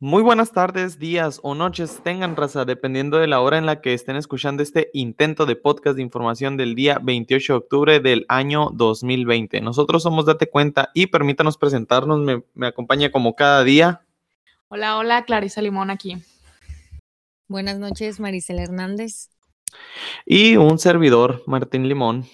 Muy 0.00 0.22
buenas 0.22 0.52
tardes, 0.52 1.00
días 1.00 1.40
o 1.42 1.56
noches 1.56 2.00
tengan 2.04 2.36
raza, 2.36 2.64
dependiendo 2.64 3.18
de 3.18 3.26
la 3.26 3.40
hora 3.40 3.58
en 3.58 3.66
la 3.66 3.80
que 3.80 3.94
estén 3.94 4.14
escuchando 4.14 4.62
este 4.62 4.90
intento 4.92 5.44
de 5.44 5.56
podcast 5.56 5.96
de 5.96 6.02
información 6.02 6.56
del 6.56 6.76
día 6.76 7.00
28 7.02 7.52
de 7.52 7.56
octubre 7.56 7.98
del 7.98 8.24
año 8.28 8.70
2020. 8.72 9.60
Nosotros 9.60 10.04
somos 10.04 10.24
Date 10.24 10.48
Cuenta 10.48 10.90
y 10.94 11.08
permítanos 11.08 11.58
presentarnos, 11.58 12.20
me, 12.20 12.44
me 12.54 12.68
acompaña 12.68 13.10
como 13.10 13.34
cada 13.34 13.64
día. 13.64 14.02
Hola, 14.68 14.98
hola, 14.98 15.24
Clarisa 15.24 15.62
Limón 15.62 15.90
aquí. 15.90 16.16
Buenas 17.48 17.80
noches, 17.80 18.20
Marisela 18.20 18.62
Hernández. 18.62 19.30
Y 20.24 20.58
un 20.58 20.78
servidor, 20.78 21.42
Martín 21.46 21.88
Limón. 21.88 22.24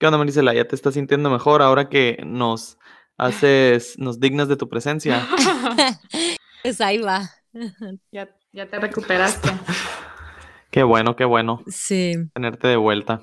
¿Qué 0.00 0.06
onda, 0.06 0.18
Marisela? 0.18 0.52
¿Ya 0.52 0.66
te 0.66 0.74
estás 0.74 0.94
sintiendo 0.94 1.30
mejor 1.30 1.62
ahora 1.62 1.88
que 1.88 2.18
nos 2.26 2.76
haces, 3.16 4.00
nos 4.00 4.18
dignas 4.18 4.48
de 4.48 4.56
tu 4.56 4.68
presencia? 4.68 5.24
Pues 6.64 6.80
ahí 6.80 6.96
va. 6.98 7.30
Ya, 8.10 8.34
ya 8.52 8.66
te 8.70 8.78
recuperaste. 8.80 9.50
Qué 10.70 10.82
bueno, 10.82 11.14
qué 11.14 11.24
bueno 11.24 11.62
Sí. 11.68 12.14
tenerte 12.32 12.66
de 12.66 12.76
vuelta. 12.76 13.20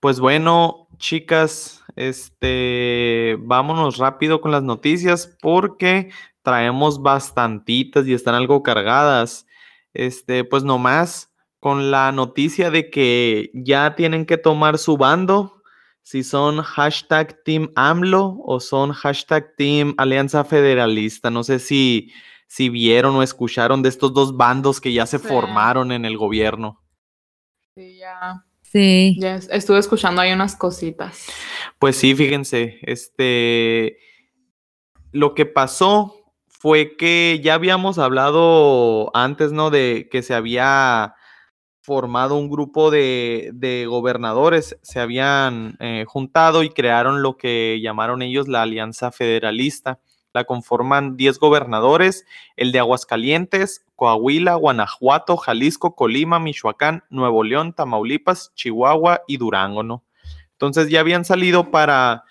Pues 0.00 0.18
bueno, 0.18 0.88
chicas, 0.96 1.84
este, 1.94 3.36
vámonos 3.40 3.98
rápido 3.98 4.40
con 4.40 4.50
las 4.50 4.62
noticias 4.64 5.36
porque 5.40 6.10
traemos 6.42 7.02
bastantitas 7.02 8.04
y 8.08 8.14
están 8.14 8.34
algo 8.34 8.62
cargadas. 8.64 9.46
Este, 9.94 10.42
pues 10.42 10.64
nomás 10.64 11.32
con 11.60 11.92
la 11.92 12.10
noticia 12.10 12.70
de 12.72 12.90
que 12.90 13.50
ya 13.54 13.94
tienen 13.94 14.26
que 14.26 14.38
tomar 14.38 14.78
su 14.78 14.96
bando, 14.96 15.62
si 16.02 16.24
son 16.24 16.62
hashtag 16.62 17.44
Team 17.44 17.70
AMLO 17.76 18.38
o 18.44 18.58
son 18.58 18.90
hashtag 18.92 19.54
Team 19.56 19.94
Alianza 19.98 20.42
Federalista. 20.42 21.30
No 21.30 21.44
sé 21.44 21.60
si, 21.60 22.10
si 22.52 22.68
vieron 22.68 23.14
o 23.14 23.22
escucharon 23.22 23.80
de 23.80 23.88
estos 23.90 24.12
dos 24.12 24.36
bandos 24.36 24.80
que 24.80 24.92
ya 24.92 25.06
se 25.06 25.20
Sí. 25.20 25.28
formaron 25.28 25.92
en 25.92 26.04
el 26.04 26.16
gobierno. 26.18 26.82
Sí, 27.76 27.98
ya, 27.98 28.44
Sí. 28.62 29.16
ya 29.20 29.36
es- 29.36 29.48
estuve 29.52 29.78
escuchando 29.78 30.20
ahí 30.20 30.32
unas 30.32 30.56
cositas. 30.56 31.26
Pues 31.78 31.94
sí, 31.94 32.12
fíjense, 32.16 32.80
este, 32.82 33.98
lo 35.12 35.34
que 35.36 35.46
pasó 35.46 36.16
fue 36.48 36.96
que 36.96 37.40
ya 37.40 37.54
habíamos 37.54 37.98
hablado 38.00 39.12
antes, 39.16 39.52
¿no? 39.52 39.70
De 39.70 40.08
que 40.10 40.22
se 40.22 40.34
había 40.34 41.14
formado 41.82 42.34
un 42.34 42.50
grupo 42.50 42.90
de, 42.90 43.50
de 43.54 43.86
gobernadores, 43.86 44.76
se 44.82 44.98
habían 44.98 45.76
eh, 45.78 46.04
juntado 46.08 46.64
y 46.64 46.70
crearon 46.70 47.22
lo 47.22 47.36
que 47.36 47.78
llamaron 47.80 48.22
ellos 48.22 48.48
la 48.48 48.62
Alianza 48.62 49.12
Federalista. 49.12 50.00
La 50.32 50.44
conforman 50.44 51.16
10 51.16 51.38
gobernadores, 51.38 52.24
el 52.56 52.72
de 52.72 52.78
Aguascalientes, 52.78 53.84
Coahuila, 53.96 54.54
Guanajuato, 54.54 55.36
Jalisco, 55.36 55.94
Colima, 55.96 56.38
Michoacán, 56.38 57.02
Nuevo 57.10 57.42
León, 57.44 57.72
Tamaulipas, 57.72 58.52
Chihuahua 58.54 59.22
y 59.26 59.36
Durango, 59.38 59.82
¿no? 59.82 60.04
Entonces 60.52 60.88
ya 60.88 61.00
habían 61.00 61.24
salido 61.24 61.70
para 61.70 62.24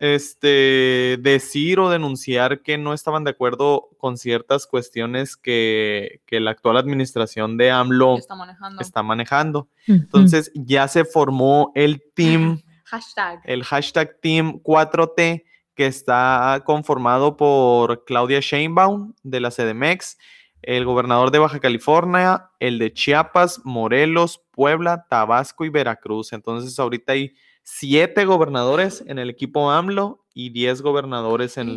este, 0.00 1.18
decir 1.20 1.80
o 1.80 1.90
denunciar 1.90 2.60
que 2.62 2.78
no 2.78 2.92
estaban 2.94 3.24
de 3.24 3.30
acuerdo 3.30 3.88
con 3.98 4.16
ciertas 4.18 4.66
cuestiones 4.66 5.36
que, 5.36 6.20
que 6.26 6.38
la 6.40 6.50
actual 6.52 6.76
administración 6.76 7.56
de 7.56 7.70
AMLO 7.70 8.16
Está 8.18 8.34
manejando. 8.34 8.82
está 8.82 9.02
manejando. 9.02 9.58
Ujú. 9.88 9.92
Entonces 9.98 10.50
ya 10.54 10.86
se 10.88 11.04
formó 11.04 11.72
el 11.74 12.02
team, 12.14 12.62
Hashtag. 12.84 13.40
el 13.44 13.64
hashtag 13.64 14.20
Team 14.20 14.60
4T, 14.62 15.44
que 15.76 15.86
está 15.86 16.62
conformado 16.64 17.36
por 17.36 18.04
Claudia 18.04 18.40
Sheinbaum 18.40 19.12
de 19.22 19.40
la 19.40 19.50
CDMX, 19.50 20.16
el 20.62 20.84
gobernador 20.84 21.30
de 21.30 21.38
Baja 21.38 21.60
California, 21.60 22.50
el 22.58 22.78
de 22.78 22.92
Chiapas, 22.92 23.60
Morelos, 23.64 24.42
Puebla, 24.50 25.06
Tabasco 25.08 25.64
y 25.64 25.68
Veracruz. 25.68 26.32
Entonces 26.32 26.76
ahorita 26.78 27.12
hay 27.12 27.34
siete 27.62 28.24
gobernadores 28.24 29.04
en 29.06 29.18
el 29.18 29.30
equipo 29.30 29.70
AMLO 29.70 30.24
y 30.34 30.50
diez 30.50 30.80
gobernadores 30.82 31.56
en, 31.58 31.76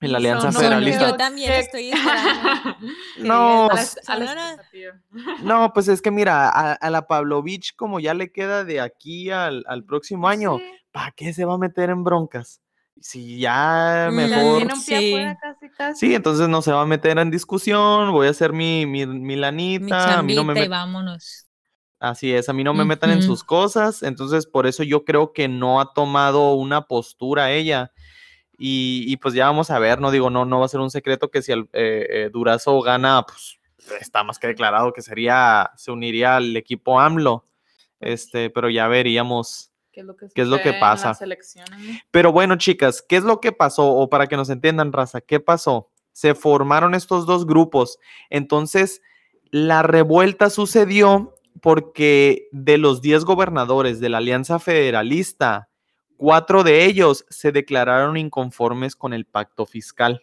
en 0.00 0.12
la 0.12 0.18
Alianza 0.18 0.50
Sonora. 0.50 0.76
Federalista. 0.76 1.10
Yo 1.10 1.16
también 1.16 1.52
estoy 1.52 1.90
esperando. 1.92 2.76
No, 3.18 3.68
digas, 3.70 3.98
A 4.08 4.16
la- 4.16 4.16
a 4.16 4.18
la 4.18 4.26
Sonora. 4.26 4.52
expectativa. 4.54 4.94
No, 5.44 5.72
pues 5.72 5.88
es 5.88 6.02
que 6.02 6.10
mira, 6.10 6.48
a, 6.48 6.72
a 6.72 6.90
la 6.90 7.06
Pavlovich, 7.06 7.76
como 7.76 8.00
ya 8.00 8.12
le 8.14 8.32
queda 8.32 8.64
de 8.64 8.80
aquí 8.80 9.30
al, 9.30 9.64
al 9.68 9.84
próximo 9.84 10.26
año, 10.28 10.58
Sí, 10.58 10.64
¿para 10.90 11.12
qué 11.12 11.32
se 11.32 11.44
va 11.44 11.54
a 11.54 11.58
meter 11.58 11.90
en 11.90 12.02
broncas? 12.04 12.60
Si 13.00 13.40
ya 13.40 14.08
Mm, 14.10 14.14
mejor. 14.14 14.76
Sí. 14.76 14.94
afuera 14.94 15.38
casi, 15.40 15.68
casi. 15.70 16.06
Sí, 16.06 16.14
entonces 16.14 16.48
no 16.48 16.62
se 16.62 16.72
va 16.72 16.82
a 16.82 16.86
meter 16.86 17.18
en 17.18 17.30
discusión, 17.30 18.12
voy 18.12 18.28
a 18.28 18.30
hacer 18.30 18.52
mi, 18.52 18.86
mi, 18.86 19.06
mi 19.06 19.20
Mi 19.20 19.36
lanita, 19.36 20.18
a 20.18 20.22
mí 20.22 20.34
no 20.34 20.44
me 20.44 20.64
y 20.64 20.68
vámonos. 20.68 21.46
Así 21.98 22.32
es, 22.32 22.48
a 22.48 22.52
mí 22.52 22.64
no 22.64 22.74
me 22.74 22.84
metan 22.84 23.10
en 23.10 23.22
sus 23.22 23.44
cosas, 23.44 24.02
entonces 24.02 24.46
por 24.46 24.66
eso 24.66 24.82
yo 24.82 25.04
creo 25.04 25.32
que 25.32 25.46
no 25.48 25.80
ha 25.80 25.92
tomado 25.94 26.54
una 26.54 26.82
postura 26.86 27.52
ella. 27.52 27.92
Y, 28.58 29.04
y 29.06 29.16
pues 29.16 29.34
ya 29.34 29.46
vamos 29.46 29.70
a 29.70 29.78
ver, 29.78 30.00
no 30.00 30.10
digo, 30.10 30.30
no, 30.30 30.44
no 30.44 30.60
va 30.60 30.66
a 30.66 30.68
ser 30.68 30.80
un 30.80 30.90
secreto 30.90 31.30
que 31.30 31.42
si 31.42 31.52
el 31.52 31.68
eh, 31.72 32.06
eh, 32.10 32.30
Durazo 32.32 32.80
gana, 32.82 33.24
pues 33.26 33.58
está 34.00 34.22
más 34.22 34.38
que 34.38 34.46
declarado 34.48 34.92
que 34.92 35.02
sería, 35.02 35.70
se 35.76 35.90
uniría 35.90 36.36
al 36.36 36.56
equipo 36.56 37.00
AMLO. 37.00 37.44
Este, 38.00 38.50
pero 38.50 38.68
ya 38.70 38.88
veríamos. 38.88 39.71
¿Qué 39.92 40.00
es 40.00 40.06
lo 40.06 40.16
que, 40.16 40.28
¿Qué 40.34 40.40
es 40.40 40.48
lo 40.48 40.58
que 40.62 40.72
pasa? 40.72 41.14
Pero 42.10 42.32
bueno, 42.32 42.56
chicas, 42.56 43.04
¿qué 43.06 43.16
es 43.16 43.24
lo 43.24 43.40
que 43.40 43.52
pasó? 43.52 43.92
O 43.92 44.08
para 44.08 44.26
que 44.26 44.36
nos 44.36 44.48
entiendan, 44.48 44.90
raza, 44.90 45.20
¿qué 45.20 45.38
pasó? 45.38 45.90
Se 46.12 46.34
formaron 46.34 46.94
estos 46.94 47.26
dos 47.26 47.46
grupos. 47.46 47.98
Entonces, 48.30 49.02
la 49.50 49.82
revuelta 49.82 50.48
sucedió 50.48 51.34
porque 51.60 52.48
de 52.52 52.78
los 52.78 53.02
10 53.02 53.26
gobernadores 53.26 54.00
de 54.00 54.08
la 54.08 54.18
Alianza 54.18 54.58
Federalista, 54.58 55.68
cuatro 56.16 56.64
de 56.64 56.86
ellos 56.86 57.26
se 57.28 57.52
declararon 57.52 58.16
inconformes 58.16 58.96
con 58.96 59.12
el 59.12 59.26
pacto 59.26 59.66
fiscal. 59.66 60.22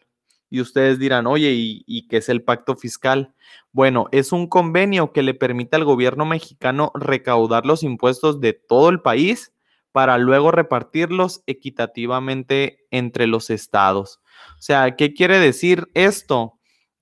Y 0.50 0.62
ustedes 0.62 0.98
dirán, 0.98 1.28
oye, 1.28 1.52
¿y, 1.52 1.84
y 1.86 2.08
qué 2.08 2.18
es 2.18 2.30
el 2.30 2.42
pacto 2.42 2.76
fiscal? 2.76 3.36
Bueno, 3.72 4.08
es 4.12 4.32
un 4.32 4.48
convenio 4.48 5.14
que 5.14 5.22
le 5.22 5.36
permite 5.36 5.76
al 5.76 5.86
gobierno 5.86 6.26
mexicano 6.26 6.92
recaudar 6.96 7.68
los 7.68 7.84
impuestos 7.84 8.42
de 8.42 8.54
todo 8.54 8.90
el 8.90 9.02
país 9.02 9.54
para 9.92 10.18
luego 10.18 10.52
repartirlos 10.52 11.44
equitativamente 11.48 12.86
entre 12.92 13.28
los 13.28 13.50
estados. 13.50 14.20
O 14.58 14.62
sea, 14.62 14.96
¿qué 14.96 15.14
quiere 15.14 15.40
decir 15.40 15.88
esto? 15.94 16.60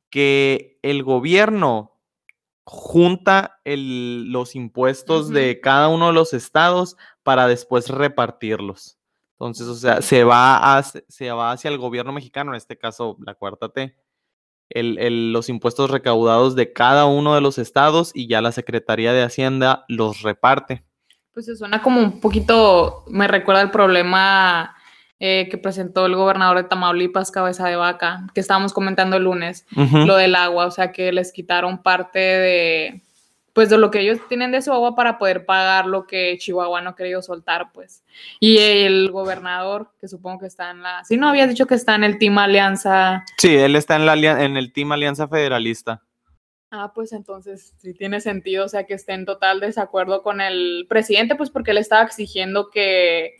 Que 0.09 0.80
el 0.81 1.03
gobierno 1.03 2.00
junta 2.66 3.59
el- 3.64 4.31
los 4.31 4.56
impuestos 4.56 5.30
de 5.30 5.59
cada 5.62 5.88
uno 5.88 6.08
de 6.08 6.14
los 6.14 6.34
estados 6.34 6.98
para 7.24 7.48
después 7.48 7.90
repartirlos. 7.90 8.98
Entonces, 9.34 9.68
o 9.68 9.75
sea, 9.75 10.02
se 10.02 10.24
va, 10.24 10.78
hacia- 10.78 11.04
se 11.08 11.31
va 11.31 11.52
hacia 11.52 11.69
el 11.69 11.78
gobierno 11.78 12.12
mexicano, 12.12 12.52
en 12.52 12.58
este 12.58 12.78
caso 12.78 13.18
la 13.25 13.36
cuarta 13.36 13.69
T, 13.69 13.96
el- 14.69 14.98
el- 15.00 15.31
los 15.34 15.50
impuestos 15.50 15.92
recaudados 15.92 16.56
de 16.56 16.74
cada 16.74 17.06
uno 17.06 17.36
de 17.36 17.42
los 17.42 17.58
estados 17.58 18.12
y 18.14 18.28
ya 18.28 18.42
la 18.42 18.52
Secretaría 18.52 19.14
de 19.14 19.24
Hacienda 19.24 19.86
los 19.88 20.24
reparte. 20.24 20.86
Pues 21.38 21.46
se 21.46 21.56
suena 21.56 21.84
como 21.84 22.02
un 22.02 22.20
poquito, 22.20 23.03
me 23.12 23.28
recuerda 23.28 23.62
el 23.62 23.70
problema 23.70 24.75
eh, 25.20 25.48
que 25.52 25.59
presentó 25.59 26.08
el 26.08 26.16
gobernador 26.16 26.58
de 26.58 26.64
Tamaulipas, 26.64 27.30
Cabeza 27.30 27.68
de 27.68 27.75
Vaca, 27.75 28.25
que 28.34 28.40
estábamos 28.40 28.74
comentando 28.74 29.18
el 29.18 29.25
lunes, 29.25 29.68
lo 29.75 30.16
del 30.16 30.34
agua, 30.34 30.66
o 30.66 30.72
sea 30.72 30.92
que 30.92 31.12
les 31.12 31.31
quitaron 31.31 31.84
parte 31.84 32.18
de, 32.18 33.03
pues 33.53 33.70
de 33.70 33.78
lo 33.78 33.92
que 33.92 34.00
ellos 34.00 34.18
tienen 34.28 34.52
de 34.52 34.64
su 34.64 34.74
agua 34.74 34.96
para 34.96 35.20
poder 35.20 35.46
pagar 35.46 35.86
lo 35.86 36.08
que 36.08 36.36
Chihuahua 36.40 36.81
no 36.81 36.90
ha 36.90 36.96
querido 36.96 37.22
soltar, 37.22 37.72
pues. 37.72 38.04
Y 38.40 38.58
el 38.58 39.12
gobernador, 39.12 39.92
que 40.02 40.08
supongo 40.08 40.40
que 40.40 40.48
está 40.48 40.72
en 40.72 40.81
la, 40.81 41.04
sí, 41.04 41.18
no 41.18 41.30
habías 41.30 41.50
dicho 41.50 41.68
que 41.68 41.75
está 41.75 41.94
en 41.94 42.04
el 42.04 42.18
Team 42.18 42.36
Alianza. 42.40 43.24
Sí, 43.38 43.56
él 43.56 43.75
está 43.75 43.96
en, 43.98 44.08
la, 44.08 44.16
en 44.16 44.58
el 44.58 44.74
Team 44.74 44.92
Alianza 44.92 45.28
Federalista. 45.28 46.01
Ah, 46.72 46.92
pues 46.94 47.14
entonces 47.14 47.74
sí 47.78 47.94
tiene 47.94 48.19
sentido, 48.19 48.66
o 48.66 48.68
sea, 48.68 48.86
que 48.86 48.94
esté 48.94 49.14
en 49.14 49.25
total 49.25 49.60
desacuerdo 49.60 50.22
con 50.22 50.42
el 50.42 50.86
presidente, 50.90 51.36
pues 51.36 51.50
porque 51.50 51.72
él 51.72 51.78
estaba 51.78 52.04
exigiendo 52.04 52.69
que, 52.69 53.36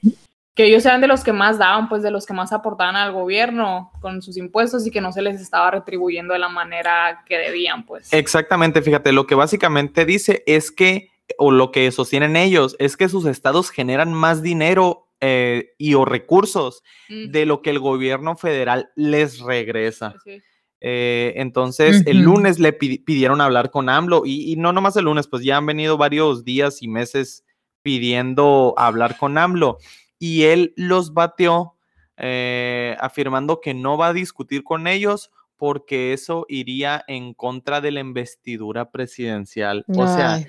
que 0.54 0.66
ellos 0.66 0.86
eran 0.86 1.02
de 1.02 1.08
los 1.08 1.24
que 1.24 1.34
más 1.34 1.58
daban, 1.58 1.90
pues 1.90 2.04
de 2.04 2.12
los 2.12 2.26
que 2.26 2.34
más 2.34 2.54
aportaban 2.54 2.96
al 2.96 3.12
gobierno 3.12 3.92
con 4.02 4.22
sus 4.22 4.38
impuestos 4.38 4.88
y 4.88 4.92
que 4.92 5.02
no 5.02 5.12
se 5.12 5.22
les 5.22 5.42
estaba 5.42 5.72
retribuyendo 5.72 6.34
de 6.34 6.40
la 6.40 6.50
manera 6.50 7.24
que 7.28 7.38
debían, 7.38 7.86
pues. 7.86 8.14
Exactamente, 8.14 8.82
fíjate, 8.82 9.12
lo 9.12 9.28
que 9.28 9.36
básicamente 9.36 10.06
dice 10.06 10.44
es 10.48 10.72
que, 10.72 11.10
o 11.38 11.52
lo 11.52 11.72
que 11.72 11.92
sostienen 11.92 12.38
ellos, 12.38 12.78
es 12.80 12.96
que 12.96 13.10
sus 13.10 13.26
estados 13.26 13.72
generan 13.72 14.14
más 14.14 14.42
dinero 14.42 15.10
eh, 15.20 15.74
y 15.78 15.96
o 15.96 16.06
recursos 16.06 16.84
Mm, 17.10 17.32
de 17.32 17.46
lo 17.46 17.62
que 17.62 17.70
el 17.70 17.80
gobierno 17.80 18.36
federal 18.36 18.90
les 18.96 19.40
regresa. 19.40 20.16
sí. 20.24 20.42
Eh, 20.80 21.34
entonces, 21.38 22.02
el 22.12 22.18
lunes 22.22 22.60
le 22.60 22.72
pi- 22.74 23.00
pidieron 23.00 23.42
hablar 23.42 23.72
con 23.72 23.90
AMLO 23.90 24.24
y, 24.26 24.52
y 24.52 24.56
no 24.58 24.74
nomás 24.74 24.96
el 24.98 25.06
lunes, 25.06 25.28
pues 25.28 25.44
ya 25.44 25.58
han 25.58 25.66
venido 25.66 25.98
varios 25.98 26.44
días 26.44 26.82
y 26.84 26.88
meses 26.88 27.44
pidiendo 27.82 28.74
hablar 28.78 29.18
con 29.18 29.38
AMLO 29.38 29.78
y 30.20 30.44
él 30.44 30.74
los 30.76 31.14
bateó 31.14 31.76
eh, 32.18 32.96
afirmando 33.00 33.62
que 33.62 33.74
no 33.74 33.98
va 33.98 34.08
a 34.08 34.14
discutir 34.14 34.64
con 34.64 34.88
ellos 34.88 35.32
porque 35.56 36.14
eso 36.14 36.46
iría 36.50 37.04
en 37.08 37.34
contra 37.34 37.82
de 37.82 37.92
la 37.92 38.00
investidura 38.02 38.92
presidencial. 38.92 39.86
O 39.96 40.06
sea, 40.08 40.40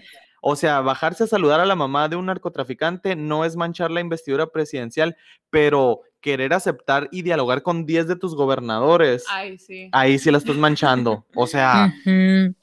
o 0.41 0.57
sea, 0.57 0.81
bajarse 0.81 1.25
a 1.25 1.27
saludar 1.27 1.61
a 1.61 1.67
la 1.67 1.75
mamá 1.75 2.09
de 2.09 2.17
un 2.17 2.27
narcotraficante 2.27 3.17
no 3.17 3.45
es 3.45 3.57
manchar 3.57 3.91
la 3.91 4.01
investidura 4.01 4.49
presidencial, 4.49 5.17
pero 5.51 6.03
querer 6.20 6.53
aceptar 6.53 7.09
y 7.12 7.23
dialogar 7.23 7.62
con 7.62 7.87
10 7.87 8.06
de 8.09 8.17
tus 8.17 8.35
gobernadores, 8.35 9.25
Ay, 9.29 9.59
sí. 9.59 9.88
ahí 9.93 10.19
sí 10.19 10.31
la 10.31 10.38
estás 10.38 10.56
manchando. 10.56 11.26
O 11.35 11.47
sea. 11.47 11.94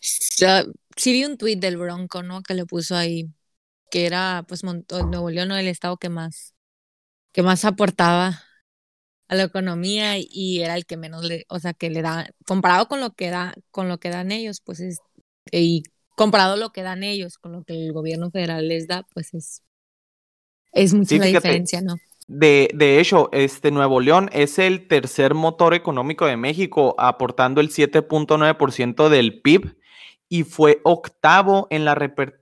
Sa- 0.00 0.64
Sí 0.98 1.12
vi 1.12 1.24
un 1.26 1.36
tuit 1.36 1.60
del 1.60 1.76
Bronco, 1.76 2.22
¿no? 2.22 2.42
Que 2.42 2.54
le 2.54 2.64
puso 2.64 2.96
ahí, 2.96 3.28
que 3.90 4.06
era 4.06 4.44
pues 4.48 4.64
Mont- 4.64 4.90
Nuevo 5.10 5.28
León, 5.30 5.48
¿no? 5.48 5.56
el 5.58 5.68
estado 5.68 5.98
que 5.98 6.08
más, 6.08 6.54
que 7.32 7.42
más 7.42 7.66
aportaba 7.66 8.42
a 9.28 9.34
la 9.34 9.42
economía 9.42 10.14
y 10.18 10.62
era 10.62 10.74
el 10.74 10.86
que 10.86 10.96
menos 10.96 11.22
le, 11.24 11.44
o 11.50 11.58
sea, 11.58 11.74
que 11.74 11.90
le 11.90 12.00
da, 12.00 12.30
comparado 12.46 12.88
con 12.88 13.00
lo 13.00 13.12
que 13.14 13.28
da, 13.28 13.54
con 13.70 13.88
lo 13.88 13.98
que 13.98 14.08
dan 14.08 14.32
ellos, 14.32 14.62
pues 14.64 14.80
es, 14.80 15.00
y 15.52 15.82
comparado 16.16 16.56
lo 16.56 16.70
que 16.72 16.82
dan 16.82 17.02
ellos 17.02 17.36
con 17.36 17.52
lo 17.52 17.62
que 17.62 17.74
el 17.74 17.92
gobierno 17.92 18.30
federal 18.30 18.66
les 18.66 18.86
da, 18.86 19.02
pues 19.12 19.34
es, 19.34 19.62
es 20.72 20.94
mucha 20.94 21.10
Sí, 21.10 21.18
la 21.18 21.26
fíjate. 21.26 21.48
diferencia, 21.48 21.80
¿no? 21.82 21.96
De, 22.28 22.70
de 22.74 22.98
hecho, 22.98 23.28
este 23.32 23.70
Nuevo 23.70 24.00
León 24.00 24.28
es 24.32 24.58
el 24.58 24.88
tercer 24.88 25.34
motor 25.34 25.74
económico 25.74 26.26
de 26.26 26.36
México, 26.36 26.96
aportando 26.98 27.60
el 27.60 27.70
7.9% 27.70 29.08
del 29.08 29.40
PIB 29.40 29.76
y 30.28 30.42
fue 30.42 30.80
octavo 30.82 31.68
en 31.70 31.84
la, 31.84 31.96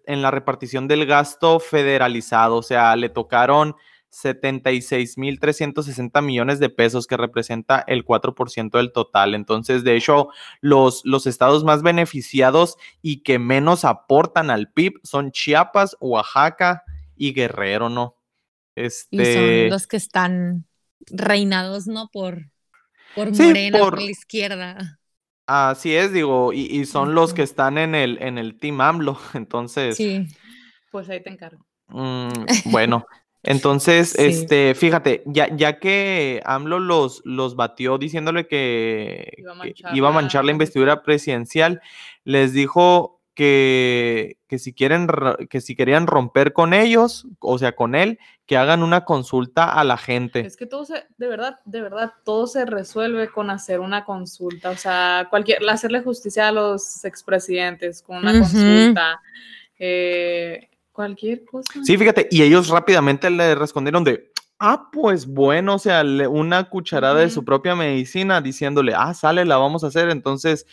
en 0.07 0.23
la 0.23 0.31
repartición 0.31 0.89
del 0.89 1.05
gasto 1.05 1.61
federalizado. 1.61 2.57
O 2.57 2.63
sea, 2.63 2.97
le 2.97 3.11
tocaron 3.11 3.77
76.360 4.11 6.23
millones 6.23 6.61
de 6.61 6.71
pesos, 6.71 7.07
que 7.07 7.19
representa 7.19 7.85
el 7.87 8.07
4% 8.07 8.71
del 8.71 8.91
total. 8.93 9.35
Entonces, 9.35 9.85
de 9.85 9.97
hecho, 9.97 10.29
los, 10.61 11.03
los 11.05 11.27
estados 11.27 11.63
más 11.65 11.83
beneficiados 11.83 12.79
y 13.03 13.23
que 13.23 13.39
menos 13.39 13.85
aportan 13.85 14.49
al 14.51 14.73
PIB 14.73 14.95
son 15.03 15.31
Chiapas, 15.31 15.95
Oaxaca 16.01 16.85
y 17.17 17.35
Guerrero, 17.35 17.91
¿no? 17.91 18.17
Y 18.77 18.83
Este, 18.83 19.35
son 19.35 19.71
los 19.71 19.87
que 19.87 19.97
están 19.97 20.67
reinados, 21.07 21.87
¿no? 21.87 22.09
Por, 22.13 22.51
por 23.15 23.35
Sí, 23.35 23.43
Morena, 23.45 23.79
por 23.79 23.91
por- 23.91 24.03
la 24.03 24.11
izquierda. 24.11 25.01
Así 25.47 25.95
es, 25.95 26.13
digo, 26.13 26.53
y, 26.55 26.63
y 26.67 26.87
son 26.87 27.15
los 27.15 27.35
que 27.35 27.43
están 27.43 27.77
en 27.77 27.95
el, 27.95 28.17
en 28.23 28.39
el 28.39 28.59
Team 28.59 28.81
AMLO. 28.81 29.19
Entonces, 29.35 29.97
Sí. 29.97 30.27
Pues 30.91 31.09
ahí 31.11 31.23
te 31.23 31.31
encargo. 31.31 31.65
mm, 31.89 32.29
bueno, 32.67 33.07
entonces, 33.43 34.11
Sí. 34.11 34.23
este, 34.23 34.75
fíjate, 34.75 35.23
ya, 35.27 35.55
ya 35.55 35.79
que 35.79 36.41
AMLO 36.47 36.79
los, 36.79 37.21
los 37.27 37.57
batió 37.57 37.99
diciéndole 37.99 38.47
que, 38.47 39.35
Iba 39.37 39.53
a 39.53 39.55
que 39.55 39.59
manchar 39.59 39.97
iba 39.97 40.09
a 40.09 40.11
la 40.11 40.15
manchar 40.15 40.45
la 40.47 40.53
investidura 40.53 41.03
presidencial, 41.03 41.83
les 42.25 42.53
dijo 42.55 43.21
que, 43.35 44.39
que 44.49 44.59
si 44.59 44.73
quieren, 44.73 45.09
que 45.51 45.61
si 45.61 45.75
querían 45.77 46.07
romper 46.07 46.53
con 46.53 46.73
ellos, 46.73 47.27
o 47.41 47.59
sea, 47.59 47.73
con 47.75 47.95
él, 47.95 48.19
que 48.47 48.57
hagan 48.57 48.83
una 48.83 49.05
consulta 49.05 49.73
a 49.73 49.85
la 49.85 49.97
gente. 49.97 50.41
Es 50.41 50.57
que 50.57 50.67
todo 50.67 50.85
se, 50.85 51.05
de 51.19 51.27
verdad, 51.27 51.59
de 51.65 51.81
verdad, 51.81 52.13
todo 52.25 52.47
se 52.47 52.65
resuelve 52.65 53.29
con 53.29 53.51
hacer 53.51 53.81
una 53.81 54.05
consulta. 54.05 54.71
O 54.71 54.77
sea, 54.77 55.27
cualquier, 55.31 55.59
hacerle 55.69 56.01
justicia 56.03 56.49
a 56.49 56.53
los 56.53 57.05
expresidentes 57.05 58.03
con 58.03 58.19
una 58.19 58.39
consulta. 58.39 59.21
eh, 59.79 60.69
cualquier 60.93 61.45
cosa. 61.45 61.73
Sí, 61.85 61.99
fíjate, 61.99 62.29
y 62.31 62.43
ellos 62.43 62.69
rápidamente 62.69 63.29
le 63.29 63.57
respondieron 63.57 64.05
de, 64.05 64.31
ah, 64.61 64.89
pues 64.93 65.27
bueno, 65.27 65.75
o 65.75 65.79
sea, 65.81 66.05
le- 66.05 66.29
una 66.29 66.69
cucharada 66.71 67.17
de 67.21 67.31
su 67.31 67.45
propia 67.45 67.75
medicina 67.75 68.41
diciéndole, 68.41 68.95
ah, 68.97 69.13
sale, 69.13 69.45
la 69.45 69.57
vamos 69.57 69.83
a 69.83 69.89
hacer. 69.89 70.11
Entonces, 70.11 70.67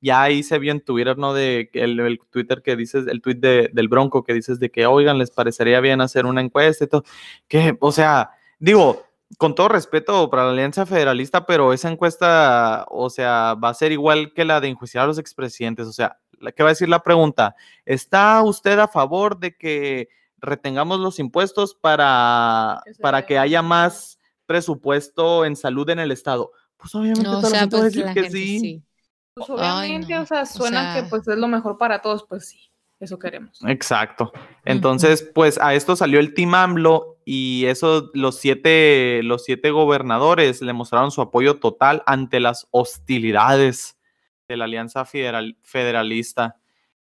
ya 0.00 0.22
ahí 0.22 0.42
se 0.42 0.58
vio 0.58 0.72
en 0.72 0.80
Twitter, 0.80 1.16
¿no? 1.18 1.32
De 1.34 1.68
que 1.72 1.82
el, 1.82 1.98
el 2.00 2.20
Twitter 2.30 2.62
que 2.62 2.76
dices, 2.76 3.06
el 3.08 3.20
tweet 3.22 3.36
de- 3.36 3.70
del 3.72 3.88
Bronco 3.88 4.22
que 4.24 4.34
dices 4.34 4.58
de 4.60 4.70
que, 4.70 4.86
oigan, 4.86 5.18
les 5.18 5.30
parecería 5.30 5.80
bien 5.80 6.00
hacer 6.00 6.26
una 6.26 6.40
encuesta 6.40 6.84
y 6.84 6.86
todo. 6.88 7.04
Que, 7.48 7.76
o 7.80 7.92
sea, 7.92 8.30
digo, 8.58 9.04
con 9.38 9.54
todo 9.54 9.68
respeto 9.68 10.30
para 10.30 10.44
la 10.44 10.50
Alianza 10.52 10.86
Federalista, 10.86 11.46
pero 11.46 11.72
esa 11.72 11.90
encuesta, 11.90 12.86
o 12.90 13.10
sea, 13.10 13.54
va 13.54 13.70
a 13.70 13.74
ser 13.74 13.90
igual 13.92 14.32
que 14.34 14.44
la 14.44 14.60
de 14.60 14.68
enjuiciar 14.68 15.04
a 15.04 15.06
los 15.08 15.18
expresidentes. 15.18 15.86
O 15.88 15.92
sea, 15.92 16.18
¿qué 16.54 16.62
va 16.62 16.68
a 16.68 16.72
decir 16.72 16.88
la 16.88 17.02
pregunta? 17.02 17.56
¿Está 17.84 18.42
usted 18.42 18.78
a 18.78 18.86
favor 18.88 19.38
de 19.40 19.56
que 19.56 20.08
retengamos 20.38 21.00
los 21.00 21.18
impuestos 21.18 21.74
para, 21.74 22.82
para 23.00 23.24
que 23.26 23.38
haya 23.38 23.62
más 23.62 24.20
presupuesto 24.44 25.44
en 25.44 25.56
salud 25.56 25.88
en 25.90 25.98
el 25.98 26.12
Estado? 26.12 26.52
Pues 26.76 26.94
obviamente 26.94 27.24
No, 27.24 27.38
o 27.38 27.40
toda 27.40 27.42
la 27.44 27.48
sea, 27.50 27.60
gente 27.60 27.76
va 27.76 27.80
a 27.80 27.82
pues 27.84 27.92
decir 27.94 28.06
la 28.06 28.14
que 28.14 28.20
gente 28.22 28.36
sí. 28.38 28.60
sí. 28.60 28.82
Pues 29.36 29.50
Ay, 29.50 29.90
obviamente, 29.90 30.14
no. 30.14 30.22
o 30.22 30.26
sea, 30.26 30.42
O 30.42 30.46
suena 30.46 30.94
que 30.94 31.02
pues 31.10 31.28
es 31.28 31.36
lo 31.36 31.46
mejor 31.46 31.76
para 31.76 32.00
todos, 32.00 32.24
pues 32.26 32.48
sí, 32.48 32.70
eso 33.00 33.18
queremos. 33.18 33.60
Exacto. 33.66 34.32
Entonces, 34.64 35.22
pues 35.34 35.58
a 35.58 35.74
esto 35.74 35.94
salió 35.94 36.20
el 36.20 36.32
Team 36.32 36.54
AMLO 36.54 37.18
y 37.26 37.66
eso, 37.66 38.10
los 38.14 38.38
siete, 38.38 39.20
los 39.24 39.44
siete 39.44 39.70
gobernadores 39.70 40.62
le 40.62 40.72
mostraron 40.72 41.10
su 41.10 41.20
apoyo 41.20 41.58
total 41.60 42.02
ante 42.06 42.40
las 42.40 42.66
hostilidades 42.70 43.98
de 44.48 44.56
la 44.56 44.64
Alianza 44.64 45.04
Federal- 45.04 45.58
Federalista 45.62 46.56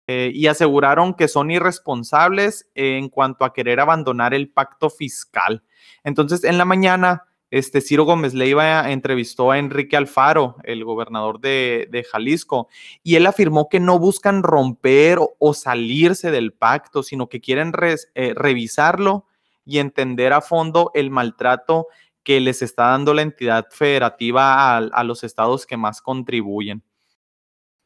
eh, 0.09 0.33
y 0.35 0.49
aseguraron 0.49 1.15
que 1.15 1.29
son 1.29 1.53
irresponsables 1.53 2.69
en 2.75 3.11
cuanto 3.11 3.45
a 3.45 3.53
querer 3.53 3.79
abandonar 3.79 4.35
el 4.35 4.49
pacto 4.51 4.91
fiscal. 4.91 5.63
Entonces, 6.03 6.43
en 6.43 6.59
la 6.59 6.65
mañana, 6.65 7.23
este 7.59 7.81
Ciro 7.81 8.05
Gómez 8.05 8.35
Leiva 8.35 8.91
entrevistó 8.91 9.51
a 9.53 9.59
Enrique 9.59 9.97
Alfaro, 9.97 10.57
el 10.65 10.85
gobernador 10.85 11.41
de, 11.41 11.89
de 11.91 12.03
Jalisco, 12.03 12.69
y 13.03 13.15
él 13.15 13.27
afirmó 13.27 13.69
que 13.69 13.79
no 13.81 13.99
buscan 13.99 14.43
romper 14.43 15.19
o, 15.19 15.37
o 15.39 15.55
salirse 15.55 16.31
del 16.31 16.53
pacto, 16.53 17.03
sino 17.03 17.29
que 17.29 17.41
quieren 17.41 17.73
res- 17.73 18.11
eh, 18.15 18.33
revisarlo 18.35 19.27
y 19.65 19.79
entender 19.79 20.33
a 20.33 20.41
fondo 20.41 20.91
el 20.95 21.11
maltrato 21.11 21.87
que 22.23 22.41
les 22.41 22.61
está 22.63 22.89
dando 22.89 23.15
la 23.15 23.23
entidad 23.23 23.67
federativa 23.71 24.77
a, 24.77 24.79
a 24.79 25.05
los 25.05 25.23
estados 25.25 25.67
que 25.67 25.77
más 25.77 26.01
contribuyen. 26.03 26.83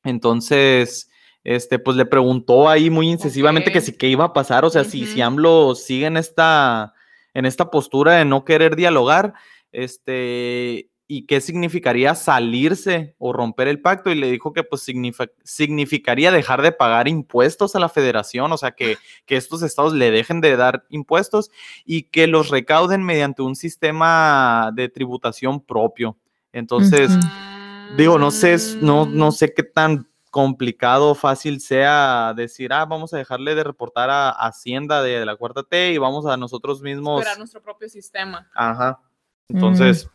Entonces, 0.05 1.11
este, 1.44 1.79
pues 1.79 1.97
le 1.97 2.06
preguntó 2.06 2.69
ahí 2.69 2.88
muy 2.91 3.11
incisivamente 3.11 3.73
que 3.73 3.79
Ok. 3.79 3.85
si 3.85 3.97
qué 3.97 4.09
iba 4.09 4.25
a 4.25 4.32
pasar, 4.32 4.65
o 4.65 4.70
sea, 4.70 4.85
si, 4.85 5.06
si. 5.06 5.20
AMLO 5.20 5.75
sigue 5.75 6.06
en 6.06 6.17
esta, 6.17 6.94
en 7.35 7.47
esta 7.47 7.70
postura 7.70 8.15
de 8.15 8.25
no 8.25 8.44
querer 8.44 8.76
dialogar, 8.76 9.35
este, 9.73 10.91
y 11.06 11.26
qué 11.26 11.41
significaría 11.41 12.15
salirse 12.15 13.15
o 13.19 13.32
romper 13.32 13.69
el 13.69 13.81
pacto, 13.81 14.11
y 14.11 14.15
le 14.15 14.31
dijo 14.31 14.53
que 14.53 14.62
pues 14.62 14.87
signifa- 14.87 15.31
significaría 15.44 16.31
dejar 16.31 16.63
de 16.63 16.72
pagar 16.72 17.08
impuestos 17.08 17.75
a 17.75 17.81
la 17.81 17.89
federación, 17.89 18.53
o 18.53 18.58
sea, 18.58 18.72
que, 18.72 18.96
que 19.27 19.37
estos 19.37 19.63
estados 19.63 19.93
le 19.93 20.10
dejen 20.10 20.41
de 20.41 20.56
dar 20.56 20.84
impuestos 20.89 21.51
y 21.84 22.05
que 22.05 22.27
los 22.27 22.51
recauden 22.51 23.03
mediante 23.03 23.43
un 23.43 23.56
sistema 23.56 24.70
de 24.75 24.89
tributación 24.89 25.60
propio. 25.60 26.17
Entonces. 26.53 27.10
Digo, 27.96 28.19
no 28.19 28.31
sé, 28.31 28.56
no, 28.82 29.06
no 29.06 29.32
sé 29.32 29.55
qué 29.55 29.63
tan 29.63 30.06
complicado 30.31 31.10
o 31.10 31.15
fácil 31.15 31.60
sea 31.60 32.34
decir, 32.37 32.72
ah, 32.72 32.84
vamos 32.84 33.15
a 33.15 33.17
dejarle 33.17 33.55
de 33.55 33.65
reportar 33.65 34.10
a 34.10 34.29
Hacienda 34.29 35.03
de, 35.03 35.25
la 35.25 35.37
cuarta 35.37 35.63
T 35.63 35.93
y 35.93 35.98
vamos 35.98 36.27
a 36.27 36.37
nosotros 36.37 36.82
mismos. 36.82 37.20
Esperar 37.20 37.39
nuestro 37.39 37.63
propio 37.63 37.89
sistema. 37.89 38.46
Ajá. 38.55 39.01
Entonces, 39.48 40.08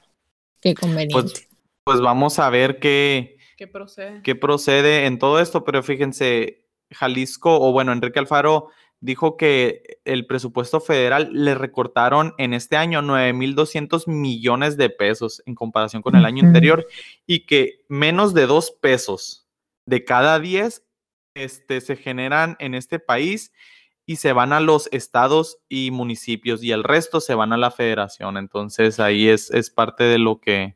Qué 0.61 0.73
conveniente. 0.75 1.13
pues, 1.13 1.49
pues 1.83 1.99
vamos 2.01 2.39
a 2.39 2.49
ver 2.49 2.79
qué, 2.79 3.37
¿Qué 3.57 3.67
procede? 3.67 4.21
qué 4.23 4.35
procede 4.35 5.05
en 5.05 5.19
todo 5.19 5.39
esto, 5.39 5.63
pero 5.63 5.83
fíjense, 5.83 6.67
Jalisco, 6.91 7.59
o 7.59 7.71
bueno, 7.71 7.91
Enrique 7.91 8.19
Alfaro 8.19 8.69
dijo 8.99 9.35
que 9.35 9.99
el 10.05 10.25
presupuesto 10.27 10.79
federal 10.79 11.29
le 11.33 11.55
recortaron 11.55 12.33
en 12.37 12.53
este 12.53 12.77
año 12.77 13.01
9.200 13.01 14.07
millones 14.07 14.77
de 14.77 14.89
pesos 14.89 15.43
en 15.45 15.55
comparación 15.55 16.01
con 16.01 16.15
el 16.15 16.23
año 16.23 16.47
anterior 16.47 16.87
y 17.27 17.45
que 17.45 17.81
menos 17.89 18.33
de 18.33 18.47
dos 18.47 18.71
pesos 18.71 19.45
de 19.85 20.05
cada 20.05 20.39
10 20.39 20.83
este, 21.35 21.81
se 21.81 21.97
generan 21.97 22.55
en 22.59 22.75
este 22.75 22.97
país 22.99 23.51
y 24.05 24.17
se 24.17 24.33
van 24.33 24.51
a 24.53 24.59
los 24.59 24.89
estados 24.91 25.57
y 25.69 25.91
municipios 25.91 26.63
y 26.63 26.71
el 26.71 26.83
resto 26.83 27.21
se 27.21 27.35
van 27.35 27.53
a 27.53 27.57
la 27.57 27.71
federación. 27.71 28.37
Entonces 28.37 28.99
ahí 28.99 29.27
es, 29.29 29.49
es 29.51 29.69
parte 29.69 30.03
de 30.03 30.19
lo 30.19 30.39
que 30.39 30.75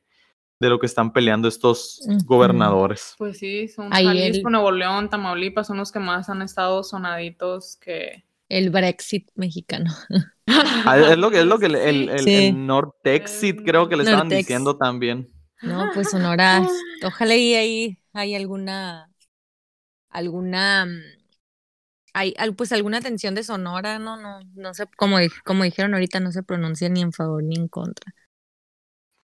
de 0.59 0.69
lo 0.69 0.79
que 0.79 0.87
están 0.87 1.13
peleando 1.13 1.47
estos 1.47 2.01
gobernadores. 2.25 3.13
Pues 3.19 3.37
sí, 3.37 3.67
son 3.67 3.93
Ahí 3.93 4.05
Jalisco, 4.05 4.47
el- 4.47 4.51
Nuevo 4.53 4.71
León, 4.71 5.07
Tamaulipas, 5.07 5.67
son 5.67 5.77
los 5.77 5.91
que 5.91 5.99
más 5.99 6.29
han 6.29 6.41
estado 6.41 6.83
sonaditos 6.83 7.75
que... 7.77 8.23
El 8.49 8.71
Brexit 8.71 9.29
mexicano. 9.35 9.91
Ah, 10.49 10.97
es 10.97 11.17
lo 11.17 11.29
que 11.29 11.39
es 11.41 11.45
lo 11.45 11.59
que 11.59 11.65
el, 11.67 11.75
el, 11.75 12.09
el- 12.09 12.19
Sí. 12.23 12.33
el 12.47 12.65
Nortexit 12.65 13.61
creo 13.65 13.89
que 13.89 13.97
le 13.97 14.03
estaban 14.03 14.29
Nortex. 14.29 14.47
diciendo 14.47 14.77
también. 14.77 15.29
No, 15.61 15.89
pues 15.93 16.09
Sonora, 16.09 16.65
ojalá 17.03 17.35
y 17.35 17.53
ahí 17.53 17.97
hay 18.13 18.33
alguna, 18.33 19.11
alguna, 20.09 20.85
mm, 20.85 21.16
hay, 22.19 22.51
pues 22.55 22.71
alguna 22.71 23.01
tensión 23.01 23.35
de 23.35 23.43
Sonora, 23.43 23.99
no, 23.99 24.17
no, 24.17 24.39
no 24.55 24.73
sé, 24.73 24.85
como, 24.97 25.17
como 25.45 25.63
dijeron 25.63 25.93
ahorita, 25.93 26.19
no 26.19 26.31
se 26.31 26.43
pronuncia 26.43 26.89
ni 26.89 27.01
en 27.01 27.13
favor 27.13 27.43
ni 27.43 27.55
en 27.55 27.67
contra. 27.67 28.13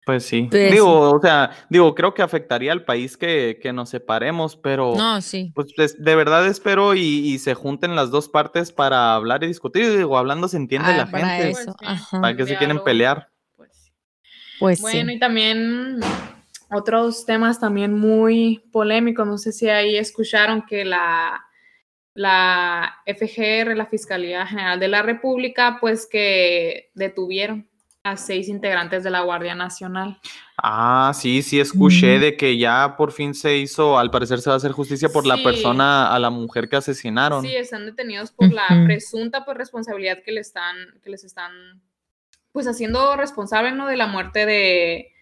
Pues 0.07 0.25
sí. 0.25 0.49
Pues 0.51 0.73
digo, 0.73 1.11
o 1.11 1.21
sea, 1.21 1.51
digo, 1.69 1.95
creo 1.95 2.15
que 2.15 2.23
afectaría 2.23 2.73
al 2.73 2.85
país 2.87 3.19
que, 3.19 3.59
que 3.61 3.75
nos 3.75 3.91
separemos, 3.91 4.57
pero 4.57 4.95
No, 4.97 5.21
sí. 5.21 5.53
pues 5.55 5.69
es- 5.77 6.03
de 6.03 6.15
verdad 6.17 6.47
espero 6.47 6.95
y, 6.95 7.01
y 7.03 7.39
se 7.39 7.53
junten 7.55 7.95
las 7.95 8.11
dos 8.11 8.29
partes 8.31 8.73
para 8.73 9.15
hablar 9.15 9.45
y 9.45 9.49
discutir. 9.49 9.95
Digo, 9.97 10.17
hablando 10.17 10.49
se 10.49 10.57
entiende 10.57 10.93
Ah, 10.93 10.97
la 10.97 11.11
para 11.11 11.29
gente. 11.37 11.51
Pues 11.53 11.63
eso. 11.65 11.77
sí. 11.79 11.85
Ajá. 11.87 12.21
¿Para 12.23 12.37
qué 12.37 12.47
se 12.47 12.57
quieren 12.57 12.83
pelear? 12.83 13.29
Pues 13.57 13.71
sí. 13.75 13.93
Pues 14.59 14.81
Bueno, 14.81 15.11
sí. 15.11 15.17
y 15.17 15.19
también 15.21 16.01
otros 16.71 17.27
temas 17.27 17.61
también 17.61 17.93
muy 17.95 18.65
polémicos. 18.73 19.27
No 19.27 19.37
sé 19.39 19.53
si 19.53 19.69
ahí 19.69 19.97
escucharon 19.97 20.63
que 20.67 20.85
la, 20.87 21.45
la 22.19 22.97
FGR, 23.07 23.77
la 23.77 23.87
Fiscalía 23.87 24.45
General 24.45 24.81
de 24.81 24.89
la 24.89 25.03
República, 25.03 25.79
pues 25.81 26.09
que 26.11 26.91
detuvieron 26.95 27.69
a 28.03 28.17
seis 28.17 28.49
integrantes 28.49 29.05
de 29.05 29.11
la 29.11 29.21
Guardia 29.21 29.55
Nacional. 29.55 30.19
Ah, 30.61 31.13
sí, 31.15 31.43
sí, 31.43 31.61
escuché 31.61 32.19
Mm. 32.19 32.21
de 32.21 32.37
que 32.37 32.59
ya 32.59 32.97
por 32.97 33.13
fin 33.13 33.35
se 33.35 33.57
hizo, 33.59 33.99
al 33.99 34.11
parecer 34.11 34.41
se 34.41 34.51
va 34.51 34.55
a 34.55 34.57
hacer 34.57 34.73
justicia 34.73 35.09
por 35.11 35.27
la 35.27 35.37
persona, 35.45 36.13
a 36.13 36.19
la 36.19 36.31
mujer 36.31 36.69
que 36.69 36.75
asesinaron. 36.77 37.43
Sí, 37.45 37.55
están 37.55 37.87
detenidos 37.87 38.33
por 38.33 38.53
la 38.53 38.67
presunta 38.85 39.45
pues, 39.45 39.57
responsabilidad 39.57 40.19
que, 40.25 40.33
le 40.33 40.41
están, 40.41 40.75
que 41.05 41.11
les 41.11 41.23
están 41.23 41.53
pues 42.51 42.67
haciendo 42.67 43.15
responsable 43.15 43.71
¿no? 43.73 43.87
de 43.87 43.97
la 43.97 44.09
muerte 44.09 44.45
de, 44.45 45.13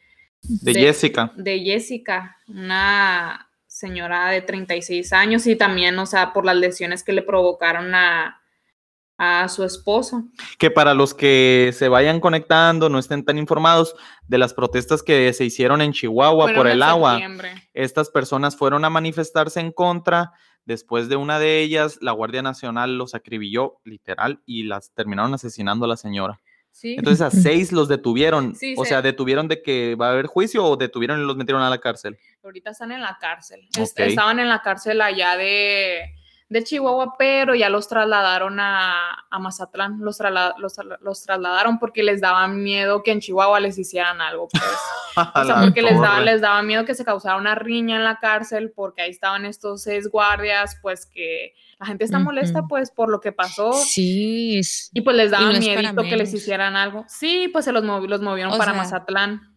de 0.42 0.72
de- 0.72 0.80
Jessica. 0.80 1.32
de 1.36 1.58
Jessica, 1.60 2.36
una 2.48 3.45
señora 3.76 4.30
de 4.30 4.40
36 4.40 5.12
años 5.12 5.46
y 5.46 5.54
también, 5.54 5.98
o 5.98 6.06
sea, 6.06 6.32
por 6.32 6.46
las 6.46 6.56
lesiones 6.56 7.02
que 7.02 7.12
le 7.12 7.20
provocaron 7.20 7.94
a, 7.94 8.40
a 9.18 9.48
su 9.50 9.64
esposo. 9.64 10.24
Que 10.58 10.70
para 10.70 10.94
los 10.94 11.12
que 11.12 11.72
se 11.74 11.90
vayan 11.90 12.20
conectando, 12.20 12.88
no 12.88 12.98
estén 12.98 13.22
tan 13.22 13.36
informados 13.36 13.94
de 14.26 14.38
las 14.38 14.54
protestas 14.54 15.02
que 15.02 15.30
se 15.34 15.44
hicieron 15.44 15.82
en 15.82 15.92
Chihuahua 15.92 16.44
Fueron 16.44 16.62
por 16.62 16.68
el 16.68 16.82
agua. 16.82 17.20
Estas 17.74 18.08
personas 18.08 18.56
fueron 18.56 18.82
a 18.86 18.90
manifestarse 18.90 19.60
en 19.60 19.72
contra. 19.72 20.32
Después 20.64 21.10
de 21.10 21.16
una 21.16 21.38
de 21.38 21.60
ellas, 21.60 21.98
la 22.00 22.12
Guardia 22.12 22.40
Nacional 22.40 22.96
los 22.96 23.14
acribilló, 23.14 23.76
literal, 23.84 24.40
y 24.46 24.62
las 24.62 24.90
terminaron 24.92 25.34
asesinando 25.34 25.84
a 25.84 25.88
la 25.88 25.98
señora. 25.98 26.40
Sí, 26.78 26.94
Entonces 26.98 27.22
a 27.22 27.30
seis 27.42 27.72
los 27.72 27.88
detuvieron. 27.88 28.54
Sí, 28.54 28.74
o 28.76 28.84
se- 28.84 28.90
sea, 28.90 29.00
detuvieron 29.00 29.48
de 29.48 29.62
que 29.62 29.94
va 29.94 30.08
a 30.08 30.12
haber 30.12 30.26
juicio 30.26 30.62
o 30.62 30.76
detuvieron 30.76 31.22
y 31.22 31.24
los 31.24 31.34
metieron 31.36 31.62
a 31.62 31.70
la 31.70 31.78
cárcel. 31.78 32.18
ahorita 32.44 32.70
están 32.72 32.92
en 32.92 33.00
la 33.00 33.16
cárcel. 33.18 33.66
Estaban 33.74 34.38
en 34.40 34.48
la 34.50 34.60
cárcel 34.60 35.00
allá 35.00 35.38
de, 35.38 36.14
de 36.48 36.62
Chihuahua, 36.62 37.14
pero 37.18 37.54
ya 37.56 37.68
los 37.68 37.88
trasladaron 37.88 38.60
a, 38.60 39.26
a 39.30 39.38
Mazatlán. 39.40 39.98
Los, 40.00 40.20
trasla- 40.20 40.54
los, 40.58 40.74
los 41.00 41.22
trasladaron 41.22 41.78
porque 41.80 42.02
les 42.04 42.20
daban 42.20 42.62
miedo 42.62 43.02
que 43.02 43.10
en 43.10 43.20
Chihuahua 43.20 43.58
les 43.58 43.76
hicieran 43.78 44.20
algo. 44.20 44.48
Pues. 44.48 44.62
O 45.34 45.44
sea, 45.46 45.62
porque 45.62 45.80
les 45.80 45.98
daba, 45.98 46.20
les 46.20 46.42
daba 46.42 46.62
miedo 46.62 46.84
que 46.84 46.94
se 46.94 47.02
causara 47.02 47.36
una 47.38 47.54
riña 47.54 47.96
en 47.96 48.04
la 48.04 48.18
cárcel, 48.18 48.70
porque 48.76 49.00
ahí 49.00 49.10
estaban 49.10 49.46
estos 49.46 49.82
seis 49.82 50.08
guardias, 50.10 50.76
pues 50.82 51.06
que 51.06 51.54
la 51.78 51.86
gente 51.86 52.04
está 52.04 52.18
molesta, 52.18 52.64
pues, 52.68 52.90
por 52.90 53.08
lo 53.08 53.18
que 53.22 53.32
pasó. 53.32 53.72
Sí, 53.72 54.60
Y 54.92 55.00
pues 55.00 55.16
les 55.16 55.30
daba 55.30 55.44
no 55.46 55.52
es 55.52 55.66
para 55.66 55.80
miedito 55.80 56.02
que 56.02 56.16
les 56.18 56.34
hicieran 56.34 56.76
algo. 56.76 57.06
Sí, 57.08 57.48
pues 57.50 57.64
se 57.64 57.72
los, 57.72 57.82
movi- 57.82 58.08
los 58.08 58.20
movieron 58.20 58.52
O 58.52 58.58
para 58.58 58.72
sea, 58.72 58.82
Mazatlán. 58.82 59.55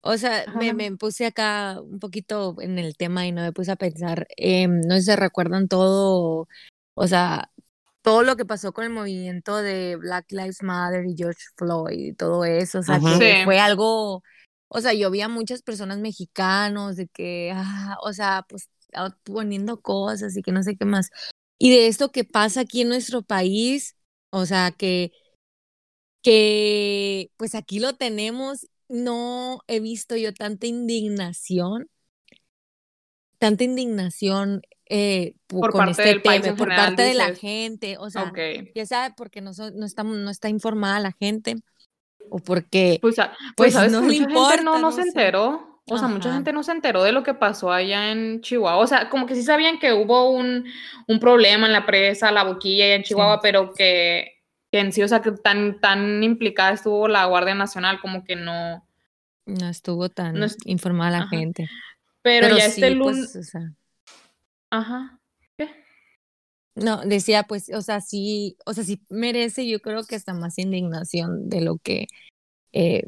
O 0.00 0.16
sea, 0.16 0.46
me, 0.58 0.72
me 0.72 0.96
puse 0.96 1.26
acá 1.26 1.80
un 1.80 1.98
poquito 1.98 2.56
en 2.60 2.78
el 2.78 2.96
tema 2.96 3.26
y 3.26 3.32
no 3.32 3.42
me 3.42 3.52
puse 3.52 3.72
a 3.72 3.76
pensar, 3.76 4.26
em, 4.36 4.80
no 4.82 4.94
sé 4.94 5.00
si 5.00 5.06
se 5.06 5.16
recuerdan 5.16 5.68
todo, 5.68 6.46
o 6.94 7.06
sea, 7.08 7.50
todo 8.02 8.22
lo 8.22 8.36
que 8.36 8.44
pasó 8.46 8.72
con 8.72 8.84
el 8.84 8.90
movimiento 8.90 9.56
de 9.56 9.96
Black 9.96 10.26
Lives 10.30 10.62
Matter 10.62 11.04
y 11.06 11.16
George 11.16 11.40
Floyd 11.56 11.98
y 11.98 12.14
todo 12.14 12.44
eso, 12.44 12.78
o 12.78 12.82
sea, 12.82 13.00
que 13.00 13.38
Sí. 13.38 13.44
fue 13.44 13.58
algo, 13.58 14.22
o 14.68 14.80
sea, 14.80 14.94
yo 14.94 15.10
vi 15.10 15.20
a 15.20 15.28
muchas 15.28 15.62
personas 15.62 15.98
mexicanos 15.98 16.96
de 16.96 17.08
que, 17.08 17.52
ah, 17.54 17.96
o 18.02 18.12
sea, 18.12 18.46
pues 18.48 18.68
ah, 18.94 19.10
poniendo 19.24 19.80
cosas 19.80 20.36
y 20.36 20.42
que 20.42 20.52
no 20.52 20.62
sé 20.62 20.76
qué 20.76 20.84
más. 20.84 21.10
Y 21.58 21.70
de 21.70 21.88
esto 21.88 22.12
que 22.12 22.24
pasa 22.24 22.60
aquí 22.60 22.82
en 22.82 22.88
nuestro 22.88 23.22
país, 23.22 23.96
o 24.30 24.46
sea, 24.46 24.70
que 24.70 25.12
que 26.22 27.30
pues 27.36 27.54
aquí 27.54 27.78
lo 27.80 27.96
tenemos, 27.96 28.66
no 28.88 29.60
he 29.68 29.80
visto 29.80 30.16
yo 30.16 30.32
tanta 30.34 30.66
indignación, 30.66 31.88
tanta 33.38 33.64
indignación 33.64 34.62
eh, 34.90 35.34
Por 35.46 35.70
con 35.70 35.78
parte 35.80 35.92
este 35.92 36.02
del 36.04 36.22
país 36.22 36.42
tema, 36.42 36.56
por 36.56 36.68
general, 36.68 36.86
parte 36.88 37.02
de 37.02 37.14
la 37.14 37.34
gente, 37.34 37.96
o 37.98 38.10
sea, 38.10 38.24
Ok. 38.24 38.38
ya 38.74 38.86
sabe 38.86 39.14
porque 39.16 39.40
no, 39.40 39.54
so- 39.54 39.70
no, 39.70 39.86
estamos, 39.86 40.16
no 40.16 40.30
está 40.30 40.48
informada 40.48 40.98
la 41.00 41.12
gente 41.12 41.56
o 42.30 42.38
porque 42.38 42.98
Pues, 43.02 43.18
a- 43.18 43.28
pues, 43.56 43.72
pues, 43.72 43.72
sabes 43.74 43.92
no 43.92 44.00
le 44.02 44.16
importa, 44.16 44.62
no, 44.62 44.74
no 44.74 44.78
no 44.80 44.92
se 44.92 45.02
sé. 45.02 45.08
enteró. 45.08 45.66
O 45.90 45.98
sea, 45.98 46.08
mucha 46.08 46.28
Ajá. 46.28 46.36
gente 46.38 46.52
no 46.52 46.62
se 46.62 46.72
enteró 46.72 47.02
de 47.02 47.12
lo 47.12 47.22
que 47.22 47.34
pasó 47.34 47.72
allá 47.72 48.12
en 48.12 48.42
Chihuahua. 48.42 48.82
O 48.82 48.86
sea, 48.86 49.08
como 49.10 49.26
que 49.26 49.34
sí 49.34 49.42
sabían 49.42 49.78
que 49.78 49.92
hubo 49.94 50.30
un, 50.30 50.64
un 51.08 51.20
problema 51.20 51.66
en 51.66 51.72
la 51.72 51.86
presa, 51.86 52.30
la 52.32 52.44
boquilla 52.44 52.84
allá 52.86 52.94
en 52.96 53.04
Chihuahua, 53.04 53.36
Sí. 53.36 53.40
pero 53.42 53.72
que, 53.74 54.37
que 54.70 54.80
en 54.80 54.92
sí, 54.92 55.02
o 55.02 55.08
sea, 55.08 55.22
que 55.22 55.32
tan, 55.32 55.80
tan 55.80 56.22
implicada 56.22 56.72
estuvo 56.72 57.08
la 57.08 57.24
Guardia 57.26 57.54
Nacional, 57.54 58.00
como 58.00 58.24
que 58.24 58.36
no. 58.36 58.86
no 59.46 59.68
estuvo 59.68 60.08
tan 60.08 60.34
No 60.34 60.44
est- 60.44 60.60
informada 60.66 61.10
la 61.10 61.18
Ajá. 61.18 61.30
gente. 61.30 61.68
Pero, 62.22 62.48
ya 62.48 62.70
sí, 62.70 62.82
este 62.82 62.90
lunes. 62.90 63.30
pues, 63.32 63.46
o 63.46 63.50
sea, 63.50 63.72
Ajá. 64.70 65.18
No, 66.74 67.00
decía, 67.04 67.42
pues, 67.42 67.70
o 67.74 67.82
sea, 67.82 68.00
sí, 68.00 68.56
o 68.64 68.72
sea, 68.72 68.84
sí 68.84 69.00
merece, 69.10 69.68
yo 69.68 69.80
creo 69.80 70.04
que 70.04 70.14
hasta 70.14 70.32
más 70.32 70.58
indignación 70.58 71.48
de 71.48 71.60
lo 71.60 71.78
que, 71.78 72.06
eh, 72.72 73.04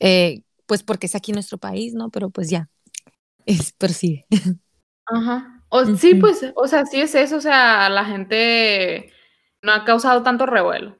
eh, 0.00 0.42
pues 0.66 0.82
porque 0.82 1.06
es 1.06 1.14
aquí 1.14 1.32
nuestro 1.32 1.58
país, 1.58 1.94
¿no? 1.94 2.10
Pero 2.10 2.30
pues 2.30 2.50
ya, 2.50 2.68
es, 3.46 3.74
sí. 3.94 4.24
Ajá. 5.06 5.62
O, 5.68 5.86
Sí, 5.96 6.14
pues, 6.16 6.44
o 6.56 6.66
sea, 6.66 6.84
sí 6.84 7.00
es 7.00 7.14
eso, 7.14 7.36
o 7.36 7.40
sea, 7.40 7.88
la 7.88 8.04
gente 8.04 9.12
no 9.62 9.72
ha 9.72 9.84
causado 9.84 10.22
tanto 10.22 10.46
revuelo. 10.46 10.96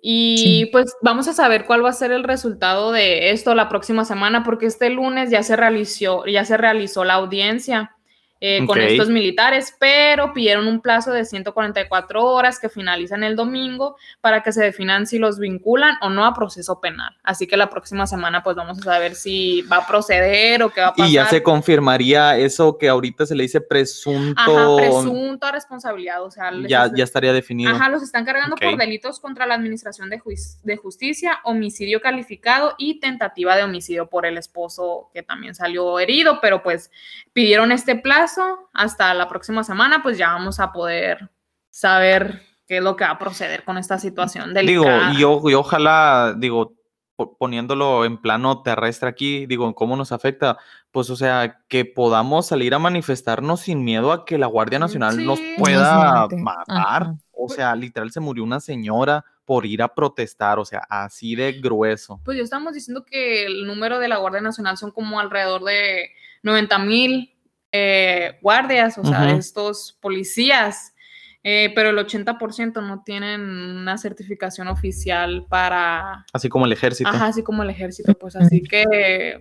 Y 0.00 0.36
Sí. 0.38 0.66
pues 0.72 0.94
vamos 1.02 1.26
a 1.28 1.32
saber 1.32 1.64
cuál 1.66 1.84
va 1.84 1.90
a 1.90 1.92
ser 1.94 2.12
el 2.12 2.22
resultado 2.24 2.92
de 2.92 3.30
esto 3.30 3.54
la 3.54 3.68
próxima 3.68 4.04
semana, 4.04 4.44
porque 4.44 4.66
este 4.66 4.90
lunes 4.90 5.30
ya 5.30 5.42
se 5.42 5.56
realizó, 5.56 6.26
ya 6.26 6.44
se 6.44 6.56
realizó 6.56 7.04
la 7.04 7.14
audiencia 7.14 7.95
eh, 8.38 8.58
con 8.66 8.78
Ok. 8.78 8.84
estos 8.88 9.08
militares, 9.08 9.74
pero 9.80 10.34
pidieron 10.34 10.66
un 10.66 10.82
plazo 10.82 11.10
de 11.10 11.24
144 11.24 12.22
horas 12.22 12.60
que 12.60 12.68
finalizan 12.68 13.24
el 13.24 13.34
domingo 13.34 13.96
para 14.20 14.42
que 14.42 14.52
se 14.52 14.62
definan 14.62 15.06
si 15.06 15.18
los 15.18 15.38
vinculan 15.38 15.94
o 16.02 16.10
no 16.10 16.26
a 16.26 16.34
proceso 16.34 16.78
penal. 16.78 17.16
Así 17.22 17.46
que 17.46 17.56
la 17.56 17.70
próxima 17.70 18.06
semana 18.06 18.42
pues 18.42 18.54
vamos 18.54 18.78
a 18.80 18.82
saber 18.82 19.14
si 19.14 19.62
va 19.62 19.78
a 19.78 19.86
proceder 19.86 20.62
o 20.62 20.68
qué 20.68 20.82
va 20.82 20.88
a 20.88 20.92
pasar. 20.94 21.08
Y 21.08 21.12
ya 21.14 21.26
se 21.26 21.42
confirmaría 21.42 22.36
eso 22.36 22.76
que 22.76 22.90
ahorita 22.90 23.24
se 23.24 23.34
le 23.34 23.44
dice 23.44 23.62
presunto. 23.62 24.38
Ajá, 24.38 24.76
presunto 24.76 25.46
a 25.46 25.52
responsabilidad, 25.52 26.22
o 26.22 26.30
sea, 26.30 26.50
ya, 26.68 26.90
ya 26.94 27.04
estaría 27.04 27.32
definido. 27.32 27.70
Ajá, 27.74 27.88
los 27.88 28.02
están 28.02 28.26
cargando 28.26 28.56
por 28.56 28.74
Ok. 28.74 28.78
delitos 28.78 29.18
contra 29.18 29.46
la 29.46 29.54
administración 29.54 30.10
de, 30.10 30.20
de 30.62 30.76
justicia, 30.76 31.38
homicidio 31.44 32.02
calificado 32.02 32.74
y 32.76 33.00
tentativa 33.00 33.56
de 33.56 33.64
homicidio 33.64 34.08
por 34.10 34.26
el 34.26 34.36
esposo 34.36 35.08
que 35.14 35.22
también 35.22 35.54
salió 35.54 35.98
herido, 35.98 36.38
pero 36.42 36.62
pues 36.62 36.90
pidieron 37.32 37.72
este 37.72 37.96
plazo 37.96 38.25
hasta 38.72 39.14
la 39.14 39.28
próxima 39.28 39.64
semana, 39.64 40.02
pues 40.02 40.18
ya 40.18 40.32
vamos 40.32 40.60
a 40.60 40.72
poder 40.72 41.30
saber 41.70 42.42
qué 42.66 42.78
es 42.78 42.82
lo 42.82 42.96
que 42.96 43.04
va 43.04 43.10
a 43.10 43.18
proceder 43.18 43.64
con 43.64 43.78
esta 43.78 43.98
situación 43.98 44.52
Digo, 44.54 44.84
delicada. 44.84 45.12
y, 45.14 45.24
o- 45.24 45.48
y 45.50 45.54
ojalá, 45.54 46.34
digo, 46.36 46.74
po- 47.14 47.36
poniéndolo 47.38 48.04
en 48.04 48.18
plano 48.18 48.62
terrestre 48.62 49.08
aquí, 49.08 49.46
digo, 49.46 49.72
¿cómo 49.74 49.96
nos 49.96 50.10
afecta? 50.12 50.58
Pues, 50.90 51.08
o 51.10 51.16
sea, 51.16 51.60
que 51.68 51.84
podamos 51.84 52.46
salir 52.46 52.74
a 52.74 52.78
manifestarnos 52.78 53.60
sin 53.60 53.84
miedo 53.84 54.10
a 54.12 54.24
que 54.24 54.38
la 54.38 54.46
Guardia 54.46 54.78
Mm, 54.78 54.82
Nacional 54.82 55.24
nos 55.24 55.38
sí. 55.38 55.54
pueda 55.58 55.94
Nos 55.94 56.12
mate. 56.32 56.36
matar. 56.36 57.02
Ajá. 57.02 57.14
O 57.38 57.48
sea, 57.48 57.74
literal 57.76 58.10
se 58.10 58.20
murió 58.20 58.42
una 58.42 58.60
señora 58.60 59.24
por 59.44 59.64
ir 59.66 59.80
a 59.82 59.88
protestar, 59.94 60.58
o 60.58 60.64
sea, 60.64 60.82
así 60.90 61.36
de 61.36 61.52
grueso. 61.52 62.20
Pues 62.24 62.36
ya 62.38 62.42
estamos 62.42 62.72
diciendo 62.74 63.04
que 63.04 63.46
el 63.46 63.64
número 63.66 63.98
de 64.00 64.08
la 64.08 64.16
Guardia 64.16 64.40
Nacional 64.40 64.76
son 64.76 64.90
como 64.90 65.20
alrededor 65.20 65.62
de 65.62 66.10
90 66.42 66.78
mil 66.80 67.35
eh, 67.78 68.38
guardias, 68.40 68.96
o 68.98 69.04
sea, 69.04 69.26
de 69.26 69.36
estos 69.36 69.98
policías, 70.00 70.94
eh, 71.42 71.72
pero 71.74 71.90
el 71.90 71.98
80% 71.98 72.82
no 72.82 73.02
tienen 73.04 73.40
una 73.40 73.98
certificación 73.98 74.68
oficial 74.68 75.46
para, 75.48 76.24
Así 76.32 76.48
como 76.48 76.64
el 76.66 76.72
ejército. 76.72 77.08
ajá, 77.08 77.26
así 77.26 77.42
como 77.42 77.62
el 77.62 77.70
ejército, 77.70 78.14
pues 78.14 78.34
así 78.36 78.62
que 78.62 79.40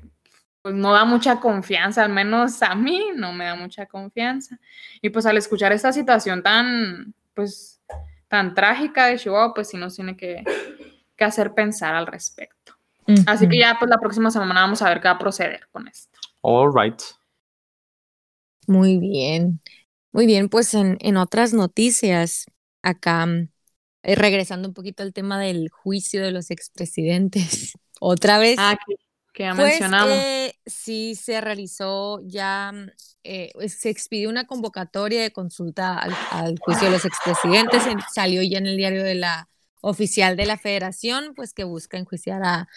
pues 0.62 0.74
no 0.74 0.94
da 0.94 1.06
mucha 1.06 1.40
confianza, 1.40 2.04
al 2.04 2.12
menos 2.12 2.62
a 2.64 2.74
mí 2.74 3.12
no 3.16 3.32
me 3.34 3.46
da 3.46 3.56
mucha 3.56 3.86
confianza. 3.86 4.60
Y 5.02 5.10
pues 5.10 5.26
al 5.28 5.38
escuchar 5.38 5.72
esta 5.72 5.94
situación 5.94 6.42
tan, 6.42 7.14
pues, 7.36 7.82
tan 8.28 8.56
trágica 8.56 9.06
de 9.06 9.18
Chihuahua, 9.20 9.54
pues 9.54 9.70
sí 9.70 9.78
nos 9.78 9.96
tiene 9.96 10.18
que, 10.18 10.44
que 11.16 11.24
hacer 11.24 11.54
pensar 11.54 11.94
al 11.94 12.08
respecto. 12.08 12.74
Así 13.28 13.48
que 13.48 13.60
ya, 13.60 13.78
pues 13.78 13.90
la 13.90 14.00
próxima 14.00 14.32
semana 14.32 14.62
vamos 14.62 14.82
a 14.82 14.90
ver 14.90 15.00
qué 15.00 15.08
va 15.08 15.14
a 15.14 15.20
proceder 15.20 15.68
con 15.72 15.88
esto. 15.88 16.18
All 16.42 16.74
right. 16.74 17.00
Muy 18.68 18.98
bien. 18.98 19.62
Muy 20.12 20.26
bien, 20.26 20.50
pues 20.50 20.74
en, 20.74 20.98
en 21.02 21.18
otras 21.18 21.54
noticias, 21.54 22.46
acá, 22.82 23.26
mm, 23.26 23.50
eh, 24.04 24.16
regresando 24.16 24.68
un 24.68 24.74
poquito 24.74 25.04
al 25.04 25.14
tema 25.14 25.40
del 25.40 25.70
juicio 25.70 26.24
de 26.24 26.32
los 26.32 26.52
expresidentes, 26.52 27.74
otra 28.00 28.38
vez, 28.40 28.58
Ah, 28.60 28.78
que- 28.88 28.96
que 29.34 29.44
ya 29.44 29.54
Pues 29.54 29.74
mencionamos. 29.74 30.10
eh, 30.20 30.54
sí 30.66 31.16
se 31.16 31.42
realizó 31.42 32.22
ya, 32.26 32.72
mm, 32.74 32.90
eh, 33.24 33.52
pues, 33.54 33.74
se 33.74 33.90
expidió 33.90 34.30
una 34.30 34.48
convocatoria 34.48 35.22
de 35.22 35.32
consulta 35.32 35.98
al, 35.98 36.14
al 36.32 36.58
juicio 36.60 36.88
de 36.88 36.94
los 36.94 37.06
expresidentes, 37.06 37.86
en- 37.88 38.00
salió 38.14 38.42
ya 38.42 38.58
en 38.60 38.68
el 38.68 38.78
diario 38.78 39.04
de 39.04 39.16
la 39.16 39.50
oficial 39.82 40.36
de 40.38 40.46
la 40.46 40.58
federación, 40.58 41.34
pues 41.36 41.54
que 41.54 41.64
busca 41.66 41.98
enjuiciar 41.98 42.42
a, 42.44 42.68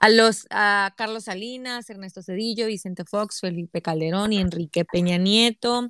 a 0.00 0.08
los 0.08 0.46
a 0.50 0.94
Carlos 0.96 1.24
Salinas, 1.24 1.88
Ernesto 1.90 2.22
Cedillo, 2.22 2.66
Vicente 2.66 3.04
Fox, 3.04 3.40
Felipe 3.40 3.82
Calderón 3.82 4.32
y 4.32 4.38
Enrique 4.38 4.84
Peña 4.84 5.18
Nieto. 5.18 5.88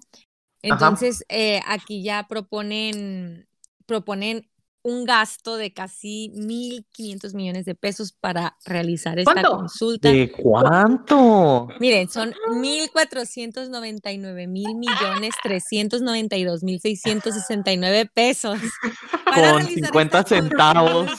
Entonces, 0.62 1.24
eh, 1.28 1.60
aquí 1.66 2.02
ya 2.02 2.26
proponen, 2.28 3.48
proponen 3.86 4.50
un 4.88 5.04
gasto 5.04 5.56
de 5.56 5.72
casi 5.72 6.32
1.500 6.34 7.34
millones 7.34 7.64
de 7.64 7.74
pesos 7.74 8.12
para 8.12 8.56
realizar 8.64 9.18
esta 9.18 9.32
¿Cuánto? 9.32 9.50
consulta. 9.56 10.10
¿De 10.10 10.32
cuánto? 10.32 11.68
Miren, 11.78 12.08
son 12.08 12.32
1.499 12.50 14.48
mil 14.48 14.74
millones 14.74 15.34
392 15.42 16.62
mil 16.62 16.80
669 16.80 18.10
pesos. 18.12 18.58
para 19.24 19.52
Con 19.52 19.60
realizar 19.60 19.84
50 19.86 20.18
esta 20.18 20.28
centavos. 20.36 21.10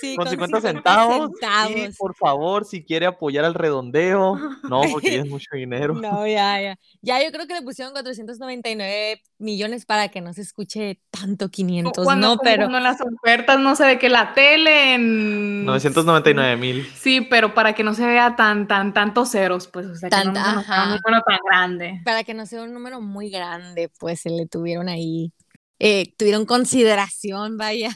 Sí, 0.00 0.16
Con 0.16 0.28
50 0.28 0.60
centavos. 0.60 1.30
Y 1.30 1.32
centavos. 1.32 1.96
por 1.98 2.14
favor, 2.14 2.64
si 2.64 2.82
quiere 2.84 3.06
apoyar 3.06 3.44
al 3.44 3.54
redondeo. 3.54 4.38
No, 4.72 4.82
porque 4.90 5.16
ya 5.16 5.22
es 5.22 5.28
mucho 5.28 5.50
dinero. 5.54 5.92
No, 5.92 6.26
ya, 6.26 6.60
ya. 6.62 6.78
Ya 7.02 7.22
yo 7.22 7.30
creo 7.30 7.46
que 7.46 7.54
le 7.54 7.62
pusieron 7.62 7.92
499 7.92 9.20
millones 9.38 9.84
para 9.84 10.08
que 10.08 10.20
no 10.20 10.32
se 10.32 10.40
escuche 10.42 11.00
tanto 11.10 11.48
500, 11.50 12.04
cuando, 12.04 12.28
no, 12.28 12.38
pero 12.38 12.62
cuando 12.64 12.78
en 12.78 12.84
las 12.84 13.00
ofertas 13.02 13.58
no 13.60 13.74
sé 13.76 13.84
de 13.84 13.98
que 13.98 14.08
la 14.08 14.34
tele 14.34 14.94
en 14.94 15.64
999 15.64 16.56
mil. 16.56 16.86
Sí, 16.94 17.20
pero 17.20 17.54
para 17.54 17.74
que 17.74 17.82
no 17.84 17.94
se 17.94 18.06
vea 18.06 18.36
tan, 18.36 18.66
tan, 18.66 18.92
tantos 18.94 19.30
ceros, 19.30 19.68
pues, 19.68 19.86
o 19.86 19.94
sea, 19.94 20.08
que 20.10 20.16
no, 20.24 20.34
sea 20.34 20.84
un 20.84 20.88
número 20.90 21.22
tan 21.26 21.38
grande. 21.48 22.00
para 22.04 22.24
que 22.24 22.34
no 22.34 22.46
sea 22.46 22.62
un 22.62 22.72
número 22.72 23.00
muy 23.00 23.30
grande, 23.30 23.90
pues 23.98 24.20
se 24.20 24.30
le 24.30 24.46
tuvieron 24.46 24.88
ahí, 24.88 25.32
eh, 25.78 26.12
tuvieron 26.16 26.46
consideración, 26.46 27.56
vaya. 27.58 27.90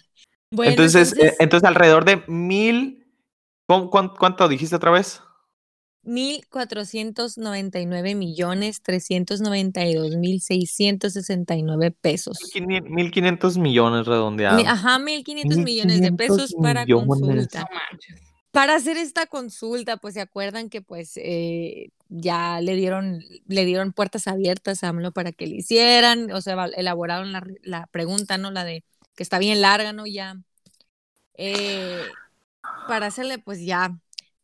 Bueno, 0.51 0.71
entonces, 0.71 1.17
eh, 1.19 1.35
entonces, 1.39 1.67
alrededor 1.67 2.05
de 2.05 2.23
mil. 2.29 3.03
¿cuán- 3.69 3.89
cuán- 3.89 4.09
¿Cuánto 4.17 4.47
dijiste 4.49 4.77
otra 4.77 4.93
vez? 4.93 5.21
1.499 6.07 8.15
millones 8.15 8.81
392 8.83 10.17
mil 10.17 10.41
669 10.41 11.91
pesos. 11.91 12.39
1500 12.55 13.59
millones 13.59 14.07
redondeados. 14.07 14.65
Ajá, 14.67 14.99
1.500 14.99 15.65
millones 15.65 16.01
de 16.01 16.13
1.500 16.13 16.17
pesos 16.17 16.55
para 16.61 16.85
millones. 16.85 17.07
consulta. 17.07 17.67
Para 18.53 18.77
hacer 18.77 18.97
esta 18.97 19.27
consulta, 19.27 19.99
pues 19.99 20.15
se 20.15 20.23
acuerdan 20.23 20.71
que 20.71 20.81
pues 20.81 21.13
eh, 21.17 21.91
ya 22.09 22.61
le 22.63 22.75
dieron, 22.75 23.23
le 23.47 23.65
dieron 23.67 23.93
puertas 23.93 24.27
abiertas 24.29 24.83
a 24.83 24.89
AMLO 24.89 25.13
para 25.13 25.33
que 25.33 25.47
le 25.47 25.57
hicieran, 25.57 26.33
o 26.33 26.41
sea, 26.41 26.65
elaboraron 26.77 27.33
la, 27.33 27.47
la 27.63 27.87
pregunta, 27.89 28.39
¿no? 28.39 28.51
La 28.51 28.65
de 28.65 28.83
que 29.15 29.23
está 29.23 29.39
bien 29.39 29.61
larga, 29.61 29.93
¿no? 29.93 30.07
Ya. 30.07 30.39
Eh, 31.35 32.01
para 32.89 33.07
hacerle, 33.07 33.39
pues 33.39 33.65
ya, 33.65 33.97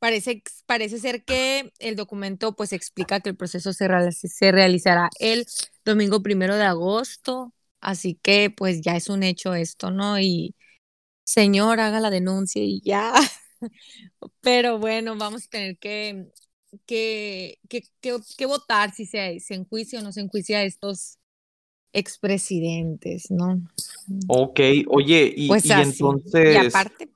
parece, 0.02 0.42
parece 0.66 0.98
ser 0.98 1.24
que 1.24 1.72
el 1.78 1.94
documento 1.96 2.56
pues 2.56 2.72
explica 2.72 3.20
que 3.20 3.30
el 3.30 3.36
proceso 3.36 3.72
se, 3.72 3.88
se 4.12 4.52
realizará 4.52 5.08
el 5.20 5.46
domingo 5.84 6.22
primero 6.24 6.56
de 6.56 6.64
agosto, 6.64 7.54
así 7.80 8.18
que 8.20 8.50
pues 8.50 8.80
ya 8.82 8.96
es 8.96 9.08
un 9.08 9.22
hecho 9.22 9.54
esto, 9.54 9.92
¿no? 9.92 10.18
Y 10.18 10.56
señor, 11.24 11.80
haga 11.80 12.00
la 12.00 12.10
denuncia 12.10 12.62
y 12.64 12.80
ya. 12.84 13.14
Pero 14.40 14.78
bueno, 14.78 15.16
vamos 15.16 15.44
a 15.46 15.48
tener 15.48 15.78
que, 15.78 16.26
que, 16.86 17.58
que, 17.68 17.82
que- 18.00 18.18
que 18.36 18.46
votar 18.46 18.92
si 18.94 19.06
se, 19.06 19.40
se 19.40 19.54
enjuicia 19.54 20.00
o 20.00 20.02
no 20.02 20.12
se 20.12 20.20
enjuicia 20.20 20.58
a 20.58 20.64
estos 20.64 21.18
expresidentes, 21.94 23.30
¿no? 23.30 23.62
Ok, 24.26 24.60
oye, 24.88 25.32
y, 25.36 25.46
Pues 25.46 25.64
y 25.64 25.80
entonces. 25.80 26.40
Y 26.44 26.56
aparte, 26.56 27.10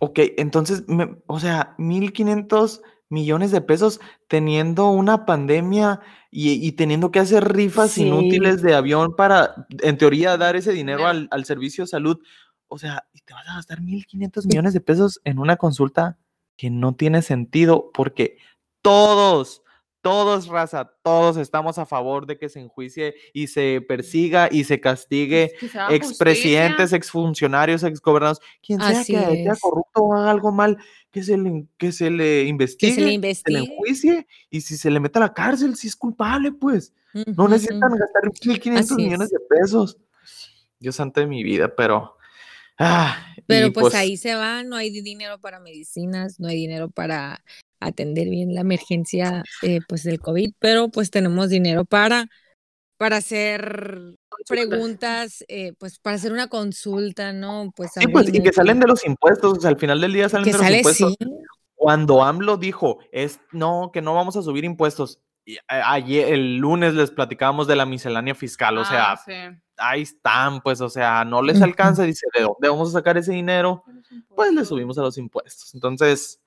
Ok, 0.00 0.18
entonces, 0.36 0.84
me- 0.88 1.16
o 1.26 1.38
sea, 1.40 1.74
1.500 1.78 2.82
millones 3.08 3.50
de 3.52 3.60
pesos 3.60 4.00
teniendo 4.28 4.88
una 4.90 5.24
pandemia 5.24 6.00
y, 6.30 6.66
y 6.66 6.72
teniendo 6.72 7.10
que 7.12 7.20
hacer 7.20 7.52
rifas 7.52 7.92
Sí. 7.92 8.06
inútiles 8.06 8.60
de 8.62 8.74
avión 8.74 9.14
para, 9.14 9.66
en 9.82 9.96
teoría, 9.98 10.36
dar 10.36 10.56
ese 10.56 10.72
dinero 10.72 10.98
Dinero. 10.98 11.08
al, 11.10 11.28
al 11.30 11.44
servicio 11.44 11.84
de 11.84 11.88
salud. 11.88 12.18
O 12.66 12.78
sea, 12.78 13.04
y 13.12 13.20
te 13.20 13.34
vas 13.34 13.46
a 13.48 13.54
gastar 13.54 13.80
1.500 13.80 14.46
millones 14.46 14.72
de 14.72 14.80
pesos 14.80 15.20
en 15.24 15.38
una 15.38 15.56
consulta 15.56 16.18
que 16.56 16.70
no 16.70 16.94
tiene 16.94 17.22
sentido 17.22 17.90
porque 17.94 18.36
todos, 18.82 19.62
todos, 20.04 20.48
raza, 20.48 20.92
todos 21.02 21.38
estamos 21.38 21.78
a 21.78 21.86
favor 21.86 22.26
de 22.26 22.36
que 22.36 22.50
se 22.50 22.60
enjuicie 22.60 23.14
y 23.32 23.46
se 23.46 23.80
persiga 23.80 24.50
y 24.52 24.64
se 24.64 24.78
castigue 24.78 25.52
Pues 25.58 25.72
que 25.72 25.94
expresidentes, 25.96 26.92
exfuncionarios, 26.92 27.82
exgobernadores, 27.82 28.38
quien 28.62 28.80
sea 28.80 29.00
Así 29.00 29.14
que 29.14 29.42
sea 29.44 29.56
corrupto 29.58 30.02
o 30.02 30.14
haga 30.14 30.30
algo 30.30 30.52
mal, 30.52 30.76
que 31.10 31.22
se 31.22 31.38
le, 31.38 31.66
que 31.78 31.90
se 31.90 32.10
le 32.10 32.42
que 32.42 32.48
investigue, 32.48 32.94
se 32.94 33.00
le 33.00 33.34
se 33.34 33.50
le 33.50 33.58
enjuicie 33.60 34.26
y 34.50 34.60
si 34.60 34.76
se 34.76 34.90
le 34.90 35.00
mete 35.00 35.18
a 35.18 35.22
la 35.22 35.32
cárcel, 35.32 35.74
si 35.74 35.88
es 35.88 35.96
culpable, 35.96 36.52
pues. 36.52 36.92
No 37.34 37.48
necesitan 37.48 37.90
ujú. 37.90 37.98
gastar 37.98 38.24
1.500 38.24 38.78
Así 38.78 38.94
millones 38.96 39.26
es. 39.26 39.30
de 39.30 39.38
pesos. 39.48 39.96
Dios 40.80 40.96
santo 40.96 41.20
de 41.20 41.26
mi 41.26 41.42
vida, 41.42 41.74
pero... 41.74 42.18
ah, 42.76 43.26
Pero 43.46 43.68
y 43.68 43.70
pues, 43.70 43.94
ahí 43.94 44.18
se 44.18 44.34
va, 44.34 44.64
no 44.64 44.76
hay 44.76 44.90
dinero 44.90 45.40
para 45.40 45.60
medicinas, 45.60 46.38
no 46.38 46.48
hay 46.48 46.56
dinero 46.56 46.90
para 46.90 47.42
atender 47.86 48.28
bien 48.28 48.54
la 48.54 48.60
emergencia 48.62 49.42
eh, 49.62 49.80
pues 49.88 50.02
del 50.04 50.20
COVID, 50.20 50.52
pero 50.58 50.88
pues 50.88 51.10
tenemos 51.10 51.48
dinero 51.48 51.84
para, 51.84 52.26
para 52.96 53.16
hacer 53.18 54.14
preguntas, 54.48 55.44
eh, 55.48 55.72
pues 55.78 55.98
para 55.98 56.16
hacer 56.16 56.32
una 56.32 56.48
consulta, 56.48 57.32
¿no? 57.32 57.70
Pues 57.74 57.90
Sí, 57.94 58.06
pues, 58.08 58.28
y 58.32 58.42
que 58.42 58.52
salen 58.52 58.80
de 58.80 58.86
los 58.86 59.04
impuestos, 59.06 59.58
o 59.58 59.60
sea, 59.60 59.70
al 59.70 59.78
final 59.78 60.00
del 60.00 60.12
día 60.12 60.28
salen 60.28 60.44
que 60.44 60.52
de 60.52 60.58
los 60.58 60.66
sale, 60.66 60.76
impuestos. 60.78 61.14
sí, 61.18 61.26
Cuando 61.74 62.22
AMLO 62.22 62.56
dijo, 62.56 62.98
es 63.12 63.40
no, 63.52 63.90
que 63.92 64.00
no 64.02 64.14
vamos 64.14 64.36
a 64.36 64.42
subir 64.42 64.64
impuestos, 64.64 65.20
y 65.44 65.56
a- 65.68 65.92
ayer, 65.92 66.32
el 66.32 66.56
lunes 66.56 66.94
les 66.94 67.10
platicábamos 67.10 67.66
de 67.66 67.76
la 67.76 67.84
miscelánea 67.86 68.34
fiscal, 68.34 68.78
o 68.78 68.84
sea, 68.84 69.12
Ah, 69.12 69.22
sí. 69.24 69.32
ahí 69.76 70.02
están, 70.02 70.60
pues, 70.62 70.80
o 70.80 70.88
sea, 70.88 71.24
no 71.24 71.42
les 71.42 71.60
alcanza, 71.60 72.04
dice, 72.04 72.26
¿de 72.34 72.42
dónde 72.42 72.68
vamos 72.68 72.88
a 72.90 72.92
sacar 72.92 73.18
ese 73.18 73.32
dinero? 73.32 73.84
Pues 74.34 74.52
le 74.52 74.64
subimos 74.64 74.96
a 74.98 75.02
los 75.02 75.18
impuestos. 75.18 75.74
Entonces, 75.74 76.40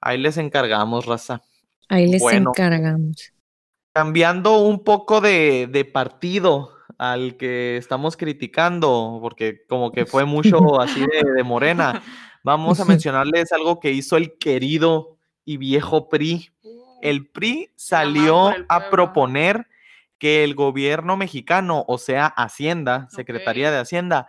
ahí 0.00 0.18
les 0.18 0.36
encargamos, 0.36 1.06
raza. 1.06 1.42
ahí 1.88 2.06
les 2.06 2.20
Bueno. 2.20 2.50
encargamos. 2.50 3.32
Cambiando 3.92 4.58
un 4.60 4.84
poco 4.84 5.20
de, 5.20 5.66
de 5.70 5.84
partido 5.84 6.72
al 6.98 7.36
que 7.36 7.76
estamos 7.76 8.16
criticando, 8.16 9.18
porque 9.20 9.64
como 9.68 9.90
que 9.90 10.06
fue 10.06 10.24
mucho 10.26 10.80
así 10.80 11.00
de, 11.00 11.32
de 11.34 11.42
morena, 11.42 12.02
vamos 12.44 12.78
a 12.80 12.84
mencionarles 12.84 13.52
algo 13.52 13.80
que 13.80 13.90
hizo 13.92 14.16
el 14.16 14.36
querido 14.38 15.16
y 15.44 15.56
viejo 15.56 16.08
PRI. 16.08 16.50
El 17.02 17.28
PRI 17.28 17.70
salió 17.76 18.52
a 18.68 18.90
proponer 18.90 19.66
que 20.18 20.44
el 20.44 20.54
gobierno 20.54 21.16
mexicano, 21.16 21.84
o 21.88 21.96
sea, 21.96 22.26
Hacienda, 22.26 23.08
Secretaría 23.10 23.70
de 23.70 23.78
Hacienda, 23.78 24.26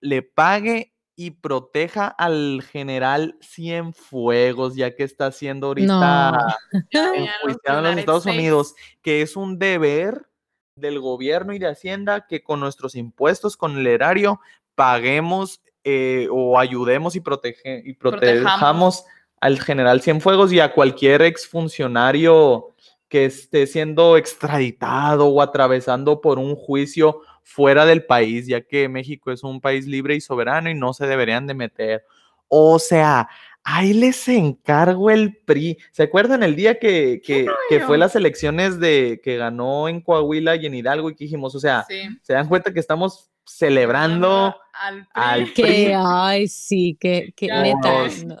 le 0.00 0.22
pague 0.22 0.92
y 1.20 1.32
proteja 1.32 2.06
al 2.06 2.62
general 2.62 3.36
Cienfuegos, 3.42 4.76
ya 4.76 4.94
que 4.94 5.02
está 5.02 5.32
siendo 5.32 5.66
ahorita 5.66 6.30
No. 6.30 6.38
Enjuiciado 6.92 7.78
en 7.78 7.84
los 7.84 7.96
Estados. 7.96 8.26
Unidos, 8.26 8.74
que 9.02 9.20
es 9.20 9.34
un 9.34 9.58
deber 9.58 10.28
del 10.76 11.00
gobierno 11.00 11.52
y 11.54 11.58
de 11.58 11.66
Hacienda 11.66 12.24
que 12.28 12.44
con 12.44 12.60
nuestros 12.60 12.94
impuestos, 12.94 13.56
con 13.56 13.76
el 13.76 13.88
erario, 13.88 14.38
paguemos 14.76 15.60
eh, 15.82 16.28
o 16.30 16.56
ayudemos 16.56 17.16
y, 17.16 17.20
protege, 17.20 17.82
y 17.84 17.94
Protejamos. 17.94 18.42
protejamos 18.44 19.04
al 19.40 19.58
general 19.58 20.00
Cienfuegos 20.00 20.52
y 20.52 20.60
a 20.60 20.72
cualquier 20.72 21.22
exfuncionario 21.22 22.76
que 23.08 23.24
esté 23.24 23.66
siendo 23.66 24.16
extraditado 24.16 25.26
o 25.26 25.42
atravesando 25.42 26.20
por 26.20 26.38
un 26.38 26.54
juicio 26.54 27.22
fuera 27.50 27.86
del 27.86 28.04
país, 28.04 28.46
ya 28.46 28.60
que 28.60 28.88
México 28.88 29.32
es 29.32 29.42
un 29.42 29.60
país 29.60 29.86
libre 29.86 30.14
y 30.14 30.20
soberano 30.20 30.68
y 30.70 30.74
no 30.74 30.92
se 30.92 31.06
deberían 31.06 31.46
de 31.46 31.54
meter. 31.54 32.04
O 32.46 32.78
sea, 32.78 33.28
ahí 33.64 33.92
les 33.94 34.28
encargo 34.28 35.10
el 35.10 35.36
PRI. 35.44 35.78
¿Se 35.92 36.02
acuerdan 36.02 36.42
el 36.42 36.54
día 36.56 36.78
que, 36.78 37.20
que, 37.24 37.46
que 37.70 37.80
fue 37.80 37.96
las 37.98 38.14
elecciones 38.16 38.78
de 38.78 39.20
que 39.24 39.36
ganó 39.38 39.88
en 39.88 40.00
Coahuila 40.02 40.56
y 40.56 40.66
en 40.66 40.74
Hidalgo 40.74 41.10
y 41.10 41.14
que 41.16 41.24
dijimos, 41.24 41.54
o 41.54 41.60
sea, 41.60 41.84
Sí. 41.88 42.02
se 42.22 42.34
dan 42.34 42.48
cuenta 42.48 42.72
que 42.72 42.80
estamos 42.80 43.30
celebrando 43.44 44.54
al 44.74 45.06
PRI, 45.06 45.10
al 45.14 45.52
Que, 45.54 45.62
PRI. 45.62 45.92
ay, 45.96 46.48
sí, 46.48 46.96
que, 47.00 47.32
que 47.34 47.46
neta, 47.48 48.08
no. 48.26 48.36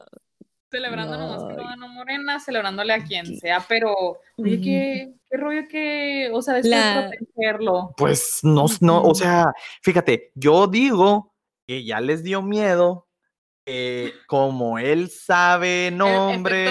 Celebrando 0.70 1.16
nomás 1.16 1.42
que 1.44 1.54
no 1.54 1.62
No. 1.62 1.68
ganó 1.68 1.88
Morena, 1.88 2.38
celebrándole 2.40 2.92
a 2.92 3.02
quien 3.04 3.26
sea, 3.38 3.64
pero 3.68 3.94
oye, 4.36 4.60
qué, 4.60 5.14
qué 5.30 5.36
rollo 5.36 5.62
que, 5.68 6.30
o 6.32 6.40
sea, 6.42 6.54
después 6.54 6.70
La- 6.70 7.10
protegerlo. 7.10 7.94
Pues 7.96 8.40
no, 8.42 8.66
no, 8.80 9.02
o 9.02 9.14
sea, 9.14 9.52
fíjate, 9.82 10.30
yo 10.34 10.66
digo 10.66 11.32
que 11.66 11.84
ya 11.84 12.00
les 12.00 12.22
dio 12.22 12.42
miedo 12.42 13.07
eh, 13.70 14.14
como 14.26 14.78
él 14.78 15.10
sabe 15.10 15.90
nombres, 15.92 16.70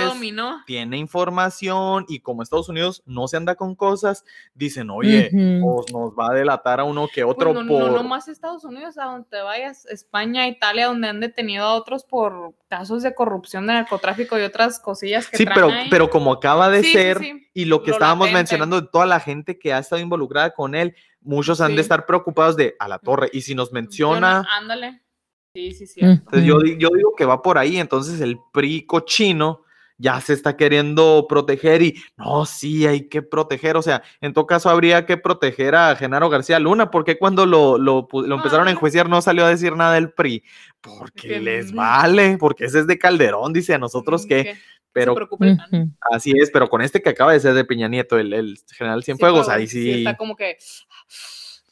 tiene 0.65 0.97
información 0.97 2.05
y 2.07 2.21
como 2.21 2.41
Estados 2.41 2.69
Unidos 2.69 3.03
no 3.05 3.27
se 3.27 3.37
anda 3.37 3.53
con 3.55 3.75
cosas, 3.75 4.25
dicen, 4.55 4.89
oye, 4.89 5.29
pues 5.61 5.93
nos 5.93 6.11
va 6.13 6.31
a 6.31 6.33
delatar 6.33 6.79
a 6.79 6.83
uno 6.85 7.07
que 7.13 7.23
otro 7.23 7.53
Pues 7.53 7.65
no, 7.65 7.71
por... 7.71 7.91
no 7.91 7.97
nomás 7.97 8.27
Estados 8.27 8.63
Unidos, 8.63 8.97
a 8.97 9.05
donde 9.05 9.41
vayas, 9.43 9.85
España, 9.85 10.47
Italia, 10.47 10.87
donde 10.87 11.07
han 11.07 11.19
detenido 11.19 11.65
a 11.65 11.73
otros 11.75 12.03
por 12.03 12.55
casos 12.67 13.03
de 13.03 13.13
corrupción, 13.13 13.67
de 13.67 13.73
narcotráfico 13.73 14.37
y 14.39 14.41
otras 14.41 14.79
cosillas 14.79 15.27
que 15.27 15.37
Sí, 15.37 15.45
traen 15.45 15.55
pero, 15.61 15.67
ahí. 15.71 15.87
pero 15.91 16.09
como 16.09 16.31
acaba 16.33 16.69
de 16.69 16.81
Sí, 16.83 16.93
ser, 16.93 17.19
sí. 17.19 17.47
y 17.53 17.65
lo 17.65 17.83
que 17.83 17.91
Lo 17.91 17.97
estábamos 17.97 18.25
latente. 18.27 18.39
mencionando 18.39 18.81
de 18.81 18.87
toda 18.91 19.05
la 19.05 19.19
gente 19.19 19.59
que 19.59 19.71
ha 19.73 19.77
estado 19.79 20.01
involucrada 20.01 20.51
con 20.55 20.73
él, 20.73 20.95
muchos 21.21 21.61
han 21.61 21.75
de 21.75 21.81
estar 21.81 22.05
preocupados 22.05 22.55
de 22.55 22.75
a 22.79 22.87
la 22.87 22.99
torre. 22.99 23.29
Y 23.33 23.41
si 23.41 23.53
nos 23.53 23.71
menciona, 23.71 24.43
ándale. 24.57 25.01
Sí, 25.53 25.71
sí, 25.73 25.87
sí. 25.87 25.99
entonces 26.01 26.43
yo, 26.45 26.55
Ujú. 26.57 26.63
di- 26.65 26.77
yo 26.77 26.89
digo 26.95 27.13
que 27.15 27.25
va 27.25 27.41
por 27.41 27.57
ahí, 27.57 27.77
entonces 27.77 28.21
el 28.21 28.37
PRI 28.53 28.85
cochino 28.85 29.63
ya 29.97 30.21
se 30.21 30.33
está 30.33 30.55
queriendo 30.55 31.25
proteger 31.27 31.81
y 31.81 31.95
no, 32.17 32.45
sí, 32.45 32.85
hay 32.85 33.07
que 33.09 33.23
proteger. 33.23 33.77
O 33.77 33.81
sea, 33.81 34.03
en 34.21 34.31
todo 34.33 34.45
caso 34.45 34.69
habría 34.69 35.07
que 35.07 35.17
proteger 35.17 35.73
a 35.73 35.95
Genaro 35.95 36.29
García 36.29 36.59
Luna, 36.59 36.91
porque 36.91 37.17
cuando 37.17 37.47
lo, 37.47 37.79
lo, 37.79 38.07
empezaron 38.35 38.67
a 38.67 38.71
enjuiciar 38.71 39.09
no 39.09 39.23
salió 39.23 39.45
a 39.45 39.49
decir 39.49 39.75
nada 39.75 39.95
del 39.95 40.11
PRI, 40.11 40.43
porque 40.81 41.27
Que 41.27 41.39
les 41.39 41.71
vale, 41.73 42.37
porque 42.39 42.65
ese 42.65 42.79
es 42.81 42.87
de 42.87 42.99
Calderón, 42.99 43.53
dice 43.53 43.73
a 43.73 43.79
nosotros 43.79 44.25
Mm, 44.25 44.27
que, 44.27 44.43
se 44.43 44.57
pero 44.91 45.15
el. 45.39 45.53
Ujú. 45.53 45.91
Así 46.11 46.31
es, 46.39 46.51
pero 46.51 46.67
con 46.69 46.81
este 46.81 47.01
que 47.01 47.09
acaba 47.09 47.33
de 47.33 47.39
ser 47.39 47.55
de 47.55 47.65
Peña 47.65 47.87
Nieto, 47.87 48.19
el, 48.19 48.33
el 48.33 48.59
general 48.71 49.01
Sí, 49.01 49.05
Cienfuegos, 49.05 49.47
pero 49.47 49.57
ahí 49.57 49.67
sí. 49.67 49.91
Está 49.91 50.15
como 50.15 50.35
que. 50.35 50.57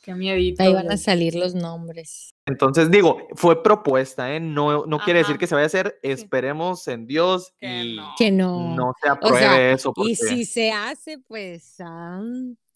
Qué 0.06 0.14
miedito. 0.14 0.62
Ahí 0.62 0.72
van 0.72 0.92
a 0.92 0.98
salir 0.98 1.34
los 1.34 1.56
nombres. 1.56 2.36
Entonces 2.46 2.92
digo, 2.92 3.28
fue 3.34 3.64
propuesta, 3.64 4.36
¿eh? 4.36 4.40
No, 4.40 4.86
no 4.86 5.00
quiere 5.00 5.20
decir 5.20 5.40
que 5.40 5.48
se 5.48 5.56
vaya 5.56 5.64
a 5.64 5.66
hacer. 5.66 6.00
Esperemos 6.04 6.88
en 6.88 7.08
Dios 7.08 7.56
Que 7.60 7.84
y 7.84 7.96
no. 7.96 8.14
Que 8.16 8.30
no. 8.30 8.76
no 8.76 8.94
se 9.02 9.10
apruebe 9.10 9.72
eso. 9.72 9.94
Porque... 9.94 10.12
Y 10.12 10.16
si 10.16 10.46
se 10.46 10.72
hace, 10.72 11.18
pues 11.28 11.78
ah, 11.80 12.22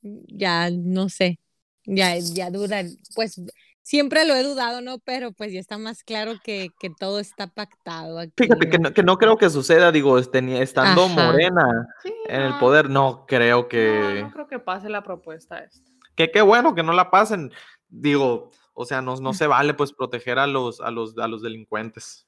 ya 0.01 0.71
no 0.71 1.07
sé. 1.07 1.39
Ya, 1.85 2.17
ya 2.17 2.49
duda. 2.49 2.81
Pues 3.13 3.39
siempre 3.83 4.25
lo 4.25 4.33
he 4.33 4.41
dudado, 4.41 4.81
¿no? 4.81 4.97
Pero 4.97 5.31
pues 5.31 5.53
ya 5.53 5.59
está 5.59 5.77
más 5.77 6.03
claro 6.03 6.33
que, 6.43 6.69
que 6.79 6.89
todo 6.89 7.19
está 7.19 7.45
pactado 7.45 8.17
aquí. 8.17 8.33
Fíjate 8.37 8.71
que 8.71 8.79
¿no? 8.79 8.91
que 8.91 9.03
no 9.03 9.19
creo 9.19 9.37
que 9.37 9.51
suceda, 9.51 9.91
digo, 9.91 10.17
este, 10.17 10.39
estando 10.63 11.05
Ajá. 11.05 11.13
Morena 11.13 11.87
Sí, 12.01 12.11
en 12.27 12.41
el 12.41 12.57
poder, 12.57 12.89
no 12.89 13.25
creo 13.27 13.67
que... 13.67 14.15
No, 14.15 14.27
no 14.29 14.31
creo 14.31 14.47
que 14.47 14.57
pase 14.57 14.89
la 14.89 15.03
propuesta 15.03 15.59
esta. 15.59 15.89
Que 16.19 16.29
qué 16.31 16.41
bueno 16.41 16.75
que 16.75 16.83
no 16.83 16.91
la 16.91 17.09
pasen. 17.09 17.49
Digo, 17.87 18.51
o 18.73 18.83
sea, 18.83 19.01
no, 19.01 19.15
no 19.15 19.33
se 19.33 19.47
vale 19.47 19.73
pues 19.73 19.93
proteger 19.93 20.37
a 20.37 20.47
los, 20.47 20.81
a 20.81 20.91
los, 20.91 21.17
a 21.17 21.29
los 21.29 21.41
delincuentes. 21.41 22.27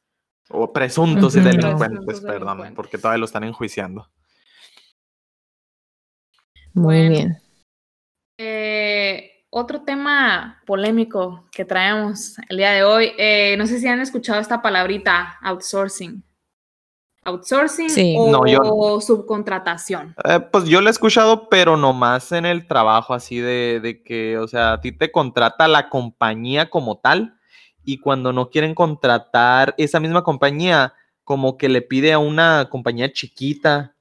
O 0.50 0.72
presuntos 0.72 1.34
delincuentes, 1.34 1.78
Presuntos 1.78 2.22
perdón, 2.22 2.40
delincuentes. 2.60 2.76
porque 2.78 2.98
todavía 2.98 3.18
lo 3.20 3.26
están 3.26 3.44
enjuiciando. 3.44 4.10
Muy 6.74 6.96
Bueno. 6.96 7.10
bien. 7.10 7.38
Eh, 8.38 9.44
otro 9.50 9.82
tema 9.84 10.62
polémico 10.66 11.50
que 11.52 11.66
traemos 11.66 12.38
el 12.48 12.56
día 12.58 12.72
de 12.72 12.84
hoy, 12.86 13.12
eh, 13.18 13.56
no 13.58 13.68
sé 13.68 13.78
si 13.78 13.90
han 13.90 14.00
escuchado 14.00 14.40
esta 14.40 14.62
palabrita, 14.62 15.38
outsourcing. 15.42 16.24
Outsourcing 17.24 17.90
Sí. 17.90 18.16
o 18.18 18.32
No, 18.32 18.48
yo- 18.48 19.00
subcontratación. 19.00 20.16
Eh, 20.24 20.40
pues 20.40 20.66
yo 20.66 20.82
lo 20.82 20.88
he 20.88 20.92
escuchado, 20.92 21.50
pero 21.50 21.78
nomás 21.78 22.32
en 22.32 22.46
el 22.46 22.68
trabajo, 22.68 23.14
así 23.14 23.40
de, 23.40 23.80
de 23.80 24.02
que, 24.02 24.38
o 24.40 24.48
sea, 24.48 24.74
a 24.74 24.82
ti 24.82 24.92
te 24.92 25.12
contrata 25.12 25.68
la 25.68 25.90
compañía 25.90 26.70
como 26.70 26.98
tal 27.00 27.38
y 27.84 28.00
cuando 28.00 28.34
no 28.34 28.50
quieren 28.50 28.74
contratar 28.74 29.76
esa 29.78 30.00
misma 30.00 30.24
compañía, 30.24 30.94
como 31.24 31.58
que 31.58 31.70
le 31.70 31.82
pide 31.84 32.12
a 32.12 32.18
una 32.20 32.68
compañía 32.70 33.14
chiquita, 33.14 33.96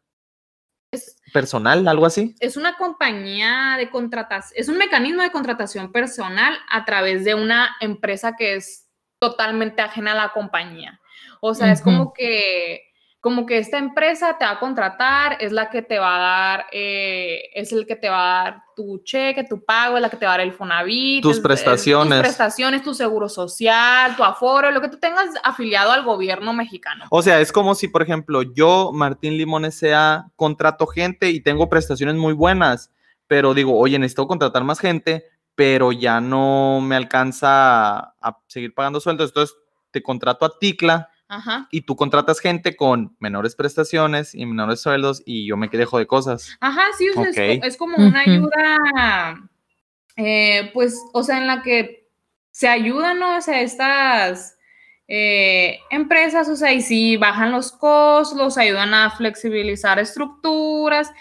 Es, 0.91 1.17
personal, 1.33 1.87
algo 1.89 2.07
así. 2.07 2.35
es 2.41 2.57
una 2.57 2.77
compañía 2.79 3.77
de 3.79 3.91
contratación, 3.91 4.55
es 4.59 4.69
un 4.69 4.79
mecanismo 4.79 5.23
de 5.23 5.31
contratación 5.31 5.93
personal 5.93 6.55
a 6.71 6.85
través 6.87 7.25
de 7.25 7.35
una 7.35 7.77
empresa 7.81 8.35
que 8.37 8.55
es 8.57 8.89
totalmente 9.21 9.83
ajena 9.83 10.13
a 10.13 10.17
la 10.17 10.33
compañía. 10.33 10.99
O 11.43 11.55
sea, 11.55 11.71
es 11.71 11.83
como 11.83 12.13
que, 12.15 12.83
como 13.21 13.45
que 13.45 13.59
esta 13.59 13.77
empresa 13.77 14.39
te 14.39 14.47
va 14.47 14.53
a 14.53 14.59
contratar, 14.59 15.37
es 15.41 15.53
la 15.53 15.69
que 15.69 15.83
te 15.83 15.99
va 15.99 16.17
a 16.17 16.19
dar, 16.19 16.67
eh, 16.73 17.51
es 17.55 17.71
el 17.73 17.87
que 17.87 17.95
te 17.97 18.09
va 18.09 18.41
a 18.41 18.45
dar 18.45 18.63
tu 18.75 19.03
cheque, 19.05 19.45
tu 19.45 19.63
pago, 19.63 19.97
es 19.97 20.03
la 20.03 20.09
que 20.09 20.17
te 20.17 20.25
va 20.25 20.33
a 20.33 20.39
dar 20.39 20.47
el 20.47 20.55
Fonavit, 20.55 21.21
Tus 21.23 21.33
es- 21.33 21.37
es 21.39 21.43
prestaciones. 21.43 22.09
tus 22.15 22.19
prestaciones, 22.21 22.83
tu 22.83 22.95
seguro 22.95 23.29
social, 23.29 24.17
tu 24.17 24.25
aforo, 24.25 24.71
lo 24.71 24.81
que 24.81 24.89
tú 24.89 24.99
tengas 24.99 25.29
afiliado 25.45 25.93
al 25.93 26.03
gobierno 26.03 26.55
mexicano. 26.55 27.05
O 27.11 27.21
sea, 27.21 27.41
es 27.41 27.53
como 27.53 27.75
si, 27.75 27.89
por 27.89 28.01
ejemplo, 28.01 28.41
yo, 28.43 28.91
Martín 28.95 29.37
Limón 29.37 29.67
S.A., 29.67 30.31
contrato 30.37 30.87
gente 30.87 31.29
y 31.31 31.41
tengo 31.43 31.69
prestaciones 31.69 32.15
muy 32.15 32.33
buenas, 32.33 32.91
pero 33.27 33.53
digo, 33.53 33.79
oye, 33.79 33.99
necesito 33.99 34.27
contratar 34.27 34.65
más 34.65 34.81
gente, 34.81 35.25
pero 35.55 35.93
ya 35.93 36.23
no 36.23 36.81
me 36.81 36.97
alcanza 36.97 37.99
a, 37.99 38.15
a 38.23 38.39
seguir 38.47 38.73
pagando 38.75 38.99
sueldos, 38.99 39.29
entonces 39.31 39.57
te 39.91 40.03
contrato 40.03 40.47
a 40.47 40.59
Ticla 40.59 41.11
Ajá. 41.33 41.69
y 41.71 41.83
tú 41.83 41.95
contratas 41.95 42.41
gente 42.41 42.75
con 42.75 43.17
menores 43.21 43.55
prestaciones 43.55 44.35
y 44.35 44.45
menores 44.47 44.81
sueldos 44.81 45.23
y 45.25 45.47
yo 45.47 45.57
me 45.57 45.69
dejo 45.69 45.97
de 45.97 46.09
cosas. 46.09 46.57
Ajá, 46.61 46.83
sí, 46.99 47.09
o 47.09 47.25
sea, 47.33 47.53
es 47.53 47.77
como 47.77 47.97
una 47.99 48.23
ayuda, 48.23 49.49
eh, 50.17 50.73
pues, 50.75 51.01
o 51.13 51.23
sea, 51.23 51.39
en 51.39 51.47
la 51.47 51.63
que 51.63 52.09
se 52.51 52.67
ayudan, 52.67 53.21
¿no? 53.21 53.37
O 53.37 53.41
sea, 53.41 53.61
estas 53.61 54.59
eh, 55.07 55.79
empresas, 55.91 56.49
o 56.49 56.57
sea, 56.57 56.73
y 56.73 56.83
sí 56.83 57.17
bajan 57.17 57.53
los 57.53 57.71
costos, 57.71 58.37
los 58.37 58.59
ayudan 58.59 58.93
a 58.93 59.13
flexibilizar 59.13 60.01
estructuras 60.01 61.13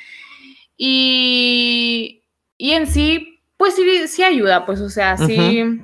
y, 0.75 2.23
y 2.57 2.71
en 2.71 2.87
sí, 2.87 3.39
pues 3.57 3.75
sí, 3.75 4.07
sí 4.07 4.23
ayuda, 4.23 4.65
pues, 4.65 4.81
o 4.81 4.89
sea, 4.89 5.17
sí, 5.17 5.81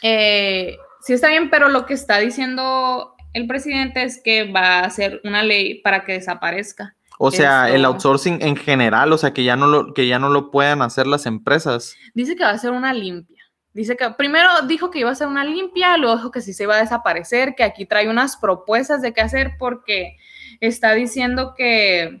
eh, 0.00 0.78
sí 1.08 1.14
está 1.14 1.28
bien, 1.28 1.48
pero 1.48 1.70
lo 1.70 1.86
que 1.86 1.94
está 1.94 2.18
diciendo 2.18 3.14
el 3.32 3.46
presidente 3.46 4.02
es 4.02 4.20
que 4.22 4.52
va 4.52 4.80
a 4.80 4.84
hacer 4.84 5.22
una 5.24 5.42
ley 5.42 5.80
para 5.80 6.04
que 6.04 6.12
desaparezca. 6.12 6.96
O 7.18 7.30
sea, 7.30 7.70
el 7.70 7.86
outsourcing 7.86 8.42
en 8.42 8.56
general, 8.56 9.10
o 9.14 9.16
sea, 9.16 9.32
que 9.32 9.42
ya 9.42 9.56
no 9.56 9.68
lo, 9.68 9.94
que 9.94 10.06
ya 10.06 10.18
no 10.18 10.28
lo 10.28 10.50
puedan 10.50 10.82
hacer 10.82 11.06
las 11.06 11.24
empresas. 11.24 11.96
Dice 12.12 12.36
que 12.36 12.44
va 12.44 12.50
a 12.50 12.58
ser 12.58 12.72
una 12.72 12.92
limpia. 12.92 13.42
Dice 13.72 13.96
que 13.96 14.10
primero 14.18 14.50
dijo 14.66 14.90
que 14.90 14.98
iba 14.98 15.10
a 15.10 15.14
ser 15.14 15.28
una 15.28 15.46
limpia, 15.46 15.96
luego 15.96 16.16
dijo 16.16 16.30
que 16.30 16.42
sí 16.42 16.52
se 16.52 16.64
iba 16.64 16.76
a 16.76 16.80
desaparecer, 16.80 17.54
que 17.54 17.64
aquí 17.64 17.86
trae 17.86 18.10
unas 18.10 18.36
propuestas 18.36 19.00
de 19.00 19.14
qué 19.14 19.22
hacer 19.22 19.52
porque 19.58 20.18
está 20.60 20.92
diciendo 20.92 21.54
que 21.56 22.20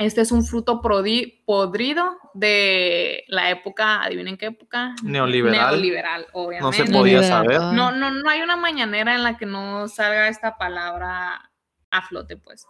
este 0.00 0.22
es 0.22 0.32
un 0.32 0.44
fruto 0.44 0.80
prodi- 0.80 1.44
podrido 1.44 2.16
de 2.34 3.24
la 3.28 3.50
época, 3.50 4.02
adivinen 4.02 4.36
qué 4.36 4.46
época. 4.46 4.94
Neoliberal. 5.02 5.72
Neoliberal, 5.72 6.22
No 6.32 6.40
obviamente. 6.40 6.86
se 6.86 6.92
podía 6.92 7.20
Neoliberal. 7.20 7.28
saber. 7.44 7.60
No, 7.76 7.92
no, 7.92 8.10
no 8.10 8.30
hay 8.30 8.40
una 8.42 8.56
mañanera 8.56 9.14
en 9.14 9.22
la 9.22 9.36
que 9.36 9.46
no 9.46 9.88
salga 9.88 10.28
esta 10.28 10.56
palabra 10.58 11.50
a 11.90 12.02
flote, 12.02 12.36
pues. 12.36 12.66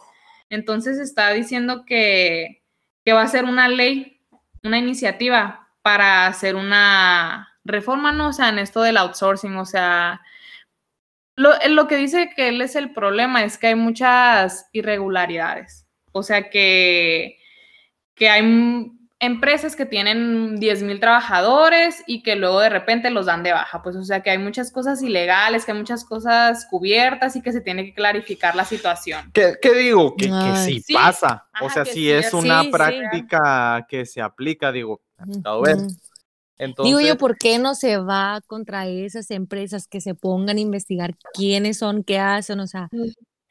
Entonces 0.48 0.98
está 0.98 1.30
diciendo 1.30 1.84
que, 1.86 2.64
que 3.04 3.12
va 3.12 3.22
a 3.22 3.28
ser 3.28 3.44
una 3.44 3.68
ley, 3.68 4.20
una 4.64 4.78
iniciativa 4.78 5.68
para 5.82 6.26
hacer 6.26 6.56
una 6.56 7.48
reforma, 7.64 8.10
¿no? 8.12 8.28
O 8.28 8.32
sea, 8.32 8.48
en 8.48 8.58
esto 8.58 8.82
del 8.82 8.96
outsourcing, 8.96 9.56
o 9.56 9.64
sea, 9.66 10.20
lo, 11.36 11.52
lo 11.68 11.86
que 11.86 11.96
dice 11.96 12.30
que 12.34 12.48
él 12.48 12.60
es 12.60 12.74
el 12.76 12.92
problema 12.92 13.44
es 13.44 13.56
que 13.58 13.68
hay 13.68 13.74
muchas 13.76 14.68
irregularidades. 14.72 15.79
O 16.12 16.22
sea, 16.22 16.50
que, 16.50 17.38
que 18.14 18.28
hay 18.28 18.42
empresas 19.20 19.76
que 19.76 19.84
tienen 19.84 20.56
10 20.56 20.82
mil 20.82 20.98
trabajadores 20.98 22.02
y 22.06 22.22
que 22.22 22.36
luego 22.36 22.60
de 22.60 22.70
repente 22.70 23.10
los 23.10 23.26
dan 23.26 23.42
de 23.42 23.52
baja. 23.52 23.82
Pues, 23.82 23.94
o 23.94 24.02
sea, 24.02 24.22
que 24.22 24.30
hay 24.30 24.38
muchas 24.38 24.72
cosas 24.72 25.02
ilegales, 25.02 25.64
que 25.64 25.72
hay 25.72 25.78
muchas 25.78 26.04
cosas 26.04 26.66
cubiertas 26.68 27.36
y 27.36 27.42
que 27.42 27.52
se 27.52 27.60
tiene 27.60 27.84
que 27.84 27.94
clarificar 27.94 28.56
la 28.56 28.64
situación. 28.64 29.30
¿Qué, 29.34 29.56
qué 29.60 29.74
digo? 29.74 30.16
Que, 30.16 30.26
que 30.26 30.56
sí, 30.64 30.80
sí. 30.80 30.94
pasa. 30.94 31.46
o 31.60 31.68
sea, 31.68 31.84
que 31.84 31.92
sí 31.92 32.10
es 32.10 32.32
una 32.32 32.60
sí, 32.60 32.66
sí. 32.66 32.72
práctica 32.72 33.86
que 33.88 34.06
se 34.06 34.22
aplica, 34.22 34.72
digo, 34.72 35.02
tocado 35.32 35.62
ver. 35.62 35.76
Entonces, 36.56 36.90
Digo 36.90 37.00
yo, 37.00 37.16
¿por 37.16 37.38
qué 37.38 37.58
no 37.58 37.74
se 37.74 37.96
va 37.96 38.40
contra 38.46 38.86
esas 38.86 39.30
empresas 39.30 39.88
que 39.88 40.02
se 40.02 40.14
pongan 40.14 40.58
a 40.58 40.60
investigar 40.60 41.14
quiénes 41.32 41.78
son, 41.78 42.04
qué 42.04 42.18
hacen? 42.18 42.60
O 42.60 42.66
sea, 42.66 42.90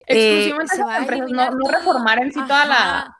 Exclusivamente 0.10 0.76
a 0.82 0.98
empresas, 0.98 1.32
no, 1.32 1.52
no 1.52 1.72
reformar 1.72 2.22
en 2.24 2.32
sí 2.34 2.40
toda 2.42 2.66
la... 2.66 3.00
Ajá. 3.00 3.16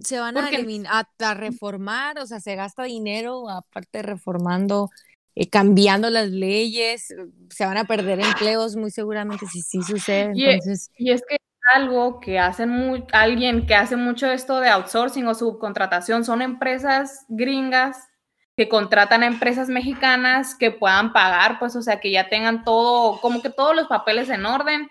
Se 0.00 0.20
van 0.20 0.36
a, 0.36 0.48
eliminar, 0.48 1.06
a, 1.20 1.30
a 1.30 1.34
reformar, 1.34 2.18
o 2.20 2.26
sea, 2.26 2.38
se 2.38 2.54
gasta 2.54 2.84
dinero, 2.84 3.48
aparte 3.48 4.02
reformando, 4.02 4.90
eh, 5.34 5.50
cambiando 5.50 6.08
las 6.08 6.28
leyes, 6.30 7.12
se 7.50 7.66
van 7.66 7.76
a 7.78 7.84
perder 7.84 8.20
empleos 8.20 8.76
muy 8.76 8.92
seguramente 8.92 9.46
si 9.46 9.60
sí 9.60 9.82
sucede. 9.82 10.32
Y- 10.34 10.44
Entonces, 10.46 10.90
Y 10.96 11.10
es 11.10 11.22
que 11.28 11.36
algo 11.74 12.20
que 12.20 12.38
hacen 12.38 12.68
muy, 12.70 13.04
alguien 13.12 13.66
que 13.66 13.74
hace 13.74 13.96
mucho 13.96 14.30
esto 14.30 14.60
de 14.60 14.68
outsourcing 14.68 15.26
o 15.26 15.34
subcontratación 15.34 16.24
son 16.24 16.42
empresas 16.42 17.24
gringas 17.28 17.98
que 18.56 18.68
contratan 18.68 19.22
a 19.22 19.26
empresas 19.26 19.68
mexicanas 19.68 20.54
que 20.54 20.70
puedan 20.70 21.12
pagar, 21.12 21.58
pues, 21.58 21.74
o 21.76 21.82
sea, 21.82 21.98
que 22.00 22.10
ya 22.12 22.28
tengan 22.28 22.64
todo, 22.64 23.20
como 23.20 23.42
que 23.42 23.50
todos 23.50 23.74
los 23.74 23.88
papeles 23.88 24.28
en 24.30 24.46
orden 24.46 24.88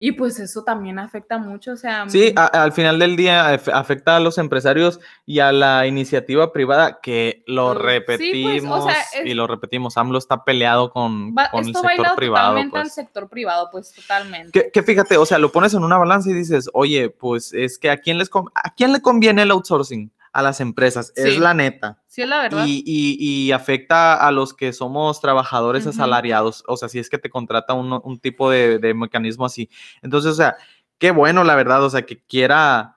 y 0.00 0.12
pues 0.12 0.38
eso 0.38 0.62
también 0.62 0.98
afecta 1.00 1.38
mucho, 1.38 1.72
o 1.72 1.76
sea... 1.76 2.08
Sí, 2.08 2.32
mm, 2.34 2.38
a- 2.38 2.46
al 2.46 2.72
final 2.72 2.98
del 3.00 3.16
día 3.16 3.52
af- 3.54 3.72
afecta 3.72 4.16
a 4.16 4.20
los 4.20 4.38
empresarios 4.38 5.00
y 5.26 5.40
a 5.40 5.50
la 5.50 5.86
iniciativa 5.88 6.52
privada 6.52 7.00
que 7.02 7.42
lo 7.46 7.74
Mm, 7.74 7.78
sí, 8.18 8.32
pues, 8.42 8.64
o 8.64 8.86
repetimos 8.86 8.86
y 9.24 9.34
lo 9.34 9.46
repetimos. 9.48 9.96
AMLO 9.96 10.18
está 10.18 10.44
peleado 10.44 10.90
con, 10.92 11.34
va- 11.36 11.50
con 11.50 11.60
el 11.66 11.74
sector 11.74 12.14
privado. 12.16 12.46
totalmente 12.50 12.76
al 12.76 12.82
Pues. 12.84 12.94
sector 12.94 13.28
privado, 13.28 13.68
pues 13.72 13.92
totalmente. 13.92 14.52
Que, 14.52 14.70
que 14.70 14.82
fíjate, 14.82 15.16
o 15.16 15.26
sea, 15.26 15.38
lo 15.38 15.50
pones 15.50 15.74
en 15.74 15.82
una 15.82 15.98
balanza 15.98 16.30
y 16.30 16.34
dices, 16.34 16.70
oye, 16.74 17.10
pues 17.10 17.52
es 17.52 17.78
que 17.78 17.90
a 17.90 17.96
quién, 17.96 18.18
les 18.18 18.30
a 18.54 18.74
quién 18.76 18.92
le 18.92 19.00
conviene 19.02 19.42
el 19.42 19.50
outsourcing? 19.50 20.10
A 20.32 20.42
las 20.42 20.60
empresas, 20.60 21.12
es 21.16 21.38
la 21.38 21.54
neta. 21.54 22.02
Sí, 22.06 22.22
es 22.22 22.28
la 22.28 22.42
verdad. 22.42 22.64
Y, 22.66 22.82
y- 22.86 23.16
y 23.46 23.52
afecta 23.52 24.14
a 24.14 24.30
los 24.32 24.54
que 24.54 24.72
somos 24.72 25.20
trabajadores 25.20 25.86
asalariados, 25.86 26.64
o 26.68 26.76
sea, 26.76 26.88
si 26.88 26.98
es 26.98 27.08
que 27.10 27.18
te 27.18 27.30
contrata 27.30 27.74
uno- 27.74 28.00
un 28.04 28.18
tipo 28.18 28.50
de, 28.50 28.78
de 28.78 28.94
mecanismo 28.94 29.46
así. 29.46 29.68
Entonces, 30.02 30.32
o 30.32 30.34
sea, 30.34 30.56
qué 30.98 31.10
bueno, 31.10 31.44
la 31.44 31.54
verdad, 31.54 31.82
o 31.84 31.90
sea, 31.90 32.02
que 32.06 32.22
quiera 32.22 32.96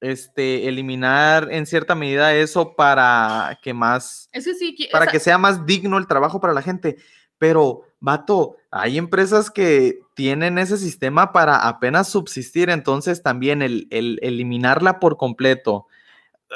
este, 0.00 0.68
eliminar 0.68 1.48
en 1.52 1.64
cierta 1.66 1.94
medida 1.94 2.34
eso 2.34 2.74
para 2.74 3.58
que 3.62 3.72
más, 3.72 4.28
Eso 4.32 4.50
sí, 4.58 4.74
qui- 4.76 4.90
para 4.90 5.04
esa- 5.04 5.12
que 5.12 5.20
sea 5.20 5.38
más 5.38 5.64
digno 5.64 5.96
el 5.98 6.06
trabajo 6.06 6.40
para 6.40 6.52
la 6.52 6.62
gente. 6.62 6.96
Pero, 7.38 7.82
vato, 8.00 8.56
hay 8.70 8.98
empresas 8.98 9.50
que 9.50 10.00
tienen 10.14 10.58
ese 10.58 10.76
sistema 10.76 11.32
para 11.32 11.66
apenas 11.68 12.08
subsistir, 12.08 12.68
entonces 12.70 13.22
también 13.22 13.62
el, 13.62 13.86
el 13.90 14.18
eliminarla 14.22 15.00
por 15.00 15.16
completo. 15.16 15.86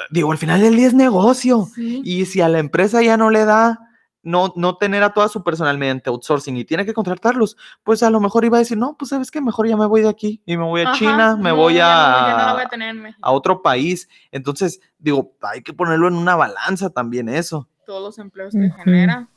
Digo, 0.09 0.31
al 0.31 0.37
final 0.37 0.61
del 0.61 0.75
día 0.75 0.87
es 0.87 0.93
negocio. 0.93 1.67
Sí. 1.73 2.01
Y 2.03 2.25
si 2.25 2.41
a 2.41 2.49
la 2.49 2.59
empresa 2.59 3.01
ya 3.01 3.17
no 3.17 3.29
le 3.29 3.45
da 3.45 3.79
no, 4.23 4.51
no 4.57 4.75
tener 4.77 5.03
a 5.03 5.13
toda 5.13 5.29
su 5.29 5.41
personal 5.41 5.77
mediante 5.77 6.09
outsourcing 6.09 6.57
y 6.57 6.65
tiene 6.65 6.85
que 6.85 6.93
contratarlos, 6.93 7.55
pues 7.83 8.03
a 8.03 8.09
lo 8.09 8.19
mejor 8.19 8.43
iba 8.43 8.57
a 8.57 8.59
decir, 8.59 8.77
no, 8.77 8.97
pues 8.97 9.09
sabes 9.09 9.31
que 9.31 9.39
mejor 9.39 9.67
ya 9.69 9.77
me 9.77 9.85
voy 9.85 10.01
de 10.01 10.09
aquí 10.09 10.41
y 10.45 10.57
me 10.57 10.65
voy 10.65 10.81
a 10.81 10.89
Ajá, 10.89 10.97
China, 10.97 11.37
me 11.37 11.49
no, 11.51 11.55
voy 11.55 11.75
ya 11.75 11.87
a, 11.87 12.21
no- 12.21 12.27
ya 12.27 12.33
no 12.33 12.45
la 12.45 12.53
voy 13.01 13.13
a 13.21 13.31
otro 13.31 13.61
país. 13.61 14.09
Entonces, 14.31 14.81
digo, 14.97 15.33
hay 15.41 15.61
que 15.63 15.71
ponerlo 15.73 16.09
en 16.09 16.15
una 16.15 16.35
balanza 16.35 16.89
también 16.89 17.29
eso. 17.29 17.69
todos 17.85 18.01
los 18.03 18.19
empleos 18.19 18.51
que 18.53 18.65
Ujú. 18.67 18.75
genera. 18.83 19.29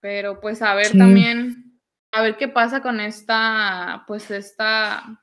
Pero 0.00 0.40
pues 0.40 0.62
a 0.62 0.74
ver 0.74 0.86
Sí. 0.86 0.98
también, 0.98 1.80
a 2.12 2.22
ver 2.22 2.36
qué 2.36 2.46
pasa 2.46 2.82
con 2.82 3.00
esta, 3.00 4.04
pues 4.06 4.30
esta, 4.30 5.20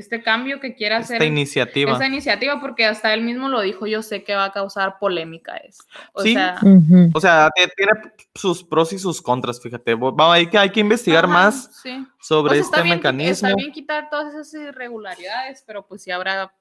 este 0.00 0.22
cambio 0.22 0.58
que 0.60 0.74
quiere 0.74 0.94
hacer 0.96 1.16
Esta 1.16 1.24
iniciativa. 1.26 1.92
esta 1.92 2.06
iniciativa, 2.06 2.60
porque 2.60 2.84
hasta 2.86 3.14
él 3.14 3.22
mismo 3.22 3.48
lo 3.48 3.60
dijo, 3.60 3.86
yo 3.86 4.02
sé 4.02 4.24
que 4.24 4.34
va 4.34 4.46
a 4.46 4.52
causar 4.52 4.98
polémica 4.98 5.56
esto. 5.58 5.84
O 6.12 6.22
Sí. 6.22 6.34
sea, 6.34 6.58
Ujú. 6.62 7.10
O 7.14 7.20
sea, 7.20 7.48
tiene 7.54 7.92
sus 8.34 8.64
pros 8.64 8.92
y 8.92 8.98
sus 8.98 9.22
contras, 9.22 9.60
fíjate. 9.62 9.94
Vo- 9.96 10.18
va- 10.18 10.34
hay, 10.34 10.46
que, 10.48 10.58
hay 10.58 10.70
que 10.70 10.80
investigar 10.80 11.24
ajá, 11.24 11.32
más 11.32 11.70
sí. 11.82 12.06
sobre 12.20 12.52
O 12.52 12.54
sea, 12.54 12.60
este 12.62 12.70
está 12.76 12.82
bien, 12.82 12.96
mecanismo. 12.96 13.48
Está 13.48 13.54
bien 13.56 13.72
quitar 13.72 14.08
todas 14.10 14.34
esas 14.34 14.52
irregularidades, 14.54 15.62
pero 15.66 15.86
pues 15.86 16.02
sí 16.02 16.10
habrá 16.10 16.52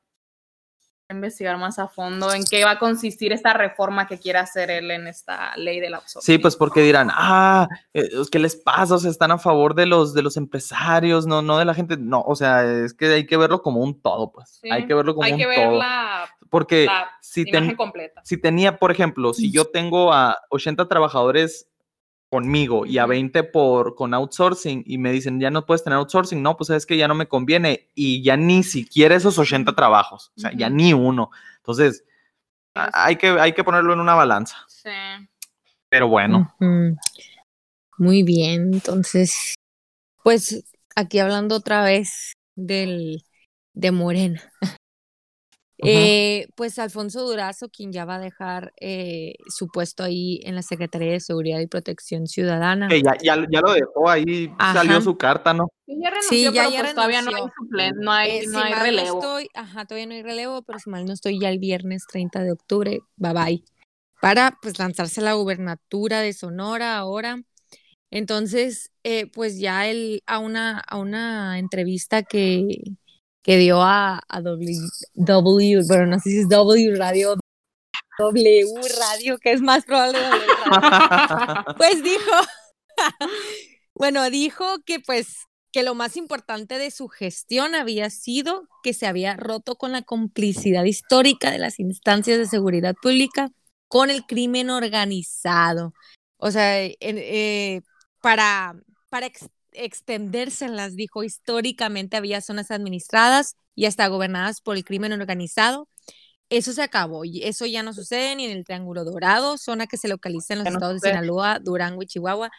investigar 1.13 1.57
más 1.57 1.79
a 1.79 1.87
fondo 1.87 2.31
en 2.33 2.43
qué 2.43 2.63
va 2.63 2.71
a 2.71 2.79
consistir 2.79 3.33
esta 3.33 3.53
reforma 3.53 4.07
que 4.07 4.19
quiere 4.19 4.39
hacer 4.39 4.69
él 4.69 4.91
en 4.91 5.07
esta 5.07 5.55
ley 5.57 5.79
del 5.79 5.95
outsourcing. 5.95 6.35
Sí, 6.35 6.37
pues 6.37 6.55
porque 6.55 6.81
dirán, 6.81 7.09
ah, 7.11 7.67
eh, 7.93 8.09
¿qué 8.31 8.37
les 8.39 8.55
pasa? 8.55 8.95
O 8.95 8.97
sea, 8.99 9.09
están 9.09 9.31
a 9.31 9.39
favor 9.39 9.73
de 9.73 9.87
los, 9.87 10.13
de 10.13 10.21
los 10.21 10.37
empresarios, 10.37 11.25
no, 11.25 11.41
no 11.41 11.57
de 11.57 11.65
la 11.65 11.73
gente. 11.73 11.97
No, 11.97 12.21
o 12.21 12.35
sea, 12.35 12.63
es 12.63 12.93
que 12.93 13.07
hay 13.07 13.25
que 13.25 13.37
verlo 13.37 13.61
como 13.61 13.81
un 13.81 13.99
todo, 13.99 14.31
pues. 14.31 14.59
Sí, 14.61 14.69
Hay 14.71 14.85
que 14.85 14.93
verlo 14.93 15.15
como 15.15 15.25
Hay 15.25 15.33
un 15.33 15.39
que 15.39 15.47
ver 15.47 15.67
todo. 15.69 15.77
la, 15.79 16.29
Porque 16.49 16.85
la 16.85 17.09
si, 17.21 17.43
ten- 17.45 17.75
completa. 17.75 18.21
si 18.23 18.37
tenía, 18.37 18.77
por 18.77 18.91
ejemplo, 18.91 19.33
si 19.33 19.51
yo 19.51 19.65
tengo 19.65 20.13
a 20.13 20.37
80 20.51 20.87
trabajadores 20.87 21.67
conmigo 22.29 22.85
y 22.85 22.97
a 22.99 23.03
Ujú. 23.05 23.09
20 23.09 23.43
por 23.43 23.95
con 23.95 24.13
outsourcing 24.13 24.83
y 24.85 24.97
me 24.97 25.11
dicen, 25.11 25.39
ya 25.39 25.49
no 25.49 25.65
puedes 25.65 25.83
tener 25.83 25.97
outsourcing, 25.97 26.41
no, 26.41 26.55
pues 26.55 26.69
es 26.69 26.85
que 26.85 26.95
ya 26.97 27.07
no 27.07 27.15
me 27.15 27.27
conviene 27.27 27.89
y 27.95 28.21
ya 28.23 28.37
ni 28.37 28.63
siquiera 28.63 29.15
esos 29.15 29.37
80 29.39 29.75
trabajos, 29.75 30.31
o 30.37 30.39
sea, 30.39 30.51
ya 30.55 30.69
ni 30.69 30.93
uno. 30.93 31.31
Entonces, 31.57 32.05
a- 32.75 32.85
Es- 32.85 32.91
hay 32.93 33.15
que, 33.15 33.27
hay 33.29 33.53
que 33.53 33.63
ponerlo 33.63 33.93
en 33.93 33.99
una 33.99 34.13
balanza. 34.13 34.57
Sí. 34.67 34.89
Pero 35.89 36.07
bueno. 36.07 36.55
Muy 37.97 38.23
bien, 38.23 38.73
entonces, 38.75 39.55
pues 40.23 40.63
aquí 40.95 41.19
hablando 41.19 41.55
otra 41.55 41.83
vez 41.83 42.33
del 42.55 43.23
de 43.73 43.91
Morena. 43.91 44.41
Eh, 45.81 46.47
pues 46.55 46.77
Alfonso 46.79 47.25
Durazo, 47.25 47.69
quien 47.69 47.91
ya 47.93 48.03
va 48.05 48.15
a 48.15 48.19
dejar 48.19 48.73
eh, 48.81 49.33
su 49.47 49.67
puesto 49.67 50.03
ahí 50.03 50.41
en 50.43 50.55
la 50.55 50.61
Secretaría 50.61 51.11
de 51.13 51.19
Seguridad 51.19 51.59
y 51.59 51.67
Protección 51.67 52.27
Ciudadana. 52.27 52.89
ya, 52.89 53.13
ya, 53.21 53.35
ya 53.49 53.61
lo 53.61 53.71
dejó 53.73 54.09
ahí, 54.09 54.51
salió 54.73 54.99
su 55.01 55.17
carta, 55.17 55.53
¿no? 55.53 55.69
Sí, 55.85 55.95
ya 56.01 56.09
renunció, 56.09 56.29
Sí, 56.29 56.43
ya- 56.43 56.51
pero 56.63 56.69
ya 56.71 56.81
pues 56.81 56.95
todavía 56.95 57.21
no 57.21 57.31
hay 57.35 57.41
suplen- 57.43 57.95
no 57.99 58.11
hay, 58.11 58.29
Eh, 58.31 58.43
no 58.47 58.51
si 58.59 58.65
hay 58.65 58.71
mal 58.73 58.81
relevo. 58.81 59.19
estoy, 59.19 59.47
ajá, 59.53 59.85
todavía 59.85 60.07
no 60.07 60.13
hay 60.15 60.23
relevo, 60.23 60.61
pero 60.63 60.79
si 60.79 60.89
mal 60.89 61.05
no 61.05 61.13
estoy, 61.13 61.39
ya 61.39 61.49
el 61.49 61.59
viernes 61.59 62.03
30 62.11 62.43
de 62.43 62.51
octubre, 62.51 62.99
bye 63.15 63.33
bye, 63.33 63.63
para 64.21 64.57
pues 64.61 64.77
lanzarse 64.79 65.21
a 65.21 65.23
la 65.23 65.33
gubernatura 65.33 66.19
de 66.21 66.33
Sonora 66.33 66.97
ahora. 66.97 67.41
Entonces, 68.11 68.91
eh, 69.03 69.27
pues 69.31 69.59
ya 69.59 69.87
él 69.87 70.23
a 70.25 70.39
una, 70.39 70.79
a 70.79 70.97
una 70.97 71.57
entrevista 71.59 72.23
que, 72.23 72.65
que 73.49 73.57
dio 73.57 73.81
a, 73.81 74.21
a 74.27 74.41
W, 74.41 74.77
W, 75.15 75.81
bueno, 75.87 76.05
no 76.05 76.19
sé 76.19 76.29
si 76.29 76.39
es 76.41 76.49
W 76.49 76.95
Radio, 76.95 77.35
W 78.19 78.65
Radio, 78.99 79.39
que 79.39 79.53
es 79.53 79.61
más 79.61 79.85
probable. 79.85 80.19
Pues 81.77 82.03
dijo, 82.03 82.31
bueno, 83.95 84.29
dijo 84.29 84.65
que 84.85 84.99
pues 84.99 85.47
que 85.71 85.81
lo 85.81 85.95
más 85.95 86.15
importante 86.15 86.77
de 86.77 86.91
su 86.91 87.07
gestión 87.07 87.73
había 87.73 88.11
sido 88.11 88.67
que 88.83 88.93
se 88.93 89.07
había 89.07 89.35
roto 89.35 89.77
con 89.77 89.93
la 89.93 90.03
complicidad 90.03 90.83
histórica 90.83 91.49
de 91.49 91.57
las 91.57 91.79
instancias 91.79 92.37
de 92.37 92.45
seguridad 92.45 92.93
pública 93.01 93.49
con 93.87 94.11
el 94.11 94.27
crimen 94.27 94.69
organizado. 94.69 95.95
O 96.37 96.51
sea, 96.51 96.85
eh, 96.85 97.81
para, 98.21 98.75
para 99.09 99.25
extendérselas, 99.73 100.95
dijo, 100.95 101.23
históricamente 101.23 102.17
había 102.17 102.41
zonas 102.41 102.71
administradas 102.71 103.55
y 103.75 103.85
hasta 103.85 104.07
gobernadas 104.07 104.61
por 104.61 104.75
el 104.77 104.83
crimen 104.85 105.13
organizado. 105.13 105.87
Eso 106.49 106.73
se 106.73 106.83
acabó 106.83 107.25
y 107.25 107.43
eso 107.43 107.65
ya 107.65 107.83
no 107.83 107.93
sucede 107.93 108.35
ni 108.35 108.45
en 108.45 108.57
el 108.57 108.65
Triángulo 108.65 109.05
Dorado, 109.05 109.57
zona 109.57 109.87
que 109.87 109.97
se 109.97 110.07
localiza 110.09 110.53
en 110.53 110.59
los 110.59 110.69
no 110.69 110.71
estados 110.71 111.01
de. 111.01 111.01
Sinaloa, 111.01 111.59
Durango 111.59 112.03
y 112.03 112.07
Chihuahua, 112.07 112.51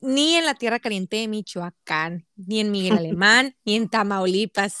ni 0.00 0.34
en 0.36 0.46
la 0.46 0.54
Tierra 0.54 0.80
Caliente 0.80 1.16
de 1.16 1.28
Michoacán, 1.28 2.26
ni 2.36 2.60
en 2.60 2.70
Miguel 2.72 2.98
Alemán, 2.98 3.56
ni 3.64 3.76
en 3.76 3.88
Tamaulipas. 3.88 4.76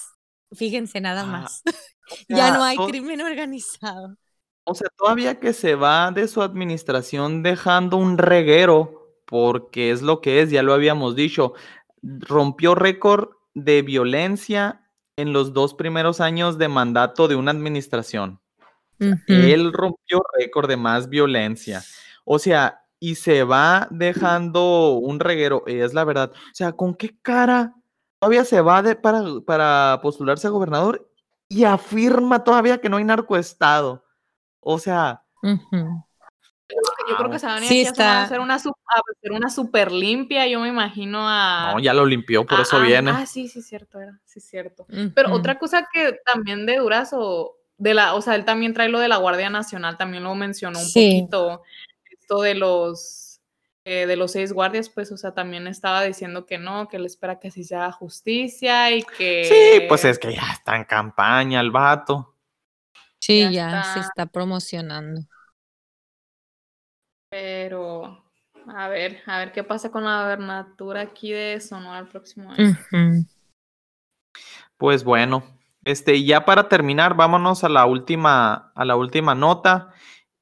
Fíjense 0.52 1.00
nada 1.00 1.24
Ah, 1.24 1.26
más. 1.26 1.62
Ya 2.28 2.50
no 2.50 2.62
hay 2.64 2.82
crimen 2.82 3.22
organizado. 3.22 4.16
O 4.64 4.74
sea, 4.74 4.88
todavía 4.96 5.40
que 5.40 5.52
se 5.52 5.74
va 5.74 6.10
de 6.12 6.28
su 6.28 6.40
administración 6.42 7.42
dejando 7.42 7.96
un 7.96 8.16
reguero, 8.18 9.01
porque 9.32 9.90
es 9.90 10.02
lo 10.02 10.20
que 10.20 10.42
es, 10.42 10.50
ya 10.50 10.62
lo 10.62 10.74
habíamos 10.74 11.16
dicho, 11.16 11.54
rompió 12.02 12.74
récord 12.74 13.30
de 13.54 13.80
violencia 13.80 14.86
en 15.16 15.32
los 15.32 15.54
dos 15.54 15.72
primeros 15.72 16.20
años 16.20 16.58
de 16.58 16.68
mandato 16.68 17.28
de 17.28 17.36
una 17.36 17.50
administración. 17.50 18.42
Él 18.98 19.72
rompió 19.72 20.22
récord 20.38 20.68
de 20.68 20.76
más 20.76 21.08
violencia. 21.08 21.82
O 22.26 22.38
sea, 22.38 22.82
y 23.00 23.14
se 23.14 23.42
va 23.42 23.88
dejando 23.90 24.98
un 24.98 25.18
reguero, 25.18 25.64
y 25.66 25.78
es 25.78 25.94
la 25.94 26.04
verdad. 26.04 26.30
O 26.34 26.54
sea, 26.54 26.72
¿con 26.72 26.94
qué 26.94 27.16
cara 27.22 27.74
todavía 28.18 28.44
se 28.44 28.60
va 28.60 28.82
de, 28.82 28.96
para, 28.96 29.22
para 29.46 29.98
postularse 30.02 30.46
a 30.46 30.50
gobernador 30.50 31.10
y 31.48 31.64
afirma 31.64 32.44
todavía 32.44 32.82
que 32.82 32.90
no 32.90 32.98
hay 32.98 33.04
narcoestado? 33.04 34.04
O 34.60 34.78
sea. 34.78 35.22
Yo 37.08 37.16
creo 37.16 37.30
que 37.30 37.38
se 37.38 37.46
van 37.46 37.62
a 37.62 37.66
Sí, 37.66 37.86
hacer 37.86 38.40
una, 38.40 39.48
super 39.48 39.92
limpia, 39.92 40.46
yo 40.46 40.60
me 40.60 40.68
imagino 40.68 41.18
a... 41.22 41.72
no, 41.72 41.78
ya 41.80 41.94
lo 41.94 42.06
limpió, 42.06 42.46
por 42.46 42.58
a- 42.58 42.62
eso 42.62 42.78
a- 42.78 42.82
viene. 42.86 43.10
Ah, 43.10 43.26
sí, 43.26 43.48
sí, 43.48 43.62
cierto, 43.62 44.00
era, 44.00 44.20
sí, 44.24 44.40
cierto. 44.40 44.86
Pero 45.14 45.32
otra 45.34 45.58
cosa 45.58 45.88
que 45.92 46.18
también 46.32 46.66
de 46.66 46.76
Durazo, 46.78 47.56
de 47.78 47.94
la, 47.94 48.14
o 48.14 48.20
sea, 48.22 48.34
él 48.34 48.44
también 48.44 48.74
trae 48.74 48.88
lo 48.88 48.98
de 48.98 49.08
la 49.08 49.16
Guardia 49.16 49.50
Nacional, 49.50 49.96
también 49.96 50.22
lo 50.24 50.34
mencionó 50.34 50.78
un 50.78 50.84
Sí. 50.86 51.28
poquito, 51.28 51.62
esto 52.10 52.42
de 52.42 52.54
los 52.54 53.40
eh, 53.84 54.06
de 54.06 54.14
los 54.16 54.30
seis 54.32 54.52
guardias, 54.52 54.88
pues, 54.88 55.10
o 55.10 55.16
sea, 55.16 55.34
también 55.34 55.66
estaba 55.66 56.02
diciendo 56.04 56.46
que 56.46 56.56
no, 56.58 56.86
que 56.88 56.98
él 56.98 57.06
espera 57.06 57.40
que 57.40 57.48
así 57.48 57.64
se 57.64 57.74
haga 57.74 57.90
justicia 57.90 58.92
y 58.92 59.02
que... 59.02 59.48
Sí, 59.48 59.80
pues 59.88 60.04
es 60.04 60.18
que 60.18 60.32
ya 60.34 60.52
está 60.52 60.76
en 60.76 60.84
campaña 60.84 61.60
el 61.60 61.70
vato. 61.72 62.36
Sí, 63.20 63.50
ya 63.50 63.50
ya 63.52 63.82
se 63.84 64.00
está 64.00 64.26
promocionando. 64.26 65.22
Pero, 67.32 68.22
a 68.66 68.88
ver, 68.88 69.22
a 69.24 69.38
ver 69.38 69.52
qué 69.52 69.64
pasa 69.64 69.90
con 69.90 70.04
la 70.04 70.20
gobernatura 70.22 71.00
aquí 71.00 71.32
de 71.32 71.58
Sonora 71.62 72.00
el 72.00 72.06
próximo 72.06 72.50
año. 72.50 72.76
Pues 74.76 75.02
bueno, 75.02 75.42
este, 75.82 76.22
ya 76.24 76.44
para 76.44 76.68
terminar, 76.68 77.16
vámonos 77.16 77.64
a 77.64 77.70
la 77.70 77.86
última, 77.86 78.70
a 78.74 78.84
la 78.84 78.96
última 78.96 79.34
nota. 79.34 79.94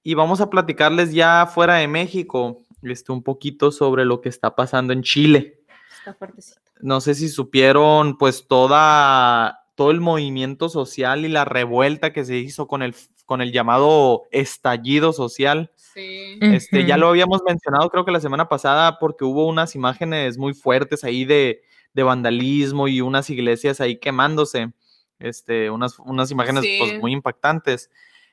y 0.03 0.15
vamos 0.15 0.41
a 0.41 0.51
platicarles 0.51 1.13
ya 1.13 1.47
fuera 1.47 1.77
de 1.77 1.87
México 1.87 2.59
este, 2.83 3.13
un 3.13 3.23
poquito 3.23 3.71
sobre 3.71 4.05
lo 4.05 4.21
que 4.21 4.29
está 4.29 4.57
pasando 4.57 4.93
en 4.93 5.05
Chile. 5.05 5.63
Está 5.97 6.15
fuertecito. 6.15 6.61
No 6.81 7.01
sé 7.01 7.15
si 7.15 7.29
supieron 7.29 8.19
pues 8.19 8.49
toda, 8.49 9.65
todo 9.77 9.93
el 9.93 10.01
movimiento 10.01 10.69
social 10.69 11.25
y 11.25 11.29
la 11.29 11.45
revuelta 11.45 12.13
que 12.13 12.25
se 12.25 12.39
hizo 12.39 12.67
con 12.67 12.83
el, 12.83 12.97
con 13.27 13.43
el 13.43 13.53
llamado 13.53 14.25
estallido 14.33 15.13
social. 15.13 15.71
Sí. 15.93 16.39
Este, 16.41 16.85
ya 16.85 16.97
lo 16.97 17.09
habíamos 17.09 17.43
mencionado 17.45 17.91
creo 17.91 18.05
que 18.05 18.13
la 18.13 18.21
semana 18.21 18.49
pasada 18.49 18.99
porque 18.99 19.25
hubo 19.25 19.47
unas 19.47 19.75
imágenes 19.75 20.39
muy 20.39 20.55
fuertes 20.55 21.05
ahí 21.05 21.25
de, 21.25 21.63
de 21.93 22.03
vandalismo 22.03 22.89
y 22.89 23.01
unas 23.01 23.31
iglesias 23.31 23.81
ahí 23.81 23.97
quemándose. 23.97 24.73
Este, 25.19 25.71
unas, 25.71 25.99
unas 25.99 26.31
imágenes 26.31 26.65
pues, 26.79 26.99
muy 26.99 27.13
impactantes. 27.13 27.91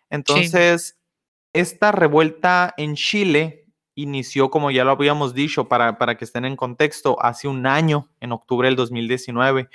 Entonces, 0.09 0.97
esta 1.53 1.91
revuelta 1.91 2.73
en 2.77 2.95
Chile 2.95 3.65
inició, 3.95 4.49
como 4.49 4.71
ya 4.71 4.85
lo 4.85 4.91
habíamos 4.91 5.33
dicho, 5.33 5.67
para, 5.67 5.97
para 5.97 6.17
que 6.17 6.23
estén 6.23 6.45
en 6.45 6.55
contexto, 6.55 7.21
hace 7.21 7.47
un 7.47 7.65
año, 7.65 8.09
en 8.21 8.31
octubre 8.31 8.67
del 8.67 8.75
2019, 8.75 9.69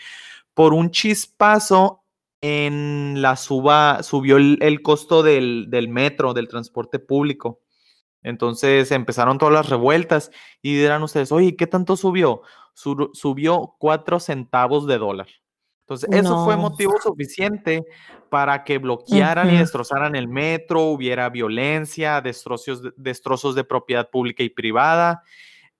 por 0.54 0.72
un 0.72 0.90
chispazo 0.90 2.02
en 2.40 3.20
la 3.20 3.36
suba, 3.36 4.02
subió 4.02 4.36
el, 4.36 4.58
el 4.62 4.80
costo 4.80 5.22
del, 5.22 5.66
del 5.68 5.88
metro, 5.88 6.34
del 6.34 6.48
transporte 6.48 6.98
público. 6.98 7.61
Entonces 8.22 8.90
empezaron 8.92 9.38
todas 9.38 9.54
las 9.54 9.68
revueltas 9.68 10.30
y 10.62 10.76
dirán 10.76 11.02
ustedes, 11.02 11.32
oye, 11.32 11.56
¿qué 11.56 11.66
tanto 11.66 11.96
subió? 11.96 12.42
Su- 12.74 13.10
subió 13.12 13.74
cuatro 13.78 14.20
centavos 14.20 14.86
de 14.86 14.98
dólar. 14.98 15.28
Entonces, 15.80 16.08
eso 16.12 16.44
fue 16.44 16.56
motivo 16.56 16.94
suficiente 17.02 17.84
para 18.30 18.64
que 18.64 18.78
bloquearan 18.78 19.48
y 19.50 19.58
destrozaran 19.58 20.14
el 20.14 20.28
metro, 20.28 20.82
hubiera 20.84 21.28
violencia, 21.28 22.20
destrozos 22.20 22.82
de, 22.82 22.92
destrozos 22.96 23.54
de 23.54 23.64
propiedad 23.64 24.08
pública 24.08 24.42
y 24.42 24.48
privada. 24.48 25.22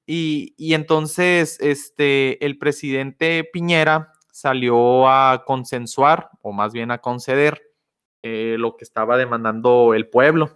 Y, 0.05 0.55
y 0.59 0.75
entonces, 0.75 1.59
este, 1.61 2.45
el 2.45 2.59
presidente 2.59 3.49
Piñera 3.51 4.13
salió 4.33 5.09
a 5.09 5.45
consensuar, 5.47 6.29
o 6.43 6.53
más 6.53 6.73
bien 6.73 6.91
a 6.91 6.99
conceder, 6.99 7.63
eh, 8.23 8.57
lo 8.59 8.77
que 8.77 8.85
estaba 8.85 9.17
demandando 9.17 9.95
el 9.95 10.09
pueblo. 10.09 10.51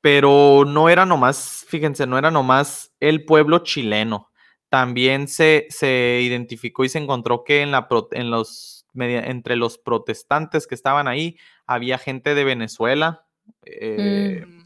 Pero 0.00 0.64
no 0.66 0.88
era 0.88 1.04
nomás, 1.06 1.64
fíjense, 1.68 2.06
no 2.06 2.16
era 2.18 2.30
nomás 2.30 2.92
el 3.00 3.24
pueblo 3.24 3.60
chileno. 3.60 4.30
También 4.68 5.26
se, 5.28 5.66
se 5.70 6.20
identificó 6.22 6.84
y 6.84 6.88
se 6.88 6.98
encontró 6.98 7.42
que 7.44 7.62
en 7.62 7.70
la, 7.72 7.88
en 8.12 8.30
los, 8.30 8.86
entre 8.94 9.56
los 9.56 9.78
protestantes 9.78 10.66
que 10.66 10.74
estaban 10.74 11.08
ahí 11.08 11.36
había 11.66 11.98
gente 11.98 12.34
de 12.34 12.44
Venezuela, 12.44 13.26
eh, 13.64 14.44
Mm. 14.46 14.62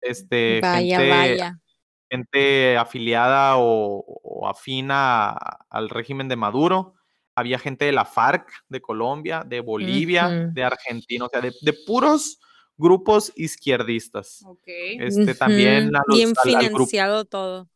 este, 0.00 0.60
Vaya, 0.62 0.98
gente, 1.00 1.10
vaya. 1.10 1.58
gente 2.10 2.76
afiliada 2.78 3.56
o, 3.58 4.04
o 4.22 4.48
afina 4.48 5.30
a- 5.30 5.58
al 5.70 5.88
régimen 5.90 6.28
de 6.28 6.36
Maduro. 6.36 6.94
Había 7.34 7.58
gente 7.58 7.84
de 7.84 7.92
la 7.92 8.04
FARC 8.04 8.48
de 8.68 8.80
Colombia, 8.80 9.42
de 9.46 9.60
Bolivia, 9.60 10.28
de 10.28 10.64
Argentina, 10.64 11.24
o 11.26 11.28
sea, 11.28 11.40
de, 11.40 11.52
de 11.60 11.72
puros 11.86 12.38
grupos 12.78 13.32
izquierdistas. 13.36 14.42
Ok. 14.46 14.62
Este, 14.66 15.34
también 15.34 15.88
Ujú, 15.88 15.96
a 15.96 16.02
los- 16.06 16.16
Bien 16.16 16.28
al- 16.28 16.54
al 16.54 16.64
grupo- 16.70 16.86
financiado 16.86 17.24
todo. 17.26 17.68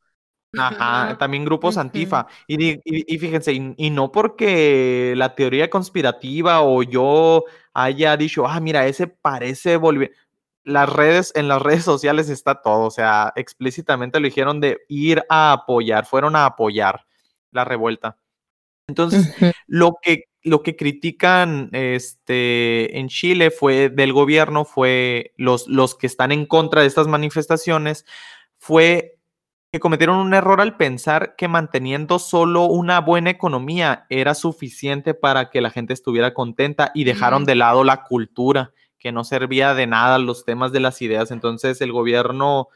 Ajá, 0.56 1.16
también 1.18 1.44
grupos 1.46 1.76
Ujú. 1.76 1.80
antifa. 1.80 2.26
Y, 2.46 2.72
y- 2.72 2.80
y 2.84 3.18
fíjense, 3.18 3.52
y, 3.54 3.74
y 3.78 3.90
no 3.90 4.12
porque 4.12 5.14
la 5.16 5.34
teoría 5.34 5.70
conspirativa 5.70 6.60
o 6.62 6.82
yo 6.82 7.44
haya 7.72 8.16
dicho, 8.18 8.46
ah, 8.46 8.60
mira, 8.60 8.86
ese 8.86 9.06
parece 9.06 9.76
boliviano. 9.78 10.14
Las 10.64 10.88
redes, 10.92 11.32
en 11.34 11.48
las 11.48 11.60
redes 11.60 11.82
sociales 11.84 12.28
está 12.28 12.60
todo, 12.62 12.86
o 12.86 12.90
sea, 12.90 13.32
explícitamente 13.34 14.20
lo 14.20 14.26
dijeron 14.26 14.60
de 14.60 14.78
ir 14.88 15.22
a 15.28 15.52
apoyar, 15.52 16.06
fueron 16.06 16.36
a 16.36 16.44
apoyar 16.46 17.04
la 17.50 17.64
revuelta. 17.64 18.16
Entonces, 18.86 19.34
Ujú. 19.36 19.50
lo 19.66 19.96
que, 20.02 20.24
lo 20.42 20.62
que 20.62 20.76
critican 20.76 21.68
este, 21.72 22.98
en 22.98 23.08
Chile 23.08 23.50
fue 23.50 23.88
del 23.88 24.12
gobierno, 24.12 24.64
fue 24.64 25.32
los, 25.36 25.68
los 25.68 25.94
que 25.94 26.06
están 26.06 26.32
en 26.32 26.46
contra 26.46 26.82
de 26.82 26.88
estas 26.88 27.06
manifestaciones, 27.06 28.04
fue 28.58 29.18
que 29.70 29.80
cometieron 29.80 30.18
un 30.18 30.34
error 30.34 30.60
al 30.60 30.76
pensar 30.76 31.34
que 31.36 31.48
manteniendo 31.48 32.18
solo 32.18 32.66
una 32.66 33.00
buena 33.00 33.30
economía 33.30 34.04
era 34.10 34.34
suficiente 34.34 35.14
para 35.14 35.48
que 35.48 35.62
la 35.62 35.70
gente 35.70 35.94
estuviera 35.94 36.34
contenta 36.34 36.90
y 36.94 37.04
dejaron 37.04 37.46
de 37.46 37.54
lado 37.54 37.82
la 37.82 38.04
cultura, 38.04 38.72
que 38.98 39.12
no 39.12 39.24
servía 39.24 39.72
de 39.72 39.86
nada 39.86 40.18
los 40.18 40.44
temas 40.44 40.72
de 40.72 40.80
las 40.80 41.00
ideas. 41.00 41.30
Entonces 41.30 41.80
el 41.80 41.90
gobierno 41.90 42.68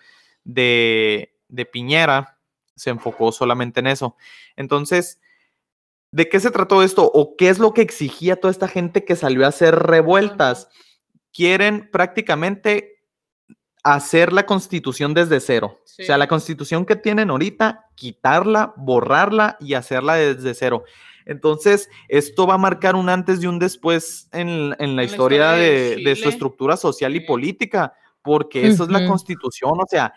de, 0.42 1.34
de 1.48 1.66
Piñera 1.66 2.38
se 2.76 2.90
enfocó 2.90 3.30
solamente 3.30 3.80
en 3.80 3.88
eso. 3.88 4.16
Entonces, 4.56 5.20
¿de 6.16 6.28
qué 6.30 6.40
se 6.40 6.50
trató 6.50 6.82
esto? 6.82 7.10
¿O 7.12 7.36
qué 7.36 7.50
es 7.50 7.58
lo 7.58 7.74
que 7.74 7.82
exigía 7.82 8.36
toda 8.40 8.50
esta 8.50 8.68
gente 8.68 9.04
que 9.04 9.16
salió 9.16 9.44
a 9.44 9.48
hacer 9.48 9.74
revueltas? 9.74 10.68
Quieren 11.30 11.90
prácticamente 11.92 13.02
hacer 13.82 14.32
la 14.32 14.46
constitución 14.46 15.12
desde 15.12 15.40
cero. 15.40 15.78
O 15.84 15.86
sea, 15.86 16.16
Sí. 16.16 16.18
la 16.18 16.26
constitución 16.26 16.86
que 16.86 16.96
tienen 16.96 17.28
ahorita, 17.28 17.84
quitarla, 17.94 18.72
borrarla 18.78 19.58
y 19.60 19.74
hacerla 19.74 20.14
desde 20.14 20.54
cero. 20.54 20.84
Entonces, 21.26 21.90
esto 22.08 22.46
va 22.46 22.54
a 22.54 22.58
marcar 22.58 22.96
un 22.96 23.10
antes 23.10 23.42
y 23.42 23.46
un 23.46 23.58
después 23.58 24.28
en, 24.32 24.74
en 24.78 24.96
la 24.96 25.02
la 25.02 25.04
historia, 25.04 25.50
historia 25.50 25.50
de 25.52 25.96
de, 25.96 26.02
de 26.02 26.16
su 26.16 26.28
estructura 26.30 26.78
social 26.78 27.14
y 27.14 27.20
Sí. 27.20 27.26
política, 27.26 27.92
porque 28.22 28.66
eso 28.66 28.84
es 28.84 28.90
la 28.90 29.06
constitución, 29.06 29.72
o 29.78 29.84
sea, 29.88 30.14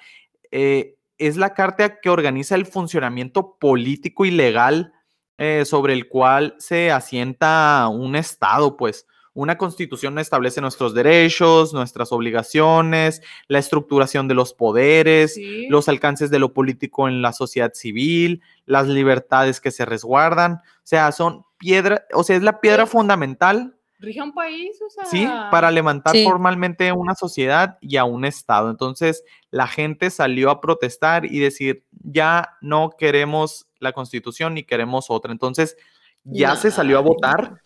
eh, 0.50 0.96
es 1.18 1.36
la 1.36 1.54
carta 1.54 2.00
que 2.00 2.10
organiza 2.10 2.56
el 2.56 2.66
funcionamiento 2.66 3.58
político 3.60 4.24
y 4.26 4.32
legal 4.32 4.94
eh, 5.40 5.64
sobre 5.66 5.94
el 5.94 6.08
cual 6.08 6.56
se 6.60 6.92
asienta 6.92 7.88
un 7.92 8.16
Estado, 8.16 8.78
pues. 8.78 9.08
Una 9.34 9.58
constitución 9.58 10.20
establece 10.20 10.60
nuestros 10.60 10.94
derechos, 10.94 11.74
nuestras 11.74 12.12
obligaciones, 12.12 13.22
la 13.48 13.60
estructuración 13.60 14.28
de 14.28 14.34
los 14.34 14.54
poderes, 14.54 15.36
Sí. 15.36 15.68
los 15.70 15.88
alcances 15.88 16.30
de 16.30 16.40
lo 16.40 16.54
político 16.54 17.08
en 17.08 17.22
la 17.22 17.32
sociedad 17.32 17.72
civil, 17.74 18.42
las 18.66 18.88
libertades 18.88 19.62
que 19.62 19.72
se 19.72 19.86
resguardan. 19.86 20.54
O 20.56 20.62
sea, 20.84 21.12
son 21.14 21.46
piedra, 21.58 22.06
o 22.14 22.24
sea, 22.24 22.36
es 22.36 22.44
la 22.44 22.60
piedra 22.60 22.86
Sí. 22.86 22.92
fundamental, 22.92 23.76
Rige 24.00 24.20
a 24.22 24.24
un 24.24 24.34
país, 24.34 24.82
o 24.82 24.90
sea. 24.90 25.04
¿sí? 25.06 25.28
Para 25.52 25.70
levantar 25.72 26.16
Sí. 26.16 26.24
formalmente 26.24 26.92
una 26.94 27.14
sociedad 27.16 27.78
y 27.82 27.98
a 27.98 28.06
un 28.06 28.24
Estado. 28.26 28.70
Entonces, 28.70 29.24
la 29.52 29.68
gente 29.68 30.10
salió 30.10 30.50
a 30.52 30.62
protestar 30.62 31.26
y 31.26 31.40
decir, 31.40 31.86
ya 31.92 32.56
no 32.62 32.92
queremos 32.98 33.68
la 33.80 33.92
constitución 33.92 34.54
ni 34.54 34.64
queremos 34.64 35.10
otra. 35.10 35.32
Entonces, 35.34 35.76
ya 36.24 36.56
se 36.56 36.72
salió 36.72 36.98
a 36.98 37.02
votar. 37.02 37.62